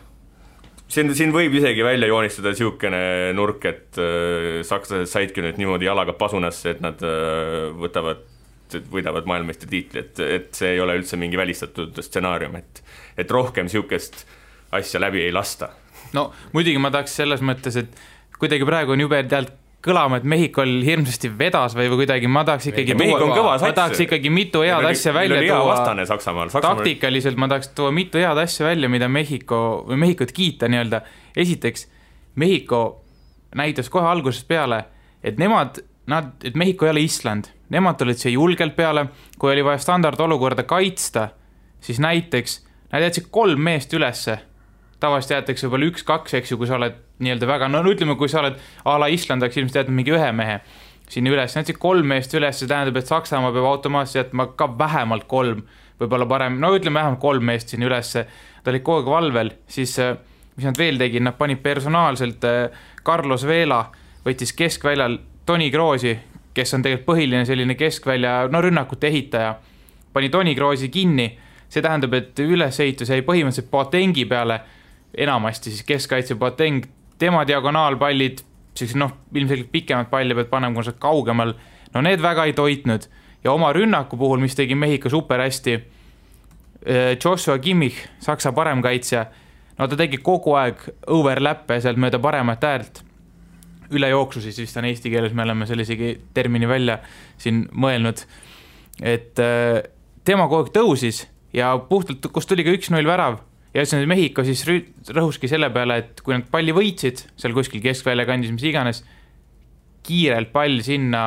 siin, 0.89 1.13
siin 1.17 1.35
võib 1.35 1.55
isegi 1.59 1.85
välja 1.85 2.09
joonistada 2.11 2.53
niisugune 2.55 3.03
nurk, 3.37 3.67
et 3.69 4.01
äh, 4.01 4.63
sakslased 4.67 5.11
saidki 5.11 5.45
nüüd 5.45 5.61
niimoodi 5.61 5.89
jalaga 5.89 6.17
pasunasse, 6.19 6.77
et 6.77 6.83
nad 6.85 7.03
äh, 7.07 7.69
võtavad, 7.77 8.25
võidavad 8.93 9.29
maailmameistritiitli, 9.31 10.03
et, 10.03 10.23
et 10.41 10.49
see 10.59 10.75
ei 10.75 10.83
ole 10.83 10.97
üldse 10.99 11.19
mingi 11.21 11.39
välistatud 11.39 11.99
stsenaarium, 12.03 12.59
et 12.63 12.83
et 13.17 13.31
rohkem 13.33 13.69
niisugust 13.69 14.27
asja 14.77 15.01
läbi 15.01 15.23
ei 15.25 15.33
lasta. 15.33 15.71
no 16.13 16.31
muidugi 16.53 16.81
ma 16.83 16.91
tahaks 16.95 17.15
selles 17.23 17.45
mõttes, 17.45 17.79
et 17.81 18.03
kuidagi 18.39 18.67
praegu 18.69 18.93
on 18.93 19.07
jube 19.07 19.23
tead 19.31 19.53
kõlama, 19.87 20.21
et 20.21 20.27
Mehhikol 20.29 20.73
hirmsasti 20.85 21.31
vedas 21.39 21.77
või, 21.77 21.89
või 21.93 22.03
kuidagi, 22.03 22.29
ma 22.31 22.43
tahaks 22.47 22.69
ikkagi 22.73 22.97
tuua, 22.99 23.57
ma 23.63 23.73
tahaks 23.77 24.03
ikkagi 24.05 24.33
mitu 24.33 24.63
head 24.67 24.83
meil 24.83 24.91
asja 24.93 25.15
välja 25.15 25.41
tuua. 25.45 25.65
vastane 25.71 26.07
Saksamaal, 26.09 26.51
Saksamaal. 26.53 26.83
taktikaliselt 26.83 27.39
ma 27.41 27.49
tahaks 27.53 27.71
tuua 27.77 27.93
mitu 27.95 28.21
head 28.23 28.41
asja 28.43 28.67
välja, 28.67 28.91
mida 28.93 29.09
Mehhiko 29.09 29.61
või 29.89 30.01
Mehhikut 30.05 30.35
kiita 30.37 30.71
nii-öelda. 30.73 31.01
esiteks, 31.37 31.89
Mehhiko 32.35 32.83
näitas 33.57 33.89
kohe 33.93 34.09
algusest 34.09 34.49
peale, 34.49 34.85
et 35.25 35.39
nemad, 35.39 35.81
nad, 36.07 36.35
et 36.45 36.55
Mehhiko 36.55 36.87
ei 36.87 36.95
ole 36.95 37.07
Island, 37.07 37.53
nemad 37.71 37.99
tulid 37.99 38.19
siia 38.21 38.35
julgelt 38.35 38.77
peale, 38.77 39.07
kui 39.39 39.53
oli 39.53 39.65
vaja 39.65 39.79
standardolukorda 39.79 40.67
kaitsta, 40.69 41.29
siis 41.81 42.03
näiteks 42.03 42.61
nad 42.93 43.03
jätsid 43.03 43.31
kolm 43.31 43.61
meest 43.61 43.95
ülesse 43.95 44.39
tavaliselt 45.01 45.37
jäetakse 45.37 45.69
võib-olla 45.69 45.91
üks-kaks, 45.93 46.37
eks 46.39 46.53
ju, 46.53 46.59
kui 46.61 46.69
sa 46.69 46.79
oled 46.79 46.97
nii-öelda 47.23 47.49
väga, 47.49 47.69
no 47.73 47.81
ütleme, 47.89 48.17
kui 48.19 48.29
sa 48.29 48.43
oled 48.43 48.59
a 48.85 48.99
la 49.01 49.09
Island 49.13 49.45
oleks 49.45 49.57
ilmselt 49.57 49.83
jätnud 49.83 49.97
mingi 49.97 50.15
ühe 50.17 50.33
mehe 50.37 50.61
sinna 51.11 51.31
üles, 51.31 51.55
näiteks 51.55 51.79
kolm 51.81 52.09
meest 52.11 52.35
üles, 52.35 52.59
see 52.59 52.71
tähendab, 52.71 52.99
et 52.99 53.11
Saksamaa 53.11 53.53
peab 53.55 53.69
automaatselt 53.71 54.25
jätma 54.25 54.49
ka 54.59 54.69
vähemalt 54.79 55.27
kolm, 55.31 55.63
võib-olla 56.01 56.27
parem, 56.29 56.59
no 56.61 56.73
ütleme 56.75 57.01
vähemalt 57.01 57.23
kolm 57.23 57.47
meest 57.47 57.73
sinna 57.73 57.87
ülesse. 57.89 58.27
ta 58.65 58.73
oli 58.73 58.81
kogu 58.83 58.99
aeg 58.99 59.11
valvel, 59.13 59.53
siis 59.71 59.99
äh, 60.03 60.17
mis 60.57 60.67
nad 60.67 60.79
veel 60.79 60.99
tegid, 60.99 61.23
nad 61.23 61.37
panid 61.39 61.63
personaalselt 61.63 62.45
äh, 62.45 62.71
Carlos 63.07 63.47
Vela 63.47 63.85
võttis 64.27 64.53
keskväljal 64.57 65.21
Toni 65.47 65.71
Kroosi, 65.71 66.17
kes 66.55 66.75
on 66.75 66.83
tegelikult 66.83 67.15
põhiline 67.15 67.47
selline 67.47 67.77
keskvälja, 67.79 68.49
no 68.51 68.61
rünnakute 68.65 69.07
ehitaja, 69.07 69.55
pani 70.13 70.29
Toni 70.29 70.57
Kroosi 70.59 70.91
kinni, 70.91 71.29
see 71.69 71.83
tähendab, 71.83 72.15
et 72.19 72.39
ülesehitus 72.43 73.13
jäi 73.15 73.23
põhimõtteliselt 73.23 73.71
Boatengi 73.71 74.27
peale 74.27 74.61
enamasti 75.17 75.71
siis 75.71 75.87
keskkaitse 75.87 76.35
Boateng, 76.35 76.85
tema 77.19 77.45
diagonaalpallid, 77.49 78.43
siuksed 78.77 78.99
noh, 79.01 79.13
ilmselgelt 79.35 79.73
pikemad 79.73 80.11
palle 80.13 80.37
pead 80.37 80.51
panema, 80.53 80.77
kui 80.77 80.87
sa 80.87 80.95
kaugemal, 81.01 81.55
no 81.95 82.03
need 82.05 82.23
väga 82.23 82.47
ei 82.49 82.55
toitnud. 82.57 83.09
Ja 83.45 83.53
oma 83.55 83.71
rünnaku 83.73 84.19
puhul, 84.19 84.41
mis 84.43 84.57
tegi 84.59 84.75
Mehhiko 84.75 85.11
super 85.13 85.41
hästi, 85.41 85.75
äh, 85.77 87.17
Joshua 87.25 87.59
Kimmich, 87.63 88.03
Saksa 88.21 88.53
paremkaitsja, 88.53 89.27
no 89.79 89.89
ta 89.89 89.99
tegi 89.99 90.21
kogu 90.25 90.57
aeg 90.59 90.83
overlap'e 91.13 91.81
sealt 91.81 92.01
mööda 92.01 92.21
paremat 92.23 92.65
äärt, 92.65 93.03
ülejooksu 93.93 94.43
siis 94.43 94.59
vist 94.59 94.77
on 94.81 94.89
eesti 94.89 95.13
keeles, 95.13 95.35
me 95.37 95.45
oleme 95.47 95.67
selle 95.69 95.87
isegi 95.87 96.17
termini 96.35 96.69
välja 96.69 96.99
siin 97.39 97.65
mõelnud, 97.73 98.25
et 99.03 99.39
äh, 99.43 99.83
tema 100.27 100.49
kogu 100.51 100.67
aeg 100.67 100.73
tõusis 100.75 101.27
ja 101.55 101.77
puhtalt, 101.89 102.27
kust 102.33 102.51
tuli 102.51 102.67
ka 102.67 102.75
üks-null 102.75 103.07
värav 103.07 103.39
ja 103.77 103.85
ühesõnaga 103.85 104.09
Mehhiko 104.09 104.45
siis 104.47 104.63
rõhuski 105.13 105.51
selle 105.51 105.69
peale, 105.75 105.99
et 106.01 106.21
kui 106.25 106.33
nad 106.33 106.47
palli 106.49 106.73
võitsid 106.73 107.27
seal 107.37 107.53
kuskil 107.57 107.83
keskvälja 107.85 108.25
kandis, 108.29 108.55
mis 108.55 108.65
iganes, 108.65 109.03
kiirelt 110.07 110.53
pall 110.55 110.81
sinna 110.87 111.25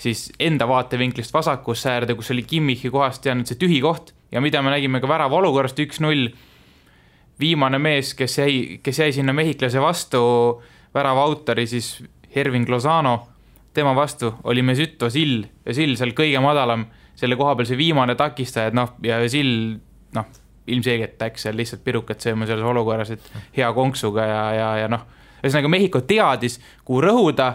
siis 0.00 0.26
enda 0.42 0.66
vaatevinklist 0.66 1.34
vasakusse 1.34 1.92
äärde, 1.92 2.16
kus 2.18 2.32
oli 2.34 2.42
Kimmichi 2.42 2.90
kohast 2.90 3.26
jäänud 3.28 3.46
see 3.46 3.60
tühi 3.60 3.78
koht 3.84 4.10
ja 4.34 4.42
mida 4.42 4.62
me 4.66 4.74
nägime 4.74 4.98
ka 5.00 5.08
värava 5.08 5.38
olukorrast 5.38 5.78
üks-null. 5.78 6.32
viimane 7.40 7.78
mees, 7.78 8.14
kes 8.14 8.38
jäi, 8.38 8.80
kes 8.82 8.98
jäi 8.98 9.12
sinna 9.12 9.32
mehhiklase 9.34 9.80
vastu, 9.82 10.18
värava 10.94 11.22
autori 11.22 11.66
siis 11.66 12.04
Hervin 12.34 12.66
Lozano, 12.68 13.28
tema 13.74 13.94
vastu 13.94 14.34
oli 14.44 14.62
Mesut 14.62 15.02
Ozil 15.02 15.44
ja 15.66 15.74
Sill 15.74 15.96
seal 15.96 16.14
kõige 16.14 16.42
madalam, 16.42 16.86
selle 17.14 17.36
koha 17.36 17.54
peal 17.54 17.66
see 17.66 17.78
viimane 17.78 18.14
takistaja, 18.14 18.70
et 18.70 18.74
noh, 18.74 18.94
ja 19.02 19.18
Sill 19.28 19.78
noh 20.14 20.43
ilmselgelt 20.66 21.20
läks 21.20 21.44
seal 21.44 21.56
lihtsalt 21.56 21.84
pirukat 21.84 22.24
sööma 22.24 22.46
selles 22.48 22.64
olukorras, 22.66 23.12
et 23.14 23.32
hea 23.56 23.68
konksuga 23.76 24.26
ja, 24.28 24.42
ja, 24.56 24.68
ja 24.84 24.90
noh, 24.92 25.04
ühesõnaga 25.42 25.70
Mehhiko 25.72 26.00
teadis, 26.08 26.58
kuhu 26.84 27.02
rõhuda, 27.04 27.50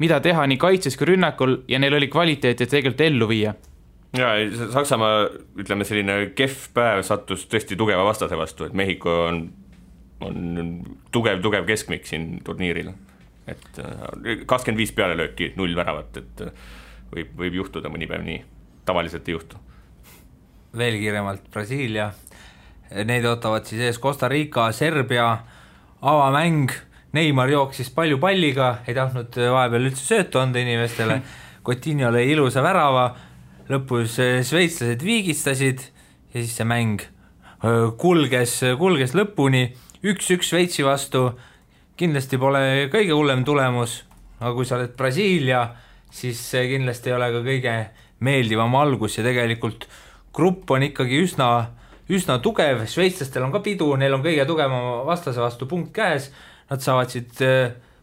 mida 0.00 0.20
teha 0.24 0.46
nii 0.48 0.60
kaitses 0.60 0.96
kui 0.96 1.10
rünnakul 1.12 1.58
ja 1.68 1.80
neil 1.82 1.98
oli 1.98 2.08
kvaliteeti, 2.12 2.64
et 2.64 2.72
tegelikult 2.72 3.04
ellu 3.04 3.28
viia. 3.28 3.54
ja 4.16 4.32
Saksamaa, 4.72 5.28
ütleme 5.60 5.84
selline 5.84 6.18
kehv 6.36 6.70
päev 6.74 7.04
sattus 7.06 7.46
tõesti 7.50 7.76
tugeva 7.78 8.04
vastase 8.08 8.38
vastu, 8.40 8.68
et 8.68 8.76
Mehhiko 8.76 9.16
on, 9.26 9.44
on 10.24 10.44
tugev, 11.12 11.42
tugev 11.44 11.68
keskmik 11.68 12.08
siin 12.08 12.38
turniiril. 12.44 12.92
et 13.50 13.82
äh, 13.82 14.44
kakskümmend 14.46 14.78
viis 14.78 14.92
pealelööki, 14.96 15.52
null 15.56 15.76
väravat, 15.76 16.16
et 16.16 16.46
äh, 16.46 16.68
võib, 17.12 17.34
võib 17.36 17.64
juhtuda 17.64 17.92
mõni 17.92 18.08
päev 18.08 18.24
nii, 18.24 18.44
tavaliselt 18.88 19.28
ei 19.28 19.36
juhtu 19.36 19.60
veel 20.76 20.98
kiiremalt 21.00 21.48
Brasiilia 21.50 22.10
Neid 22.90 23.26
ootavad 23.30 23.68
siis 23.68 23.82
ees 23.86 23.98
Costa 24.02 24.28
Rica, 24.28 24.70
Serbia 24.74 25.28
avamäng, 26.02 26.72
Neimar 27.12 27.50
jooksis 27.50 27.90
palju 27.94 28.18
palliga, 28.22 28.80
ei 28.86 28.94
tahtnud 28.94 29.34
vahepeal 29.34 29.88
üldse 29.90 30.04
söötu 30.06 30.38
anda 30.42 30.62
inimestele, 30.62 31.20
Coutinho 31.66 32.10
lõi 32.14 32.28
ilusa 32.32 32.62
värava, 32.64 33.08
lõpus 33.70 34.16
šveitslased 34.46 35.02
viigistasid 35.04 35.82
ja 36.30 36.36
siis 36.38 36.54
see 36.56 36.66
mäng 36.66 37.02
kulges, 38.00 38.60
kulges 38.80 39.14
lõpuni, 39.18 39.66
üks-üks 40.06 40.48
Šveitsi 40.48 40.86
vastu, 40.86 41.26
kindlasti 42.00 42.38
pole 42.40 42.88
kõige 42.92 43.12
hullem 43.12 43.44
tulemus, 43.44 44.00
aga 44.40 44.54
kui 44.56 44.68
sa 44.68 44.78
oled 44.78 44.94
Brasiilia, 44.96 45.66
siis 46.10 46.40
see 46.40 46.70
kindlasti 46.70 47.10
ei 47.10 47.16
ole 47.18 47.28
ka 47.34 47.42
kõige 47.44 47.74
meeldivam 48.24 48.74
algus 48.80 49.18
ja 49.18 49.24
tegelikult 49.26 49.86
grupp 50.36 50.70
on 50.72 50.86
ikkagi 50.88 51.20
üsna, 51.26 51.50
üsna 52.10 52.38
tugev, 52.42 52.84
šveitslastel 52.90 53.46
on 53.46 53.54
ka 53.54 53.62
pidu, 53.64 53.92
neil 54.00 54.16
on 54.16 54.24
kõige 54.24 54.46
tugevama 54.48 55.04
vastase 55.08 55.42
vastu 55.42 55.68
punkt 55.70 55.92
käes, 55.94 56.30
nad 56.70 56.82
saavad 56.82 57.12
siit, 57.12 57.40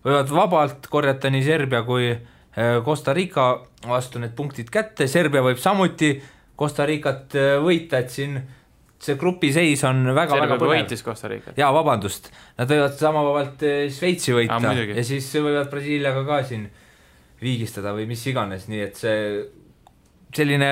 võivad 0.06 0.32
vabalt 0.34 0.90
korjata 0.92 1.32
nii 1.34 1.46
Serbia 1.46 1.84
kui 1.88 2.12
Costa 2.86 3.14
Rica 3.14 3.52
vastu 3.86 4.22
need 4.22 4.34
punktid 4.38 4.72
kätte, 4.74 5.08
Serbia 5.12 5.44
võib 5.46 5.60
samuti 5.62 6.16
Costa 6.58 6.88
Ricat 6.90 7.36
võita, 7.62 8.02
et 8.02 8.14
siin 8.14 8.40
see 8.98 9.18
grupiseis 9.20 9.84
on 9.86 10.08
väga-väga 10.10 10.58
põnev. 10.58 10.72
võitis 10.72 11.04
Costa 11.06 11.30
Ricat. 11.30 11.58
jaa, 11.60 11.70
vabandust, 11.76 12.32
nad 12.58 12.72
võivad 12.72 12.96
sama 12.98 13.22
vabalt 13.28 13.62
Šveitsi 13.94 14.34
võita 14.34 14.58
ah, 14.58 14.82
ja 14.90 15.04
siis 15.06 15.30
võivad 15.36 15.70
Brasiiliaga 15.70 16.24
ka 16.26 16.42
siin 16.50 16.66
viigistada 17.42 17.94
või 17.94 18.08
mis 18.10 18.24
iganes, 18.26 18.66
nii 18.72 18.82
et 18.82 18.98
see 18.98 19.20
selline 20.34 20.72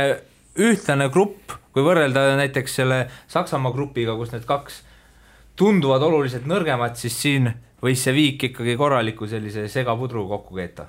ühtlane 0.59 1.09
grupp, 1.13 1.53
kui 1.75 1.83
võrrelda 1.83 2.35
näiteks 2.39 2.79
selle 2.79 2.99
Saksamaa 3.31 3.73
grupiga, 3.75 4.15
kus 4.15 4.31
need 4.33 4.45
kaks 4.47 4.81
tunduvad 5.59 6.03
oluliselt 6.03 6.47
nõrgemad, 6.47 6.97
siis 6.99 7.17
siin 7.21 7.51
võis 7.83 8.01
see 8.03 8.15
viik 8.15 8.47
ikkagi 8.49 8.77
korraliku 8.79 9.27
sellise 9.29 9.67
segapudru 9.71 10.25
kokku 10.29 10.57
keeta. 10.59 10.87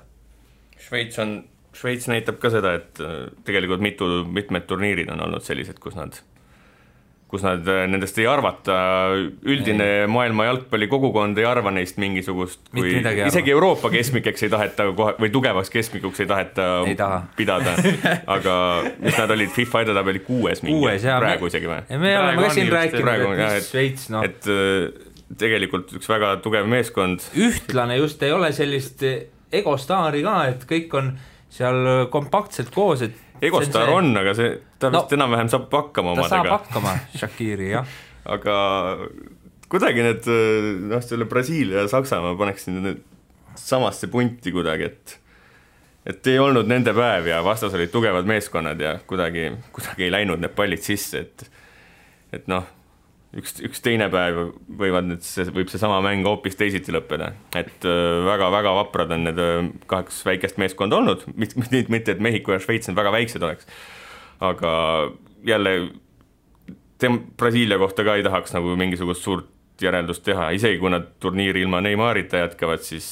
Šveits 0.87 1.19
on, 1.23 1.37
Šveits 1.75 2.07
näitab 2.09 2.39
ka 2.41 2.51
seda, 2.53 2.73
et 2.79 3.03
äh, 3.03 3.27
tegelikult 3.47 3.83
mitu, 3.83 4.07
mitmed 4.25 4.67
turniirid 4.69 5.11
on 5.13 5.23
olnud 5.27 5.45
sellised, 5.45 5.79
kus 5.83 5.97
nad 5.99 6.15
kus 7.27 7.43
nad, 7.43 7.65
äh, 7.67 7.83
nendest 7.91 8.17
ei 8.21 8.27
arvata, 8.29 8.75
üldine 9.47 9.87
ei. 10.03 10.07
maailma 10.11 10.47
jalgpallikogukond 10.47 11.39
ei 11.41 11.47
arva 11.47 11.73
neist 11.75 11.99
mingisugust, 11.99 12.61
kui 12.71 12.93
isegi 13.01 13.51
Euroopa 13.51 13.91
keskmikeks 13.91 14.47
ei 14.47 14.53
taheta 14.53 14.87
kohe 14.95 15.17
või 15.19 15.31
tugevaks 15.33 15.71
keskmikuks 15.73 16.23
ei 16.23 16.29
taheta 16.29 16.67
ei 16.87 16.95
taha. 16.99 17.19
pidada, 17.35 17.75
aga 18.37 18.55
mis 19.03 19.19
nad 19.19 19.35
olid 19.35 19.51
FIFA 19.55 19.83
edetabeli 19.87 20.23
kuues 20.27 20.63
mingi, 20.63 20.93
praegu 21.03 21.51
isegi 21.51 21.71
või? 21.71 21.83
me 21.99 22.15
oleme 22.21 22.47
ka 22.47 22.53
siin 22.55 22.71
rääkinud, 22.71 23.43
et 23.49 23.67
Šveits, 23.67 24.07
noh. 24.15 24.23
et 24.23 24.47
äh, 24.47 25.07
tegelikult 25.37 25.97
üks 25.99 26.07
väga 26.07 26.37
tugev 26.43 26.69
meeskond. 26.71 27.27
ühtlane 27.35 27.99
just, 27.99 28.23
ei 28.23 28.31
ole 28.31 28.53
sellist 28.55 29.03
egostaari 29.51 30.23
ka, 30.23 30.39
et 30.53 30.63
kõik 30.69 30.95
on 30.95 31.17
seal 31.51 32.07
kompaktselt 32.11 32.71
koos, 32.75 33.03
et 33.03 33.26
Egostar 33.41 33.89
on, 33.89 34.07
see... 34.07 34.11
on, 34.11 34.21
aga 34.21 34.33
see, 34.37 34.55
ta 34.79 34.91
vist 34.93 35.11
no, 35.11 35.17
enam-vähem 35.19 35.51
saab 35.51 35.67
hakkama 35.73 36.15
omadega. 36.15 36.29
ta 36.29 36.35
saab 36.35 36.53
hakkama, 36.55 36.95
Shakiri, 37.17 37.69
jah 37.75 37.97
aga 38.37 38.55
kuidagi 39.71 40.03
need, 40.05 40.27
noh, 40.91 41.03
selle 41.03 41.27
Brasiilia 41.29 41.83
ja 41.83 41.91
Saksamaa 41.91 42.35
paneksin 42.39 42.81
need 42.83 43.05
samasse 43.57 44.07
punti 44.11 44.53
kuidagi, 44.53 44.91
et 44.91 45.17
et 46.07 46.27
ei 46.31 46.39
olnud 46.39 46.69
nende 46.69 46.93
päev 46.95 47.27
ja 47.27 47.41
vastas 47.43 47.73
olid 47.75 47.91
tugevad 47.91 48.27
meeskonnad 48.29 48.79
ja 48.79 48.93
kuidagi, 49.07 49.49
kuidagi 49.75 50.07
ei 50.07 50.13
läinud 50.13 50.39
need 50.39 50.55
pallid 50.55 50.83
sisse, 50.85 51.25
et 51.25 51.47
et 52.37 52.47
noh, 52.51 52.63
üks, 53.35 53.57
üks 53.65 53.83
teine 53.83 54.07
päev 54.13 54.39
võivad 54.79 55.09
need, 55.09 55.25
see 55.25 55.47
võib 55.51 55.69
seesama 55.71 55.99
mäng 56.05 56.27
hoopis 56.27 56.57
teisiti 56.59 56.93
lõppeda, 56.95 57.33
et 57.57 57.83
väga-väga 57.83 58.71
äh, 58.71 58.79
vaprad 58.81 59.13
on 59.15 59.27
need 59.27 59.41
äh, 59.43 59.69
kaks 59.91 60.23
väikest 60.27 60.59
meeskonda 60.61 60.99
olnud, 61.01 61.25
mitte, 61.35 61.85
mitte 61.91 62.15
et 62.15 62.23
Mehhiko 62.23 62.55
ja 62.55 62.61
Šveits 62.63 62.89
nüüd 62.89 62.99
väga 62.99 63.13
väiksed 63.15 63.43
oleks, 63.43 63.69
aga 64.43 64.71
jälle 65.47 65.77
tem-, 67.03 67.23
Brasiilia 67.37 67.79
kohta 67.81 68.05
ka 68.07 68.17
ei 68.17 68.25
tahaks 68.25 68.55
nagu 68.55 68.75
mingisugust 68.79 69.25
suurt 69.25 69.53
järeldust 69.81 70.23
teha, 70.25 70.49
isegi 70.57 70.79
kui 70.81 70.91
nad 70.93 71.11
turniiri 71.21 71.61
ilma 71.65 71.81
Neymarita 71.85 72.45
jätkavad, 72.45 72.81
siis 72.85 73.07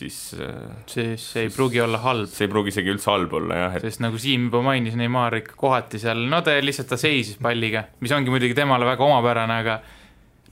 siis 0.00 0.18
äh, 0.40 0.72
siis 0.90 1.24
see 1.34 1.46
ei 1.46 1.52
pruugi 1.54 1.82
olla 1.84 2.00
halb. 2.04 2.28
see 2.32 2.46
ei 2.48 2.52
pruugi 2.52 2.72
isegi 2.74 2.92
üldse 2.94 3.12
halb 3.12 3.36
olla, 3.40 3.62
jah 3.64 3.78
et.... 3.78 3.86
sest 3.86 4.02
nagu 4.04 4.20
Siim 4.20 4.48
juba 4.48 4.64
mainis, 4.70 4.96
Neimar 4.98 5.36
ikka 5.40 5.56
kohati 5.60 6.00
seal, 6.02 6.26
no 6.32 6.42
ta 6.46 6.56
lihtsalt, 6.62 6.90
ta 6.92 7.00
seisis 7.00 7.40
palliga, 7.42 7.86
mis 8.04 8.14
ongi 8.16 8.32
muidugi 8.32 8.56
temale 8.58 8.88
väga 8.88 9.06
omapärane, 9.06 9.62
aga 9.64 9.80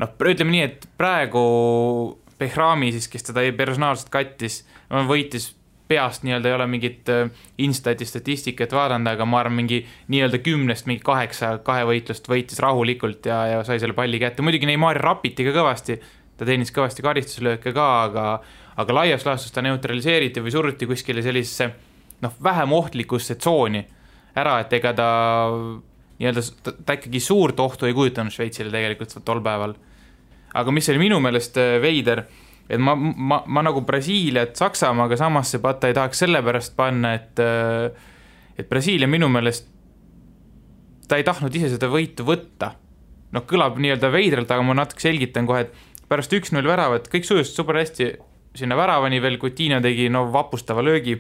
noh, 0.02 0.16
ütleme 0.30 0.54
nii, 0.54 0.64
et 0.68 0.88
praegu 1.00 1.44
Behrami 2.38 2.92
siis, 2.94 3.08
kes 3.10 3.26
teda 3.32 3.42
personaalselt 3.58 4.12
kattis, 4.14 4.60
võitis 5.08 5.50
peast 5.88 6.22
nii-öelda 6.22 6.50
ei 6.50 6.54
ole 6.54 6.66
mingit 6.68 7.08
äh, 7.08 7.30
instati 7.64 8.06
statistikat 8.06 8.72
vaadanud, 8.76 9.08
aga 9.10 9.26
ma 9.26 9.40
arvan, 9.42 9.56
mingi 9.62 9.80
nii-öelda 10.12 10.40
kümnest 10.44 10.88
mingi 10.88 11.02
kaheksa 11.06 11.56
kahevõitlust 11.64 12.28
võitis 12.28 12.60
rahulikult 12.62 13.26
ja, 13.30 13.40
ja 13.54 13.64
sai 13.66 13.80
selle 13.80 13.96
palli 13.96 14.20
kätte, 14.22 14.44
muidugi 14.44 14.68
Neimari 14.68 15.00
rapiti 15.02 15.46
ka 15.48 15.54
kõvasti, 15.56 15.98
ta 16.38 16.48
teenis 16.48 16.74
kõvasti 16.74 17.04
karistuslööke 17.06 17.72
ka, 17.76 17.88
aga 18.04 18.26
aga 18.78 18.94
laias 18.94 19.26
laastus 19.26 19.52
ta 19.54 19.62
neutraliseeriti 19.66 20.42
või 20.44 20.54
suruti 20.54 20.86
kuskile 20.86 21.22
sellisesse 21.24 21.70
noh, 22.22 22.34
vähem 22.42 22.72
ohtlikusse 22.72 23.38
tsooni 23.38 23.82
ära, 24.38 24.58
et 24.62 24.72
ega 24.78 24.92
ta 24.94 25.08
nii-öelda, 26.18 26.44
ta 26.86 26.98
ikkagi 26.98 27.20
suurt 27.22 27.60
ohtu 27.62 27.88
ei 27.88 27.96
kujutanud 27.96 28.34
Šveitsile 28.34 28.70
tegelikult 28.74 29.16
tol 29.24 29.42
päeval. 29.42 29.74
aga 30.54 30.74
mis 30.74 30.88
oli 30.88 31.02
minu 31.02 31.18
meelest 31.22 31.58
äh, 31.58 31.78
veider, 31.82 32.24
et 32.68 32.80
ma, 32.80 32.94
ma, 32.94 33.42
ma 33.46 33.62
nagu 33.66 33.82
Brasiiliat 33.86 34.56
Saksamaaga 34.56 35.16
samasse 35.16 35.58
patta 35.62 35.88
ei 35.88 35.94
tahaks 35.94 36.24
sellepärast 36.24 36.76
panna, 36.76 37.14
et 37.14 37.42
äh, 37.42 37.90
et 38.58 38.68
Brasiilia 38.68 39.08
minu 39.08 39.28
meelest, 39.30 39.68
ta 41.08 41.18
ei 41.18 41.24
tahtnud 41.26 41.54
ise 41.54 41.70
seda 41.76 41.90
võitu 41.90 42.26
võtta. 42.26 42.74
noh, 43.28 43.42
kõlab 43.44 43.76
nii-öelda 43.76 44.08
veidralt, 44.08 44.50
aga 44.50 44.64
ma 44.64 44.74
natuke 44.78 45.02
selgitan 45.04 45.44
kohe, 45.46 45.66
et 45.66 46.06
pärast 46.08 46.32
üks-null 46.32 46.64
väravat, 46.64 47.10
kõik 47.12 47.26
sujus 47.28 47.50
super 47.52 47.76
hästi, 47.76 48.06
sinna 48.58 48.76
väravani 48.78 49.20
veel, 49.22 49.38
Coutinho 49.40 49.80
tegi 49.84 50.08
no 50.12 50.26
vapustava 50.32 50.84
löögi. 50.84 51.18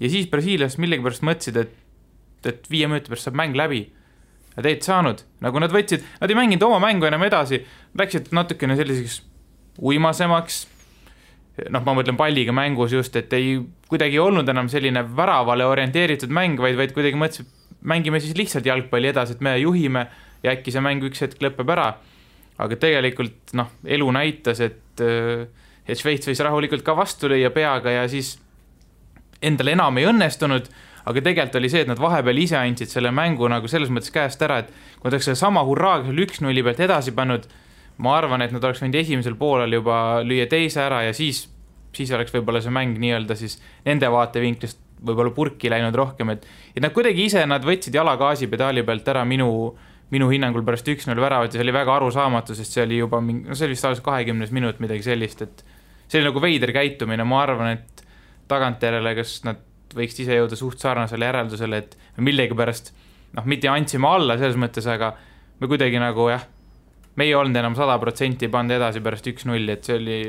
ja 0.00 0.08
siis 0.08 0.28
Brasiilias 0.30 0.78
millegipärast 0.78 1.24
mõtlesid, 1.26 1.56
et, 1.60 1.74
et 2.46 2.70
viie 2.70 2.88
minuti 2.88 3.12
pärast 3.12 3.28
saab 3.28 3.36
mäng 3.36 3.56
läbi. 3.56 3.84
Nad 4.56 4.66
ei 4.66 4.80
saanud, 4.82 5.22
nagu 5.44 5.60
nad 5.62 5.72
võtsid, 5.72 6.02
nad 6.20 6.30
ei 6.30 6.36
mänginud 6.36 6.64
oma 6.66 6.80
mängu 6.82 7.06
enam 7.06 7.22
edasi, 7.22 7.60
läksid 7.98 8.32
natukene 8.34 8.76
selliseks 8.76 9.20
uimasemaks. 9.78 10.66
noh, 11.68 11.82
ma 11.84 11.92
mõtlen 11.92 12.16
palliga 12.16 12.52
mängus 12.56 12.94
just, 12.94 13.16
et 13.20 13.32
ei, 13.36 13.58
kuidagi 13.90 14.16
ei 14.16 14.22
olnud 14.22 14.48
enam 14.48 14.68
selline 14.72 15.02
väravale 15.16 15.66
orienteeritud 15.68 16.32
mäng, 16.32 16.60
vaid, 16.60 16.78
vaid 16.78 16.94
kuidagi 16.96 17.18
mõtlesid, 17.20 17.50
mängime 17.84 18.20
siis 18.20 18.36
lihtsalt 18.38 18.66
jalgpalli 18.66 19.10
edasi, 19.10 19.36
et 19.36 19.42
me 19.44 19.56
juhime 19.60 20.06
ja 20.44 20.54
äkki 20.54 20.72
see 20.72 20.82
mäng 20.84 21.04
üks 21.04 21.20
hetk 21.24 21.42
lõpeb 21.44 21.72
ära. 21.76 21.92
aga 22.60 22.76
tegelikult 22.76 23.54
noh, 23.56 23.70
elu 23.88 24.06
näitas, 24.12 24.58
et 24.60 25.00
äh, 25.00 25.46
et 25.90 26.00
Šveits 26.00 26.30
võis 26.30 26.42
rahulikult 26.44 26.84
ka 26.86 26.94
vastu 26.98 27.30
lüüa 27.30 27.50
peaga 27.54 27.92
ja 28.00 28.06
siis 28.10 28.36
endal 29.42 29.72
enam 29.72 29.98
ei 29.98 30.08
õnnestunud, 30.10 30.68
aga 31.08 31.22
tegelikult 31.24 31.58
oli 31.60 31.70
see, 31.72 31.84
et 31.84 31.90
nad 31.90 32.00
vahepeal 32.00 32.42
ise 32.42 32.58
andsid 32.60 32.92
selle 32.92 33.12
mängu 33.14 33.48
nagu 33.50 33.68
selles 33.70 33.92
mõttes 33.92 34.12
käest 34.14 34.42
ära, 34.44 34.60
et 34.62 34.70
kui 34.70 35.08
nad 35.08 35.16
oleks 35.16 35.30
sedasama 35.30 35.64
hurraaga 35.66 36.08
seal 36.08 36.22
üks-nulli 36.26 36.64
pealt 36.66 36.82
edasi 36.84 37.14
pannud, 37.16 37.48
ma 38.04 38.18
arvan, 38.18 38.44
et 38.44 38.52
nad 38.54 38.64
oleks 38.64 38.82
võinud 38.84 39.00
esimesel 39.00 39.36
poolel 39.40 39.80
juba 39.80 40.20
lüüa 40.24 40.46
teise 40.50 40.82
ära 40.84 41.02
ja 41.08 41.16
siis, 41.16 41.46
siis 41.96 42.12
oleks 42.16 42.32
võib-olla 42.36 42.62
see 42.64 42.72
mäng 42.74 43.00
nii-öelda 43.00 43.36
siis 43.36 43.58
nende 43.88 44.08
vaatevinklist 44.12 44.80
võib-olla 45.00 45.32
purki 45.34 45.70
läinud 45.72 45.96
rohkem, 45.96 46.34
et 46.34 46.44
et 46.74 46.82
nad 46.84 46.92
kuidagi 46.94 47.24
ise, 47.26 47.42
nad 47.48 47.64
võtsid 47.66 47.96
jala 47.96 48.16
gaasipedaali 48.20 48.84
pealt 48.86 49.08
ära 49.08 49.24
minu, 49.24 49.48
minu 50.12 50.28
hinnangul 50.30 50.64
pärast 50.66 50.88
üks-null 50.92 51.20
väravat 51.22 51.54
ja 51.54 51.58
see 51.58 51.66
oli 51.66 51.74
väga 51.74 51.96
arusaamatu, 51.96 52.54
sest 52.58 52.76
see 52.76 52.84
oli 52.84 53.00
juba 53.00 53.22
mingi, 53.24 53.48
no 53.48 53.56
see 53.56 53.68
oli 53.68 53.76
vist 53.76 53.88
alles 53.88 54.02
kahekümnes 54.04 54.52
minut, 54.54 54.82
midagi 54.84 55.06
sellist, 55.06 55.42
et 55.46 55.64
see 56.10 56.18
oli 56.18 56.26
nagu 56.26 56.42
veider 56.42 56.72
käitumine, 56.74 57.24
ma 57.24 57.44
arvan, 57.44 57.76
et 57.78 58.04
tagantjärele, 58.50 59.14
kas 59.18 59.36
nad 59.46 59.60
võiks 59.94 60.18
ise 60.22 60.38
jõuda 60.38 60.58
suht 60.58 60.82
sarnasele 60.82 61.28
järeldusele, 61.28 61.78
et 61.78 61.96
millegipärast 62.22 62.92
noh, 63.36 63.46
mitte 63.46 63.70
andsime 63.70 64.08
alla 64.10 64.36
selles 64.38 64.58
mõttes, 64.58 64.86
aga 64.90 65.12
me 65.60 65.70
kuidagi 65.70 66.00
nagu 66.02 66.28
jah, 66.30 66.46
me 67.18 67.26
ei 67.26 67.34
olnud 67.36 67.58
enam 67.60 67.76
sada 67.78 67.98
protsenti 68.02 68.50
pannud 68.50 68.78
edasi 68.78 69.02
pärast 69.04 69.26
üks-nulli, 69.30 69.74
et 69.74 69.86
see 69.86 69.98
oli, 69.98 70.20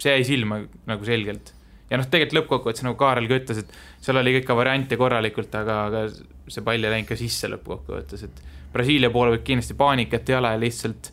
see 0.00 0.14
jäi 0.16 0.28
silma 0.28 0.60
nagu 0.88 1.08
selgelt. 1.08 1.52
ja 1.90 1.98
noh, 1.98 2.06
tegelikult 2.06 2.38
lõppkokkuvõttes 2.38 2.86
nagu 2.86 2.96
Kaarel 3.00 3.28
ka 3.28 3.40
ütles, 3.40 3.64
et 3.64 4.04
seal 4.04 4.20
oli 4.20 4.36
ikka 4.38 4.56
variante 4.56 4.96
korralikult, 4.96 5.54
aga, 5.58 5.80
aga 5.88 6.04
see 6.10 6.64
pall 6.64 6.80
ei 6.80 6.94
läinud 6.94 7.08
ka 7.08 7.18
sisse 7.18 7.50
lõppkokkuvõttes, 7.50 8.24
et 8.28 8.44
Brasiilia 8.70 9.10
poole 9.10 9.34
võib 9.34 9.44
kindlasti 9.44 9.74
paanikat 9.74 10.30
ei 10.30 10.36
ole, 10.38 10.52
lihtsalt 10.62 11.10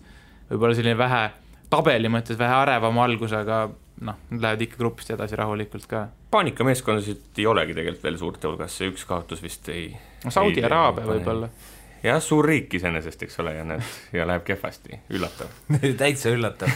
võib-olla 0.52 0.78
selline 0.78 0.98
vähe 1.00 1.24
tabeli 1.70 2.12
mõttes 2.12 2.40
vähe 2.40 2.58
ärevam 2.64 3.00
algus, 3.04 3.34
aga 3.36 3.68
noh, 4.02 4.20
nad 4.30 4.44
lähevad 4.44 4.66
ikka 4.68 4.82
grupist 4.82 5.14
edasi 5.16 5.40
rahulikult 5.40 5.88
ka. 5.90 6.08
paanikameeskondasid 6.32 7.40
ei 7.42 7.48
olegi 7.50 7.78
tegelikult 7.78 8.04
veel 8.10 8.20
suurte 8.22 8.50
hulgas, 8.50 8.78
see 8.78 8.92
üks 8.92 9.08
kaotus 9.10 9.42
vist 9.44 9.70
ei 9.74 9.90
no 10.24 10.34
Saudi 10.34 10.64
Araabia 10.64 11.08
võib-olla. 11.08 11.50
jah, 12.04 12.22
suur 12.24 12.46
riik 12.48 12.78
iseenesest, 12.80 13.26
eks 13.28 13.42
ole, 13.44 13.58
ja 13.58 13.66
näed, 13.68 13.96
ja 14.16 14.28
läheb 14.30 14.46
kehvasti, 14.48 15.02
üllatav 15.18 15.52
täitsa 16.04 16.34
üllatav 16.36 16.72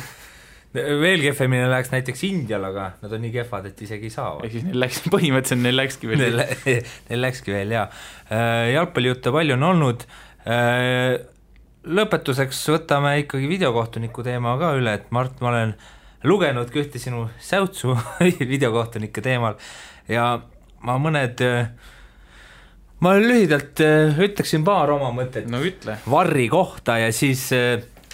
veel 0.73 1.19
kehvemini 1.25 1.67
läheks 1.69 1.91
näiteks 1.91 2.23
Indial, 2.23 2.63
aga 2.69 2.91
nad 3.01 3.13
on 3.15 3.21
nii 3.25 3.33
kehvad, 3.33 3.67
et 3.71 3.81
isegi 3.83 4.07
ei 4.07 4.13
saa. 4.13 4.37
ehk 4.45 4.55
siis 4.55 4.65
neil 4.67 4.79
läks, 4.85 5.01
põhimõtteliselt 5.11 5.65
neil 5.65 5.77
läkski 5.77 6.11
veel 6.11 6.23
neil, 6.23 6.43
neil 7.09 7.23
läkski 7.25 7.55
veel, 7.55 7.75
jaa. 7.75 7.87
Äh, 8.31 8.71
jalgpallijutte 8.71 9.33
palju 9.35 9.57
on 9.57 9.67
olnud, 9.67 10.05
äh, 10.47 11.19
lõpetuseks 11.85 12.59
võtame 12.75 13.15
ikkagi 13.23 13.49
videokohtuniku 13.49 14.23
teema 14.25 14.57
ka 14.61 14.73
üle, 14.77 14.93
et 14.99 15.09
Mart, 15.15 15.39
ma 15.41 15.49
olen 15.53 15.73
lugenudki 16.27 16.83
ühte 16.83 17.01
sinu 17.01 17.27
säutsu 17.41 17.95
videokohtunike 18.53 19.23
teemal 19.25 19.57
ja 20.11 20.35
ma 20.85 20.97
mõned, 21.01 21.41
ma 23.01 23.15
lühidalt 23.17 23.81
ütleksin 24.21 24.65
paar 24.65 24.93
oma 24.93 25.09
mõtet 25.15 25.49
no 25.49 25.61
ütle. 25.65 25.97
Varri 26.09 26.47
kohta 26.49 26.99
ja 27.01 27.09
siis 27.13 27.47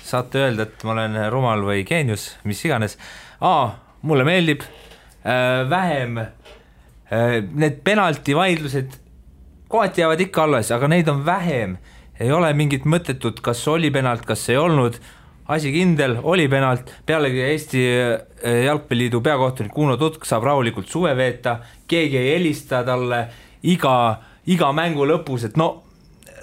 saate 0.08 0.46
öelda, 0.46 0.68
et 0.68 0.86
ma 0.88 0.96
olen 0.96 1.20
rumal 1.32 1.66
või 1.68 1.84
geenius, 1.88 2.30
mis 2.48 2.64
iganes. 2.66 2.98
aa, 3.42 3.76
mulle 4.02 4.24
meeldib 4.28 4.64
äh, 4.64 5.68
vähem 5.70 6.18
äh, 6.22 7.44
need 7.54 7.82
penaltivaidlused 7.84 8.98
kohati 9.68 10.02
jäävad 10.02 10.24
ikka 10.28 10.44
alles, 10.48 10.72
aga 10.72 10.88
neid 10.92 11.10
on 11.12 11.26
vähem 11.26 11.78
ei 12.20 12.32
ole 12.32 12.52
mingit 12.58 12.86
mõttetut, 12.90 13.42
kas 13.46 13.62
oli 13.68 13.92
penalt, 13.94 14.26
kas 14.26 14.48
ei 14.50 14.58
olnud, 14.58 14.98
asi 15.54 15.72
kindel, 15.72 16.18
oli 16.28 16.48
penalt, 16.52 16.92
pealegi 17.08 17.44
Eesti 17.46 17.84
eh, 17.88 18.64
Jalgpalliliidu 18.66 19.22
peakohtunik 19.24 19.78
Uno 19.80 19.98
Tutk 19.98 20.26
saab 20.28 20.48
rahulikult 20.48 20.90
suve 20.92 21.14
veeta, 21.16 21.60
keegi 21.88 22.20
ei 22.20 22.34
helista 22.36 22.84
talle 22.88 23.22
iga, 23.64 23.94
iga 24.52 24.72
mängu 24.76 25.08
lõpus, 25.08 25.48
et 25.48 25.60
no 25.60 25.70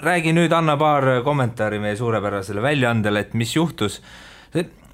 räägi 0.05 0.33
nüüd, 0.37 0.53
anna 0.53 0.77
paar 0.81 1.21
kommentaari 1.25 1.79
meie 1.81 1.97
suurepärasele 1.97 2.63
väljaandele, 2.65 3.21
et 3.21 3.35
mis 3.35 3.57
juhtus. 3.57 4.01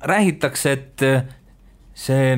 räägitakse, 0.02 0.72
et 0.72 1.02
eh, 1.02 1.22
see 1.94 2.36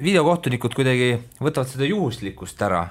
videokohtunikud 0.00 0.74
kuidagi 0.76 1.14
võtavad 1.40 1.68
seda 1.68 1.88
juhuslikkust 1.88 2.62
ära. 2.62 2.88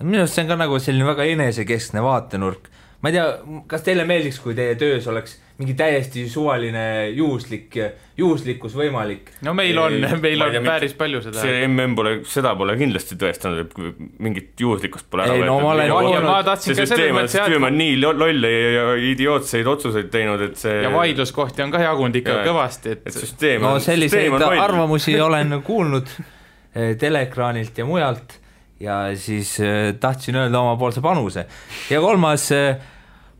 minu 0.00 0.22
arust 0.22 0.34
see 0.34 0.44
on 0.44 0.48
ka 0.48 0.56
nagu 0.56 0.78
selline 0.78 1.04
väga 1.04 1.24
enesekeskne 1.28 2.02
vaatenurk 2.02 2.70
ma 3.00 3.08
ei 3.08 3.16
tea, 3.16 3.28
kas 3.70 3.84
teile 3.86 4.04
meeldiks, 4.08 4.40
kui 4.44 4.52
teie 4.56 4.74
töös 4.80 5.06
oleks 5.08 5.38
mingi 5.60 5.74
täiesti 5.76 6.22
suvaline 6.28 6.82
juhuslik, 7.12 7.76
juhuslikkus 8.16 8.74
võimalik? 8.76 9.28
no 9.44 9.52
meil 9.56 9.76
on, 9.80 9.96
meil 10.22 10.44
on 10.44 10.56
päris 10.64 10.94
palju 10.96 11.20
seda. 11.24 11.40
see 11.40 11.62
mm 11.66 11.96
pole, 11.96 12.14
seda 12.28 12.52
pole 12.56 12.76
kindlasti 12.80 13.16
tõestanud, 13.20 13.62
et 13.64 14.02
mingit 14.24 14.64
juhuslikkust 14.64 15.08
pole 15.12 15.26
ära 15.26 15.36
ei, 15.36 15.44
no 15.44 15.58
ma 15.60 15.74
olen 15.74 15.94
olnud, 15.96 16.26
ma 16.28 16.40
tahtsin 16.46 16.76
ka 16.76 16.88
selles 16.88 17.14
mõttes 17.16 17.36
süsteem 17.36 17.68
on 17.68 17.78
nii 17.80 17.96
lolle 18.04 18.52
ja 18.56 18.84
idiootseid 19.12 19.72
otsuseid 19.74 20.12
teinud, 20.12 20.44
et 20.48 20.60
see 20.60 20.76
ja 20.84 20.92
vaidluskohti 20.94 21.64
on 21.64 21.72
ka 21.72 21.80
jagunud 21.84 22.20
ikka 22.20 22.36
ja, 22.40 22.44
kõvasti, 22.48 22.96
et, 22.96 23.08
et 23.08 23.20
süsteem 23.20 23.64
no 23.64 23.74
selliseid 23.84 24.48
arvamusi 24.50 25.16
olen 25.20 25.56
kuulnud 25.64 26.12
eh, 26.20 26.94
teleekraanilt 27.00 27.80
ja 27.80 27.88
mujalt 27.88 28.40
ja 28.80 29.16
siis 29.16 29.60
äh, 29.60 29.94
tahtsin 30.00 30.36
öelda 30.36 30.60
omapoolse 30.60 31.00
panuse. 31.00 31.46
ja 31.90 32.00
kolmas, 32.00 32.52
äh, 32.52 32.76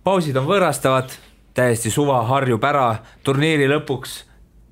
pausid 0.05 0.37
on 0.37 0.49
võõrastavad, 0.49 1.13
täiesti 1.55 1.91
suva, 1.91 2.21
harjub 2.29 2.65
ära, 2.65 3.01
turniiri 3.25 3.69
lõpuks 3.71 4.21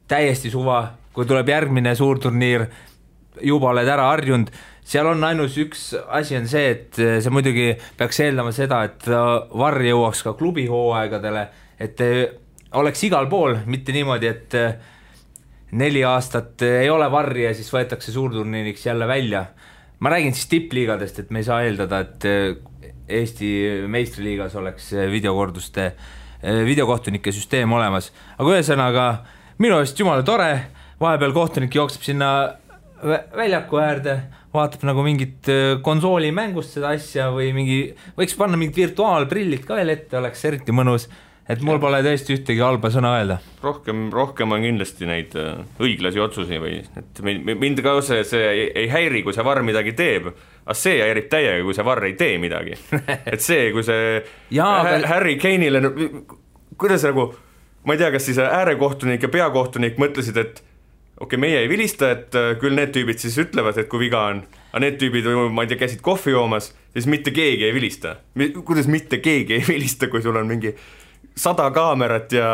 täiesti 0.08 0.50
suva, 0.50 0.82
kui 1.12 1.26
tuleb 1.26 1.48
järgmine 1.48 1.94
suurturniir, 1.96 2.66
juba 3.42 3.72
oled 3.72 3.88
ära 3.88 4.10
harjunud, 4.12 4.50
seal 4.88 5.08
on 5.10 5.24
ainus 5.24 5.56
üks 5.60 5.90
asi 6.08 6.36
on 6.38 6.48
see, 6.48 6.68
et 6.74 7.00
äh, 7.00 7.16
see 7.24 7.32
muidugi 7.32 7.72
peaks 7.96 8.20
eeldama 8.26 8.52
seda, 8.52 8.82
et 8.88 9.08
Varr 9.08 9.88
jõuaks 9.88 10.22
ka 10.26 10.36
klubihooaegadele, 10.36 11.48
et 11.80 12.04
oleks 12.76 13.02
igal 13.08 13.28
pool, 13.30 13.56
mitte 13.66 13.96
niimoodi, 13.96 14.28
et 14.28 14.58
neli 15.78 16.04
aastat 16.04 16.62
ei 16.64 16.88
ole 16.90 17.08
Varri 17.12 17.44
ja 17.44 17.52
siis 17.56 17.68
võetakse 17.72 18.12
suurturniiriks 18.12 18.86
jälle 18.86 19.08
välja 19.08 19.46
ma 19.98 20.10
räägin 20.10 20.34
siis 20.34 20.48
tippliigadest, 20.52 21.18
et 21.18 21.30
me 21.34 21.42
ei 21.42 21.48
saa 21.48 21.62
eeldada, 21.66 22.00
et 22.04 22.26
äh, 22.28 22.92
Eesti 23.08 23.50
meistriliigas 23.88 24.54
oleks 24.60 24.92
äh, 24.92 25.08
videokorduste, 25.10 25.90
äh, 26.42 26.62
videokohtunike 26.68 27.32
süsteem 27.34 27.72
olemas, 27.72 28.12
aga 28.36 28.56
ühesõnaga 28.56 29.06
minu 29.58 29.78
arust 29.78 29.98
jumala 29.98 30.26
tore, 30.26 30.50
vahepeal 31.00 31.34
kohtunik 31.34 31.74
jookseb 31.74 32.04
sinna 32.06 32.32
väljaku 33.38 33.78
äärde, 33.78 34.16
vaatab 34.50 34.82
nagu 34.88 35.04
mingit 35.06 35.46
konsoolimängust 35.86 36.74
seda 36.74 36.90
asja 36.96 37.28
või 37.30 37.52
mingi, 37.54 37.78
võiks 38.18 38.34
panna 38.38 38.58
mingid 38.58 38.80
virtuaalprillid 38.80 39.62
ka 39.66 39.76
veel 39.78 39.92
ette, 39.94 40.18
oleks 40.18 40.42
eriti 40.48 40.74
mõnus 40.74 41.06
et 41.48 41.62
mul 41.64 41.80
pole 41.80 42.00
tõesti 42.04 42.36
ühtegi 42.36 42.60
halba 42.62 42.90
sõna 42.92 43.14
öelda. 43.18 43.38
rohkem, 43.64 44.08
rohkem 44.12 44.52
on 44.52 44.64
kindlasti 44.64 45.08
neid 45.08 45.34
äh, 45.38 45.62
õiglasi 45.80 46.20
otsuseid 46.22 46.60
või 46.62 46.76
et 47.00 47.22
mind 47.24 47.82
ka 47.84 47.96
see, 48.04 48.22
see 48.28 48.52
ei, 48.68 48.86
häiri, 48.92 49.22
kui 49.26 49.36
see 49.36 49.46
varr 49.46 49.64
midagi 49.66 49.94
teeb, 49.98 50.28
aga 50.66 50.76
see 50.76 51.00
häirib 51.00 51.30
täiega, 51.32 51.64
kui 51.64 51.76
see 51.76 51.88
varr 51.88 52.08
ei 52.10 52.14
tee 52.20 52.36
midagi. 52.42 52.76
et 53.32 53.44
see, 53.44 53.70
kui 53.74 53.86
see 53.86 54.20
Jaa, 54.54 54.82
aga... 54.82 55.00
Harry 55.08 55.38
Kane'ile, 55.40 55.82
kuidas 56.78 57.06
nagu, 57.08 57.30
ma 57.88 57.96
ei 57.96 58.02
tea, 58.02 58.12
kas 58.14 58.28
siis 58.28 58.40
äärekohtunik 58.44 59.24
ja 59.24 59.32
peakohtunik 59.32 59.96
mõtlesid, 60.02 60.36
et 60.44 60.62
okei 61.18 61.24
okay,, 61.24 61.42
meie 61.48 61.64
ei 61.64 61.72
vilista, 61.72 62.12
et 62.12 62.36
äh, 62.36 62.52
küll 62.60 62.76
need 62.76 62.92
tüübid 62.94 63.24
siis 63.24 63.40
ütlevad, 63.40 63.80
et 63.80 63.88
kui 63.90 64.04
viga 64.04 64.28
on, 64.34 64.44
aga 64.68 64.84
need 64.84 65.00
tüübid, 65.00 65.32
ma 65.48 65.64
ei 65.64 65.72
tea, 65.72 65.80
käisid 65.80 66.04
kohvi 66.04 66.36
joomas, 66.36 66.74
siis 66.92 67.08
mitte 67.08 67.32
keegi 67.34 67.70
ei 67.70 67.74
vilista. 67.74 68.18
kuidas 68.60 68.86
mitte 68.86 69.24
keegi 69.24 69.56
ei 69.56 69.64
vilista, 69.66 70.12
kui 70.12 70.20
sul 70.22 70.36
on 70.36 70.46
mingi 70.52 70.76
sada 71.38 71.70
kaamerat 71.70 72.32
ja 72.32 72.48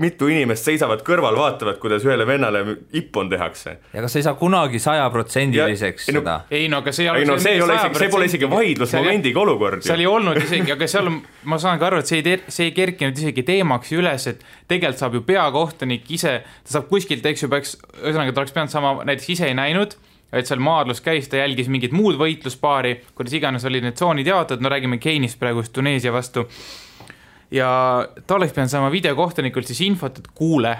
mitu 0.00 0.28
inimest 0.32 0.66
seisavad 0.68 1.02
kõrval, 1.06 1.36
vaatavad, 1.36 1.78
kuidas 1.82 2.04
ühele 2.06 2.26
vennale 2.26 2.62
ippon 2.96 3.30
tehakse. 3.30 3.76
ja 3.92 4.04
kas 4.04 4.16
ei 4.16 4.24
saa 4.26 4.34
kunagi 4.40 4.80
sajaprotsendiliseks 4.82 6.08
seda? 6.10 6.38
ei 6.50 6.68
no 6.72 6.82
aga 6.82 6.94
see 6.96 7.08
ei 7.08 7.26
no 7.28 7.38
see 7.38 7.56
ei 7.56 7.64
ole 7.64 7.76
isegi, 7.76 8.00
see 8.02 8.12
pole 8.12 8.28
isegi 8.30 8.50
vaidlusmomendiga 8.50 9.42
olukord. 9.44 9.84
seal 9.86 10.04
ei 10.04 10.08
olnud 10.10 10.40
isegi, 10.42 10.72
aga 10.76 10.88
seal 10.90 11.10
ma 11.44 11.58
saan 11.62 11.80
ka 11.82 11.90
aru, 11.90 12.02
et 12.02 12.12
see 12.12 12.22
ei, 12.22 12.38
see 12.48 12.70
ei 12.70 12.76
kerkinud 12.76 13.18
isegi 13.18 13.44
teemaks 13.48 13.92
üles, 13.96 14.28
et 14.32 14.46
tegelikult 14.70 15.02
saab 15.02 15.18
ju 15.18 15.26
peakohtunik 15.28 16.08
ise, 16.16 16.38
ta 16.64 16.78
saab 16.78 16.88
kuskilt, 16.92 17.26
eks 17.28 17.44
ju, 17.44 17.52
peaks, 17.52 17.76
ühesõnaga 18.00 18.32
ta 18.32 18.44
oleks 18.44 18.56
pidanud 18.56 18.72
saama, 18.72 18.94
näiteks 19.08 19.34
ise 19.36 19.50
ei 19.50 19.58
näinud 19.58 19.98
et 20.32 20.48
seal 20.48 20.62
maadlus 20.64 21.02
käis, 21.04 21.28
ta 21.28 21.42
jälgis 21.42 21.68
mingit 21.68 21.92
muud 21.92 22.16
võitluspaari, 22.20 22.94
kuidas 23.16 23.34
iganes 23.36 23.66
olid 23.68 23.84
need 23.84 23.98
tsoonid 23.98 24.30
jaotatud, 24.30 24.64
no 24.64 24.72
räägime 24.72 24.96
Keinist 25.02 25.36
praegu 25.40 25.64
Tuneesia 25.68 26.12
vastu 26.14 26.46
ja 27.52 27.68
ta 28.26 28.38
oleks 28.38 28.54
pidanud 28.56 28.72
saama 28.72 28.90
videokohtunikult 28.92 29.68
siis 29.68 29.82
infot, 29.84 30.18
et 30.18 30.32
kuule, 30.34 30.72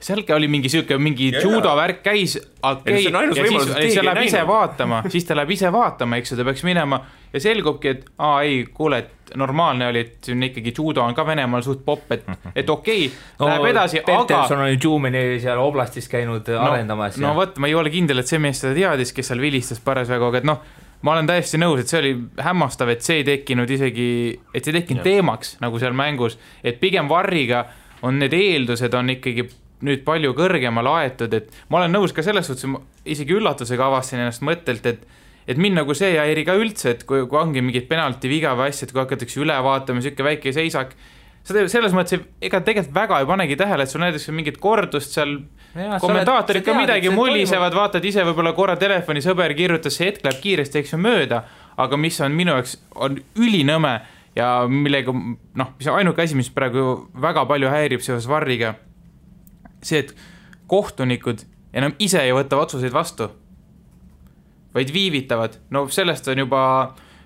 seal 0.00 0.22
oli 0.34 0.48
mingi 0.48 0.68
sihuke, 0.72 0.96
mingi 0.98 1.30
judo 1.42 1.72
värk 1.76 2.02
käis, 2.02 2.38
okei 2.62 3.04
ja 3.04 3.22
siis, 3.34 3.68
siis 3.68 3.94
ta 3.98 4.04
läheb 4.04 4.26
ise 4.26 4.42
vaatama, 4.48 5.02
siis 5.12 5.28
ta 5.28 5.36
läheb 5.36 5.54
ise 5.54 5.72
vaatama, 5.72 6.20
eks 6.20 6.32
ju, 6.32 6.38
ta 6.40 6.46
peaks 6.48 6.64
minema 6.66 7.00
ja 7.32 7.42
selgubki, 7.42 7.94
et 7.94 8.08
aa 8.18 8.42
ei, 8.48 8.64
kuule, 8.74 9.02
et 9.04 9.34
normaalne 9.38 9.86
oli, 9.92 10.02
et 10.06 10.30
siin 10.30 10.42
ikkagi 10.48 10.72
judo 10.76 11.04
on 11.04 11.14
ka 11.14 11.26
Venemaal 11.26 11.62
suht 11.62 11.84
popp, 11.86 12.10
et, 12.16 12.26
et 12.54 12.70
okei 12.70 13.06
okay, 13.06 13.16
no,, 13.38 13.46
läheb 13.52 13.70
edasi, 13.70 14.00
aga. 14.00 14.24
Peterson 14.24 14.64
oli 14.64 14.78
Jumeni 14.82 15.24
seal 15.42 15.60
oblastis 15.62 16.08
käinud 16.10 16.48
no, 16.48 16.60
arendamas. 16.66 17.20
no 17.22 17.36
vot, 17.36 17.60
ma 17.62 17.70
ei 17.70 17.76
ole 17.78 17.92
kindel, 17.92 18.24
et 18.24 18.30
see 18.30 18.42
mees 18.42 18.64
seda 18.64 18.74
teadis, 18.74 19.12
kes 19.14 19.30
seal 19.30 19.42
vilistas 19.42 19.84
parasjagu, 19.84 20.32
aga 20.32 20.42
et 20.42 20.48
noh 20.48 20.64
ma 21.02 21.14
olen 21.14 21.28
täiesti 21.30 21.60
nõus, 21.60 21.80
et 21.80 21.92
see 21.92 22.00
oli 22.00 22.12
hämmastav, 22.44 22.90
et 22.92 23.04
see 23.06 23.20
ei 23.20 23.26
tekkinud 23.28 23.70
isegi, 23.72 24.10
et 24.52 24.64
see 24.64 24.74
ei 24.74 24.80
tekkinud 24.80 25.06
teemaks 25.06 25.56
nagu 25.62 25.80
seal 25.80 25.96
mängus, 25.96 26.36
et 26.64 26.80
pigem 26.82 27.08
Varriga 27.08 27.64
on 28.06 28.20
need 28.20 28.34
eeldused 28.36 28.94
on 28.96 29.14
ikkagi 29.16 29.46
nüüd 29.86 30.04
palju 30.04 30.34
kõrgemale 30.36 30.92
aetud, 31.00 31.32
et 31.36 31.48
ma 31.72 31.80
olen 31.80 31.94
nõus 31.96 32.12
ka 32.16 32.24
selles 32.24 32.48
suhtes, 32.50 32.68
isegi 33.08 33.36
üllatusega 33.36 33.86
avastasin 33.86 34.24
ennast 34.24 34.44
mõttelt, 34.44 34.86
et 34.86 35.08
et 35.50 35.58
mind 35.58 35.80
nagu 35.80 35.94
see 35.96 36.12
ei 36.12 36.18
häiri 36.20 36.44
ka 36.46 36.54
üldse, 36.60 36.92
et 36.94 37.00
kui, 37.08 37.24
kui 37.26 37.38
ongi 37.40 37.62
mingit 37.64 37.88
penalti 37.90 38.28
viga 38.30 38.52
või 38.54 38.68
asja, 38.70 38.86
et 38.86 38.92
kui 38.94 39.00
hakatakse 39.00 39.40
üle 39.40 39.56
vaatama, 39.64 39.98
niisugune 39.98 40.28
väike 40.28 40.52
seisak. 40.54 40.92
Seda 41.48 41.64
selles 41.72 41.96
mõttes, 41.96 42.20
ega 42.44 42.60
tegelikult 42.62 42.94
väga 42.94 43.18
ei 43.22 43.26
panegi 43.26 43.56
tähele, 43.58 43.82
et 43.82 43.90
sul 43.90 44.04
näiteks 44.04 44.28
mingit 44.36 44.60
kordust 44.62 45.16
seal 45.16 45.38
kommentaatorid 45.74 46.64
ka 46.66 46.74
midagi 46.74 47.10
mullisevad, 47.14 47.74
vaatad 47.74 48.04
ise 48.04 48.24
võib-olla 48.26 48.52
korra 48.56 48.76
telefoni, 48.80 49.22
sõber 49.24 49.54
kirjutas, 49.58 49.96
see 49.98 50.08
hetk 50.08 50.24
läheb 50.26 50.40
kiiresti, 50.42 50.82
eks 50.82 50.94
ju, 50.94 51.00
mööda, 51.02 51.44
aga 51.80 51.98
mis 52.00 52.18
on 52.24 52.34
minu 52.36 52.56
jaoks, 52.56 52.76
on 52.98 53.20
ülinõme 53.38 53.94
ja 54.36 54.50
millega 54.70 55.14
noh, 55.14 55.74
mis 55.78 55.90
ainuke 55.90 56.24
asi, 56.24 56.38
mis 56.38 56.50
praegu 56.54 57.06
väga 57.22 57.46
palju 57.50 57.70
häirib 57.70 58.04
seoses 58.04 58.28
Varriga, 58.30 58.74
see, 59.82 60.02
et 60.04 60.14
kohtunikud 60.70 61.44
enam 61.76 61.94
ise 62.02 62.22
ei 62.24 62.34
võta 62.34 62.58
otsuseid 62.60 62.94
vastu, 62.94 63.30
vaid 64.74 64.90
viivitavad, 64.94 65.58
no 65.70 65.86
sellest 65.90 66.28
on 66.30 66.44
juba 66.44 66.62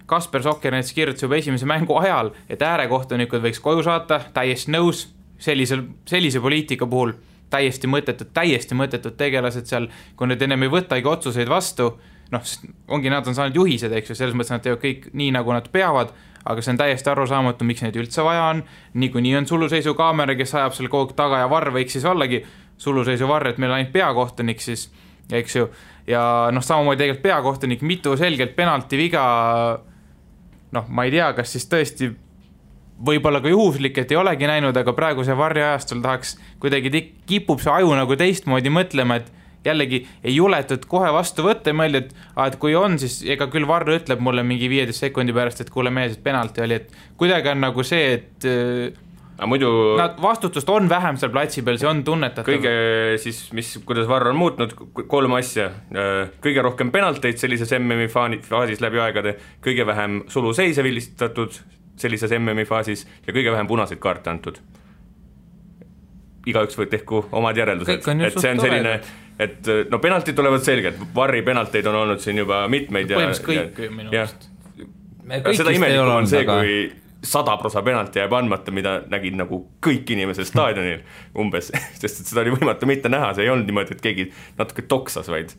Kasper 0.09 0.43
Sokker 0.45 0.73
näiteks 0.73 0.93
kirjutas 0.93 1.25
juba 1.25 1.37
esimese 1.41 1.69
mängu 1.69 1.97
ajal, 1.97 2.35
et 2.49 2.63
äärekohtunikud 2.63 3.41
võiks 3.45 3.61
koju 3.65 3.85
saata, 3.87 4.21
täiesti 4.37 4.73
nõus, 4.73 5.07
sellisel, 5.41 5.87
sellise 6.09 6.41
poliitika 6.45 6.87
puhul 6.89 7.15
täiesti 7.55 7.91
mõttetud, 7.91 8.35
täiesti 8.37 8.77
mõttetud 8.79 9.17
tegelased 9.21 9.71
seal, 9.71 9.89
kui 10.19 10.31
nad 10.31 10.43
ennem 10.43 10.67
ei 10.67 10.73
võtagi 10.73 11.09
otsuseid 11.09 11.51
vastu, 11.51 11.93
noh, 12.35 12.53
ongi, 12.93 13.13
nad 13.13 13.27
on 13.31 13.37
saanud 13.37 13.57
juhised, 13.61 13.93
eks 13.95 14.13
ju, 14.13 14.19
selles 14.19 14.37
mõttes 14.37 14.55
nad 14.55 14.65
teevad 14.65 14.83
kõik 14.83 15.09
nii, 15.13 15.31
nagu 15.37 15.55
nad 15.55 15.71
peavad, 15.73 16.13
aga 16.45 16.65
see 16.65 16.75
on 16.75 16.81
täiesti 16.83 17.11
arusaamatu, 17.13 17.67
miks 17.69 17.85
neid 17.85 17.97
üldse 18.01 18.25
vaja 18.27 18.51
on, 18.53 18.63
niikuinii 19.01 19.39
on 19.41 19.49
suluseisukaamera, 19.49 20.37
kes 20.39 20.55
ajab 20.59 20.77
seal 20.77 20.91
kogu 20.93 21.13
aeg 21.13 21.17
taga 21.19 21.41
ja 21.45 21.49
varr 21.53 21.73
võiks 21.75 21.97
siis 21.97 22.05
ollagi 22.09 22.43
suluseisuvarr, 22.85 23.53
et 23.53 23.61
meil 23.63 23.73
on 23.73 23.79
ainult 23.79 23.95
peakohtunik 23.95 24.61
siis, 24.65 24.89
eks 25.33 25.57
ju, 25.57 25.69
ja 26.11 26.25
noh, 26.53 26.65
samamoodi 26.65 27.05
tegelikult 27.05 27.25
peakohtunik, 27.29 27.85
mitu 27.87 28.17
selgelt 28.21 28.57
penalti 28.59 29.01
viga 29.01 29.25
noh, 30.75 30.91
ma 30.91 31.07
ei 31.07 31.15
tea, 31.15 31.31
kas 31.37 31.55
siis 31.55 31.69
tõesti 31.71 32.11
võib-olla 33.03 33.41
ka 33.43 33.51
juhuslik, 33.51 33.99
et 33.99 34.13
ei 34.13 34.19
olegi 34.19 34.49
näinud, 34.49 34.77
aga 34.77 34.95
praeguse 34.97 35.37
varjeajastul 35.39 36.03
tahaks 36.05 36.37
kuidagi, 36.63 37.09
kipub 37.27 37.63
see 37.63 37.73
aju 37.73 37.97
nagu 37.99 38.17
teistmoodi 38.19 38.73
mõtlema, 38.73 39.19
et 39.21 39.33
jällegi 39.65 40.03
ei 40.23 40.35
juletud 40.37 40.85
kohe 40.89 41.11
vastu 41.15 41.47
võtta 41.47 41.73
ja 41.73 41.79
mõeldi, 41.79 42.05
et 42.05 42.13
aa, 42.37 42.51
et 42.51 42.59
kui 42.61 42.77
on, 42.79 42.99
siis 43.01 43.23
ega 43.35 43.49
küll 43.53 43.67
Varro 43.69 43.97
ütleb 43.97 44.21
mulle 44.23 44.45
mingi 44.47 44.69
viieteist 44.71 45.07
sekundi 45.07 45.35
pärast, 45.37 45.65
et 45.65 45.73
kuule 45.73 45.93
mees, 45.95 46.15
et 46.15 46.25
penalti 46.25 46.65
oli, 46.65 46.83
et 46.83 47.17
kuidagi 47.21 47.51
on 47.55 47.65
nagu 47.65 47.87
see, 47.87 48.19
et 48.19 48.49
aga 49.35 49.49
muidu 49.51 49.71
Nad, 49.99 50.19
vastutust 50.23 50.69
on 50.71 50.89
vähem 50.91 51.19
seal 51.19 51.33
platsi 51.35 51.65
peal, 51.67 51.79
see 51.81 51.89
on 51.91 52.03
tunnetatav. 52.07 52.47
kõige 52.47 52.75
siis, 53.23 53.41
mis, 53.57 53.73
kuidas 53.87 54.07
Varro 54.11 54.31
on 54.31 54.39
muutnud, 54.39 54.75
kolm 55.11 55.39
asja, 55.41 55.71
kõige 56.45 56.65
rohkem 56.65 56.93
penalteid 56.95 57.41
sellises 57.41 57.73
MM-i 57.81 58.11
faasis 58.13 58.85
läbi 58.85 59.03
aegade, 59.03 59.39
kõige 59.65 59.89
vähem 59.89 60.23
suluseise 60.31 60.85
vilistatud 60.87 61.59
sellises 62.01 62.33
MM-i 62.39 62.65
faasis 62.69 63.05
ja 63.27 63.33
kõige 63.33 63.53
vähem 63.53 63.69
punaseid 63.71 64.01
kaarte 64.03 64.33
antud. 64.33 64.59
Igaüks 66.47 66.77
võib 66.77 66.91
tehku 66.93 67.23
omad 67.33 67.57
järeldused, 67.57 68.03
et 68.27 68.41
see 68.41 68.51
on 68.53 68.61
selline, 68.61 68.99
et 69.41 69.71
no 69.91 70.01
penaltid 70.03 70.37
tulevad 70.37 70.65
selgelt, 70.67 70.99
Varri 71.15 71.41
penalteid 71.47 71.87
on 71.89 72.03
olnud 72.03 72.21
siin 72.21 72.43
juba 72.43 72.65
mitmeid 72.69 73.11
ja 73.11 73.23
põhimõtteliselt 73.23 73.79
kõik 73.79 73.97
minu 73.97 74.13
meelest. 74.13 74.51
seda 75.57 75.73
imelikum 75.73 76.13
on 76.19 76.29
see, 76.29 76.45
kui 76.49 76.77
sada 77.25 77.57
prosa 77.57 77.83
penalti 77.83 78.21
jääb 78.21 78.33
andmata, 78.37 78.73
mida 78.75 78.99
nägid 79.11 79.37
nagu 79.39 79.61
kõik 79.85 80.11
inimesed 80.13 80.49
staadionil 80.49 81.01
umbes, 81.41 81.71
sest 82.01 82.21
et 82.21 82.33
seda 82.33 82.45
oli 82.45 82.53
võimatu 82.59 82.89
mitte 82.89 83.13
näha, 83.13 83.33
see 83.35 83.47
ei 83.47 83.53
olnud 83.53 83.69
niimoodi, 83.71 83.97
et 83.97 84.05
keegi 84.05 84.29
natuke 84.59 84.85
toksas, 84.91 85.31
vaid, 85.33 85.55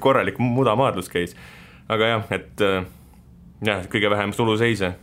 korralik 0.00 0.40
mudamaadlus 0.40 1.12
käis. 1.12 1.36
aga 1.88 2.14
jah, 2.14 2.32
et 2.32 2.64
jah, 3.64 3.84
kõige 3.92 4.10
vähem 4.10 4.32
suluseise, 4.32 4.94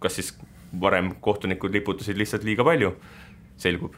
kas 0.00 0.18
siis 0.18 0.34
varem 0.80 1.14
kohtunikud 1.20 1.74
liputasid 1.74 2.18
lihtsalt 2.18 2.44
liiga 2.46 2.66
palju, 2.66 2.92
selgub. 3.60 3.96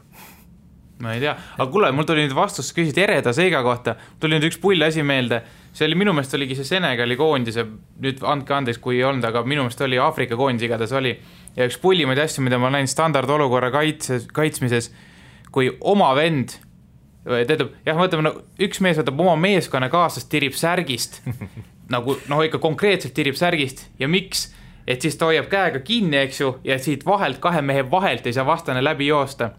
Ma 1.02 1.16
ei 1.16 1.22
tea, 1.22 1.32
aga 1.56 1.66
kuule, 1.72 1.88
mul 1.96 2.06
tuli 2.06 2.22
nüüd 2.22 2.34
vastus, 2.36 2.68
küsisid 2.76 3.00
ereda 3.02 3.32
seiga 3.34 3.62
kohta, 3.66 3.96
tuli 4.22 4.36
nüüd 4.36 4.46
üks 4.50 4.60
pull 4.62 4.86
asi 4.86 5.02
meelde. 5.02 5.40
see 5.72 5.86
oli 5.88 5.96
minu 5.98 6.12
meelest 6.12 6.34
oligi 6.36 6.54
see 6.54 6.68
Senegali 6.68 7.16
koondise, 7.16 7.64
nüüd 8.04 8.20
andke 8.28 8.54
andeks, 8.54 8.78
kui 8.78 8.98
ei 9.00 9.06
olnud, 9.08 9.24
aga 9.24 9.42
minu 9.42 9.64
meelest 9.64 9.80
oli 9.82 9.98
Aafrika 9.98 10.36
koondis 10.36 10.68
igatahes 10.68 10.92
oli. 10.92 11.16
ja 11.56 11.66
üks 11.66 11.80
pullimaid 11.82 12.20
asju, 12.22 12.44
mida 12.44 12.58
ma 12.58 12.70
näinud 12.70 12.92
standardolukorra 12.92 13.72
kaitses, 13.74 14.28
kaitsmises, 14.36 14.92
kui 15.50 15.72
oma 15.80 16.12
vend 16.14 16.58
tähendab, 17.24 17.74
jah, 17.86 17.98
mõtleme 17.98 18.26
no,, 18.26 18.32
üks 18.62 18.80
mees 18.82 18.98
võtab 18.98 19.20
oma 19.22 19.34
meeskonnakaaslast, 19.40 20.28
tirib 20.32 20.56
särgist. 20.58 21.20
Nagu 21.92 22.16
noh, 22.30 22.42
ikka 22.46 22.60
konkreetselt 22.62 23.14
tirib 23.14 23.38
särgist. 23.38 23.86
Ja 24.00 24.08
miks, 24.10 24.48
et 24.86 25.02
siis 25.02 25.16
ta 25.16 25.30
hoiab 25.30 25.50
käega 25.52 25.82
kinni, 25.84 26.16
eks 26.26 26.40
ju, 26.40 26.54
ja 26.64 26.78
siit 26.78 27.06
vahelt, 27.06 27.38
kahe 27.42 27.62
mehe 27.62 27.84
vahelt 27.90 28.26
ei 28.26 28.32
saa 28.32 28.46
vastane 28.46 28.82
läbi 28.84 29.06
joosta 29.06 29.52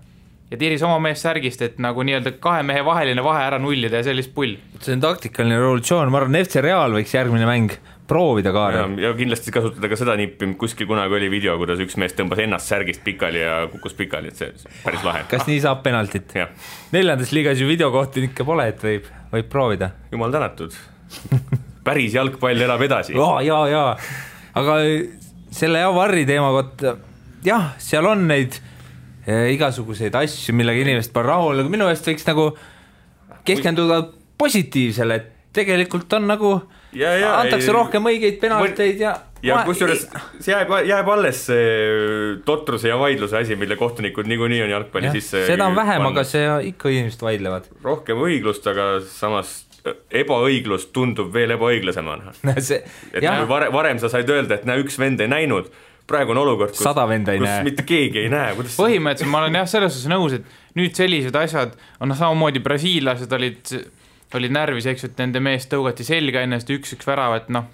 ja 0.52 0.58
tiris 0.60 0.84
oma 0.86 1.00
meest 1.02 1.26
särgist, 1.26 1.64
et 1.66 1.80
nagu 1.82 2.04
nii-öelda 2.06 2.36
kahe 2.44 2.62
mehe 2.68 2.84
vaheline 2.86 3.24
vahe 3.26 3.42
ära 3.48 3.58
nullida 3.62 4.02
ja 4.02 4.08
sellist 4.10 4.34
pull. 4.36 4.58
see 4.84 4.94
on 4.94 5.02
taktikaline 5.02 5.58
revolutsioon, 5.58 6.12
ma 6.14 6.22
arvan, 6.22 6.38
FC 6.44 6.62
Real 6.62 6.94
võiks 6.94 7.16
järgmine 7.16 7.48
mäng 7.50 7.74
proovida 8.08 8.52
Kaarel. 8.54 8.98
ja 9.02 9.14
kindlasti 9.18 9.54
kasutada 9.56 9.90
ka 9.90 9.98
seda 9.98 10.16
nippi, 10.20 10.52
kuskil 10.60 10.88
kunagi 10.90 11.18
oli 11.18 11.30
video, 11.32 11.56
kuidas 11.62 11.82
üks 11.82 11.98
mees 12.02 12.14
tõmbas 12.18 12.44
ennast 12.44 12.70
särgist 12.70 13.02
pikali 13.06 13.42
ja 13.42 13.64
kukkus 13.72 13.98
pikali, 13.98 14.30
et 14.30 14.42
see 14.44 14.76
päris 14.84 15.06
lahe. 15.08 15.24
kas 15.32 15.48
nii 15.50 15.62
saab 15.64 15.82
penaltit? 15.86 16.36
neljandas 16.94 17.34
liigas 17.34 17.64
ju 17.64 17.70
videokohtunikke 17.72 18.46
pole, 18.46 18.68
et 18.76 18.84
võib, 18.84 19.10
võib 19.34 19.50
proovida. 19.50 19.94
jumal 20.12 20.36
tänatud 20.36 20.76
päris 21.88 22.14
jalgpall 22.14 22.62
elab 22.68 22.86
edasi. 22.86 23.18
ja, 23.18 23.32
ja, 23.48 23.64
ja, 23.72 23.84
aga 24.60 24.78
selle 25.54 25.82
Javarri 25.84 26.26
teema 26.30 26.52
kohta, 26.56 26.96
jah, 27.46 27.74
seal 27.82 28.08
on 28.10 28.28
neid 28.30 28.60
igasuguseid 29.24 30.16
asju, 30.20 30.56
millega 30.58 30.84
inimesed 30.84 31.14
pole 31.16 31.30
rahul, 31.30 31.62
aga 31.62 31.72
minu 31.72 31.88
meelest 31.88 32.10
võiks 32.10 32.26
nagu 32.28 32.50
keskenduda 33.48 34.02
positiivsele, 34.40 35.16
et 35.16 35.30
tegelikult 35.56 36.12
on 36.18 36.28
nagu 36.28 36.56
antakse 36.94 37.70
ei, 37.70 37.76
rohkem 37.76 38.10
õigeid 38.12 38.42
penalteid 38.42 39.00
ja 39.02 39.14
ja 39.44 39.60
kusjuures 39.68 40.06
see 40.40 40.54
jääb, 40.54 40.72
jääb 40.88 41.10
alles 41.14 41.42
see 41.50 42.38
totruse 42.48 42.88
ja 42.88 42.98
vaidluse 43.00 43.38
asi, 43.42 43.58
mille 43.60 43.76
kohtunikud 43.80 44.30
niikuinii 44.30 44.62
on 44.64 44.72
jalgpalli 44.72 45.10
ja, 45.10 45.16
sisse 45.18 45.44
seda 45.50 45.68
on 45.68 45.76
vähem, 45.76 46.06
aga 46.08 46.24
see 46.28 46.46
ikka 46.72 46.92
inimesed 46.94 47.26
vaidlevad. 47.26 47.68
rohkem 47.84 48.24
õiglust, 48.24 48.68
aga 48.72 48.88
samas 49.08 49.64
ebaõiglus 50.14 50.88
tundub 50.96 51.32
veel 51.34 51.56
ebaõiglasemana. 51.58 52.36
Et 53.16 53.24
jah. 53.24 53.44
varem, 53.50 53.74
varem 53.74 54.00
sa 54.00 54.12
said 54.12 54.30
öelda, 54.32 54.60
et 54.60 54.68
näe, 54.70 54.84
üks 54.84 55.00
vend 55.00 55.24
ei 55.24 55.32
näinud. 55.32 55.72
Praegune 56.08 56.42
olukord, 56.42 56.74
kus, 56.76 56.84
kus 56.84 57.52
mitte 57.64 57.86
keegi 57.88 58.26
ei 58.26 58.32
näe, 58.32 58.56
kuidas 58.58 58.74
põhimõtteliselt 58.76 59.32
ma 59.32 59.40
olen 59.40 59.56
jah, 59.56 59.68
selles 59.72 59.94
suhtes 59.96 60.12
nõus, 60.12 60.34
et 60.36 60.76
nüüd 60.76 60.98
sellised 61.00 61.38
asjad 61.40 61.78
on 62.04 62.12
noh, 62.12 62.18
samamoodi 62.20 62.60
brasiillased 62.64 63.32
olid, 63.38 63.72
olid 64.36 64.52
närvis, 64.52 64.90
eks 64.92 65.06
ju, 65.06 65.12
et 65.14 65.22
nende 65.24 65.40
mees 65.40 65.70
tõugati 65.72 66.04
selga 66.04 66.44
enne 66.44 66.60
seda 66.60 66.76
üks-üks 66.76 67.08
väravat, 67.08 67.48
noh. 67.56 67.70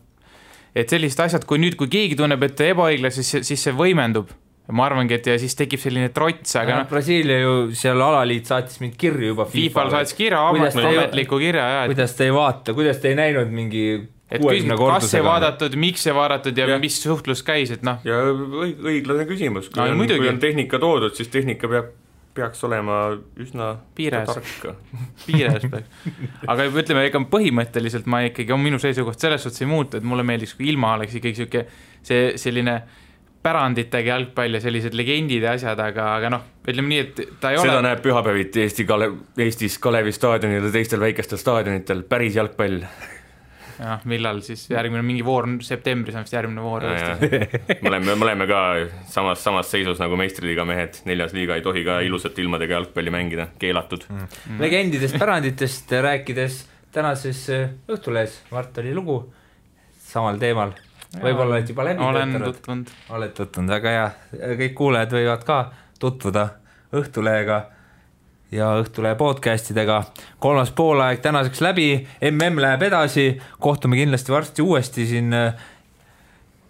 et 0.78 0.94
sellised 0.94 1.26
asjad, 1.26 1.48
kui 1.50 1.58
nüüd, 1.58 1.74
kui 1.80 1.90
keegi 1.90 2.20
tunneb, 2.22 2.46
et 2.46 2.62
ebaõiglane, 2.68 3.10
siis, 3.18 3.34
siis 3.50 3.66
see 3.66 3.74
võimendub 3.74 4.30
ma 4.76 4.86
arvangi, 4.86 5.18
et 5.18 5.28
ja 5.32 5.36
siis 5.42 5.56
tekib 5.58 5.82
selline 5.82 6.12
trots, 6.14 6.54
aga 6.60 6.82
noh. 6.82 6.88
Brasiilia 6.90 7.40
ju 7.42 7.54
seal 7.78 8.02
alaliit 8.06 8.50
saatis 8.50 8.82
mind 8.84 8.98
kirju 9.00 9.34
juba. 9.34 9.48
FIFA-l 9.50 9.94
saatis 9.96 10.16
kirja, 10.18 10.44
ametliku 10.52 11.42
kirja, 11.42 11.66
jah. 11.80 11.90
kuidas 11.90 12.16
te 12.18 12.30
ei 12.30 12.34
vaata, 12.36 12.76
kuidas 12.78 13.02
te 13.02 13.14
ei 13.14 13.18
näinud 13.18 13.54
mingi 13.54 13.86
et 14.30 14.44
küsida, 14.44 14.78
kas 14.78 15.16
ei 15.18 15.26
vaadatud, 15.26 15.78
miks 15.82 16.06
ei 16.06 16.14
vaadatud 16.14 16.60
ja, 16.62 16.68
ja 16.76 16.78
mis 16.82 17.00
suhtlus 17.02 17.42
käis, 17.46 17.74
et 17.74 17.86
noh. 17.86 17.98
ja 18.06 18.22
õiglane 18.30 19.26
küsimus, 19.30 19.72
kui, 19.72 19.82
no, 19.82 19.90
on, 19.96 20.14
kui 20.14 20.30
on 20.30 20.40
tehnika 20.42 20.82
toodud, 20.82 21.18
siis 21.18 21.32
tehnika 21.34 21.70
peab, 21.72 21.90
peaks 22.38 22.62
olema 22.64 23.00
üsna 23.42 23.72
piires, 23.98 24.62
piires 25.26 25.66
peaks. 25.66 26.08
aga 26.46 26.70
ütleme, 26.70 27.08
ega 27.10 27.24
põhimõtteliselt 27.34 28.10
ma 28.12 28.22
ikkagi, 28.30 28.54
on 28.54 28.62
minu 28.64 28.80
seisukoht 28.82 29.20
selles 29.26 29.44
suhtes 29.44 29.66
ei 29.66 29.72
muutu, 29.72 29.98
et 29.98 30.08
mulle 30.08 30.26
meeldiks, 30.28 30.54
kui 30.60 30.70
ilma 30.70 30.94
oleks 31.00 31.18
ikkagi 31.20 31.42
sihuke 31.42 31.66
see 32.06 32.36
selline 32.40 32.82
päranditega 33.44 34.16
jalgpall 34.16 34.58
ja 34.58 34.62
sellised 34.64 34.96
legendid 34.98 35.46
ja 35.46 35.54
asjad, 35.56 35.80
aga, 35.80 36.10
aga 36.18 36.32
noh, 36.34 36.48
ütleme 36.68 36.92
nii, 36.92 37.04
et 37.06 37.22
ta 37.40 37.54
ei 37.54 37.60
seda 37.60 37.62
ole. 37.62 37.70
seda 37.70 37.86
näeb 37.86 38.02
pühapäeviti 38.04 38.66
Eesti 38.66 38.86
Kalev, 38.90 39.16
Eestis 39.40 39.78
Kalevi 39.82 40.12
staadionil 40.16 40.68
ja 40.68 40.74
teistel 40.74 41.00
väikestel 41.04 41.40
staadionitel, 41.40 42.04
päris 42.10 42.36
jalgpall. 42.36 42.84
Jah, 43.80 44.02
millal 44.12 44.42
siis? 44.44 44.66
Järgmine 44.68 45.00
mingi 45.08 45.24
voor 45.24 45.46
septembris 45.64 46.18
on 46.20 46.26
vist 46.26 46.36
järgmine 46.36 46.64
voor 46.66 46.84
uuesti. 46.84 47.30
me 47.80 47.94
oleme, 47.94 48.12
me 48.12 48.26
oleme 48.28 48.48
ka 48.50 48.64
samas, 49.08 49.40
samas 49.44 49.72
seisus 49.72 50.02
nagu 50.04 50.20
meistriliiga 50.20 50.68
mehed, 50.68 51.00
neljas 51.08 51.32
liiga 51.38 51.56
ei 51.56 51.64
tohi 51.64 51.86
ka 51.88 52.02
ilusate 52.04 52.44
ilmadega 52.44 52.76
jalgpalli 52.76 53.16
mängida, 53.16 53.48
keelatud. 53.62 54.04
Mm.. 54.10 54.28
Mm. 54.50 54.60
legendidest, 54.68 55.16
päranditest 55.22 55.96
rääkides, 56.10 56.60
tänases 56.92 57.46
Õhtulehes 57.88 58.42
Mart 58.52 58.84
oli 58.84 58.92
lugu 58.98 59.22
samal 60.10 60.44
teemal 60.44 60.76
võib-olla 61.18 61.58
oled 61.58 61.70
juba 61.70 61.86
läbi 61.88 62.06
olen 62.06 62.38
tutvunud. 62.44 62.94
oled 63.18 63.34
tutvunud, 63.38 63.74
väga 63.74 63.96
hea, 63.96 64.08
kõik 64.62 64.78
kuulajad 64.78 65.18
võivad 65.18 65.46
ka 65.48 65.60
tutvuda 66.00 66.48
Õhtulehega 66.90 67.58
ja 68.52 68.70
Õhtulehe 68.82 69.18
podcast 69.18 69.72
idega. 69.74 70.04
kolmas 70.40 70.72
poolaeg 70.72 71.22
tänaseks 71.22 71.62
läbi, 71.62 71.90
mm 72.22 72.62
läheb 72.62 72.86
edasi, 72.90 73.42
kohtume 73.60 74.00
kindlasti 74.00 74.32
varsti 74.32 74.62
uuesti 74.62 75.06
siin. 75.06 75.36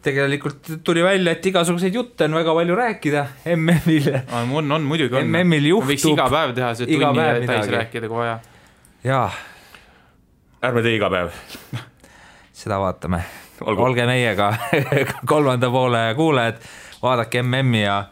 tegelikult 0.02 0.70
tuli 0.84 1.04
välja, 1.04 1.32
et 1.32 1.46
igasuguseid 1.46 1.94
jutte 1.94 2.24
on 2.26 2.36
väga 2.36 2.54
palju 2.56 2.76
rääkida 2.76 3.26
MM-il. 3.56 4.14
on, 4.32 4.72
on 4.72 4.82
muidugi 4.82 5.16
on. 5.16 5.28
MM-il 5.28 5.66
juhtub. 5.74 5.92
võiks 5.92 6.08
iga 6.08 6.30
päev 6.30 6.56
teha 6.56 6.74
see 6.76 6.88
tunni 6.88 7.48
täis 7.48 7.68
rääkida, 7.68 8.08
kui 8.08 8.18
vaja. 8.24 8.40
jaa. 9.04 9.28
ärme 10.64 10.84
tee 10.84 10.96
iga 10.96 11.12
päev 11.12 11.36
seda 12.54 12.80
vaatame. 12.80 13.24
Olge 13.66 14.06
meiega 14.06 14.54
kolmanda 15.32 15.70
poole 15.70 16.04
kuulajad, 16.16 16.60
vaadake 17.02 17.44
MM-i 17.44 17.84
ja 17.84 18.04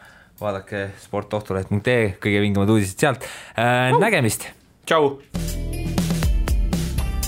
vaadake 0.42 0.88
sportohtuleht.ee, 1.02 2.16
kõige 2.22 2.42
vingemad 2.44 2.70
uudised 2.70 3.00
sealt 3.00 3.26
äh,. 3.58 3.92
nägemist. 4.00 4.50
tšau. 4.86 5.18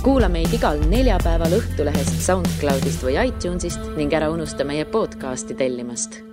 kuula 0.04 0.30
meid 0.30 0.54
igal 0.56 0.80
neljapäeval 0.88 1.60
Õhtulehest, 1.60 2.22
SoundCloudist 2.24 3.04
või 3.04 3.20
iTunesist 3.26 3.94
ning 3.98 4.14
ära 4.14 4.32
unusta 4.32 4.68
meie 4.68 4.86
podcasti 4.86 5.58
tellimast 5.58 6.29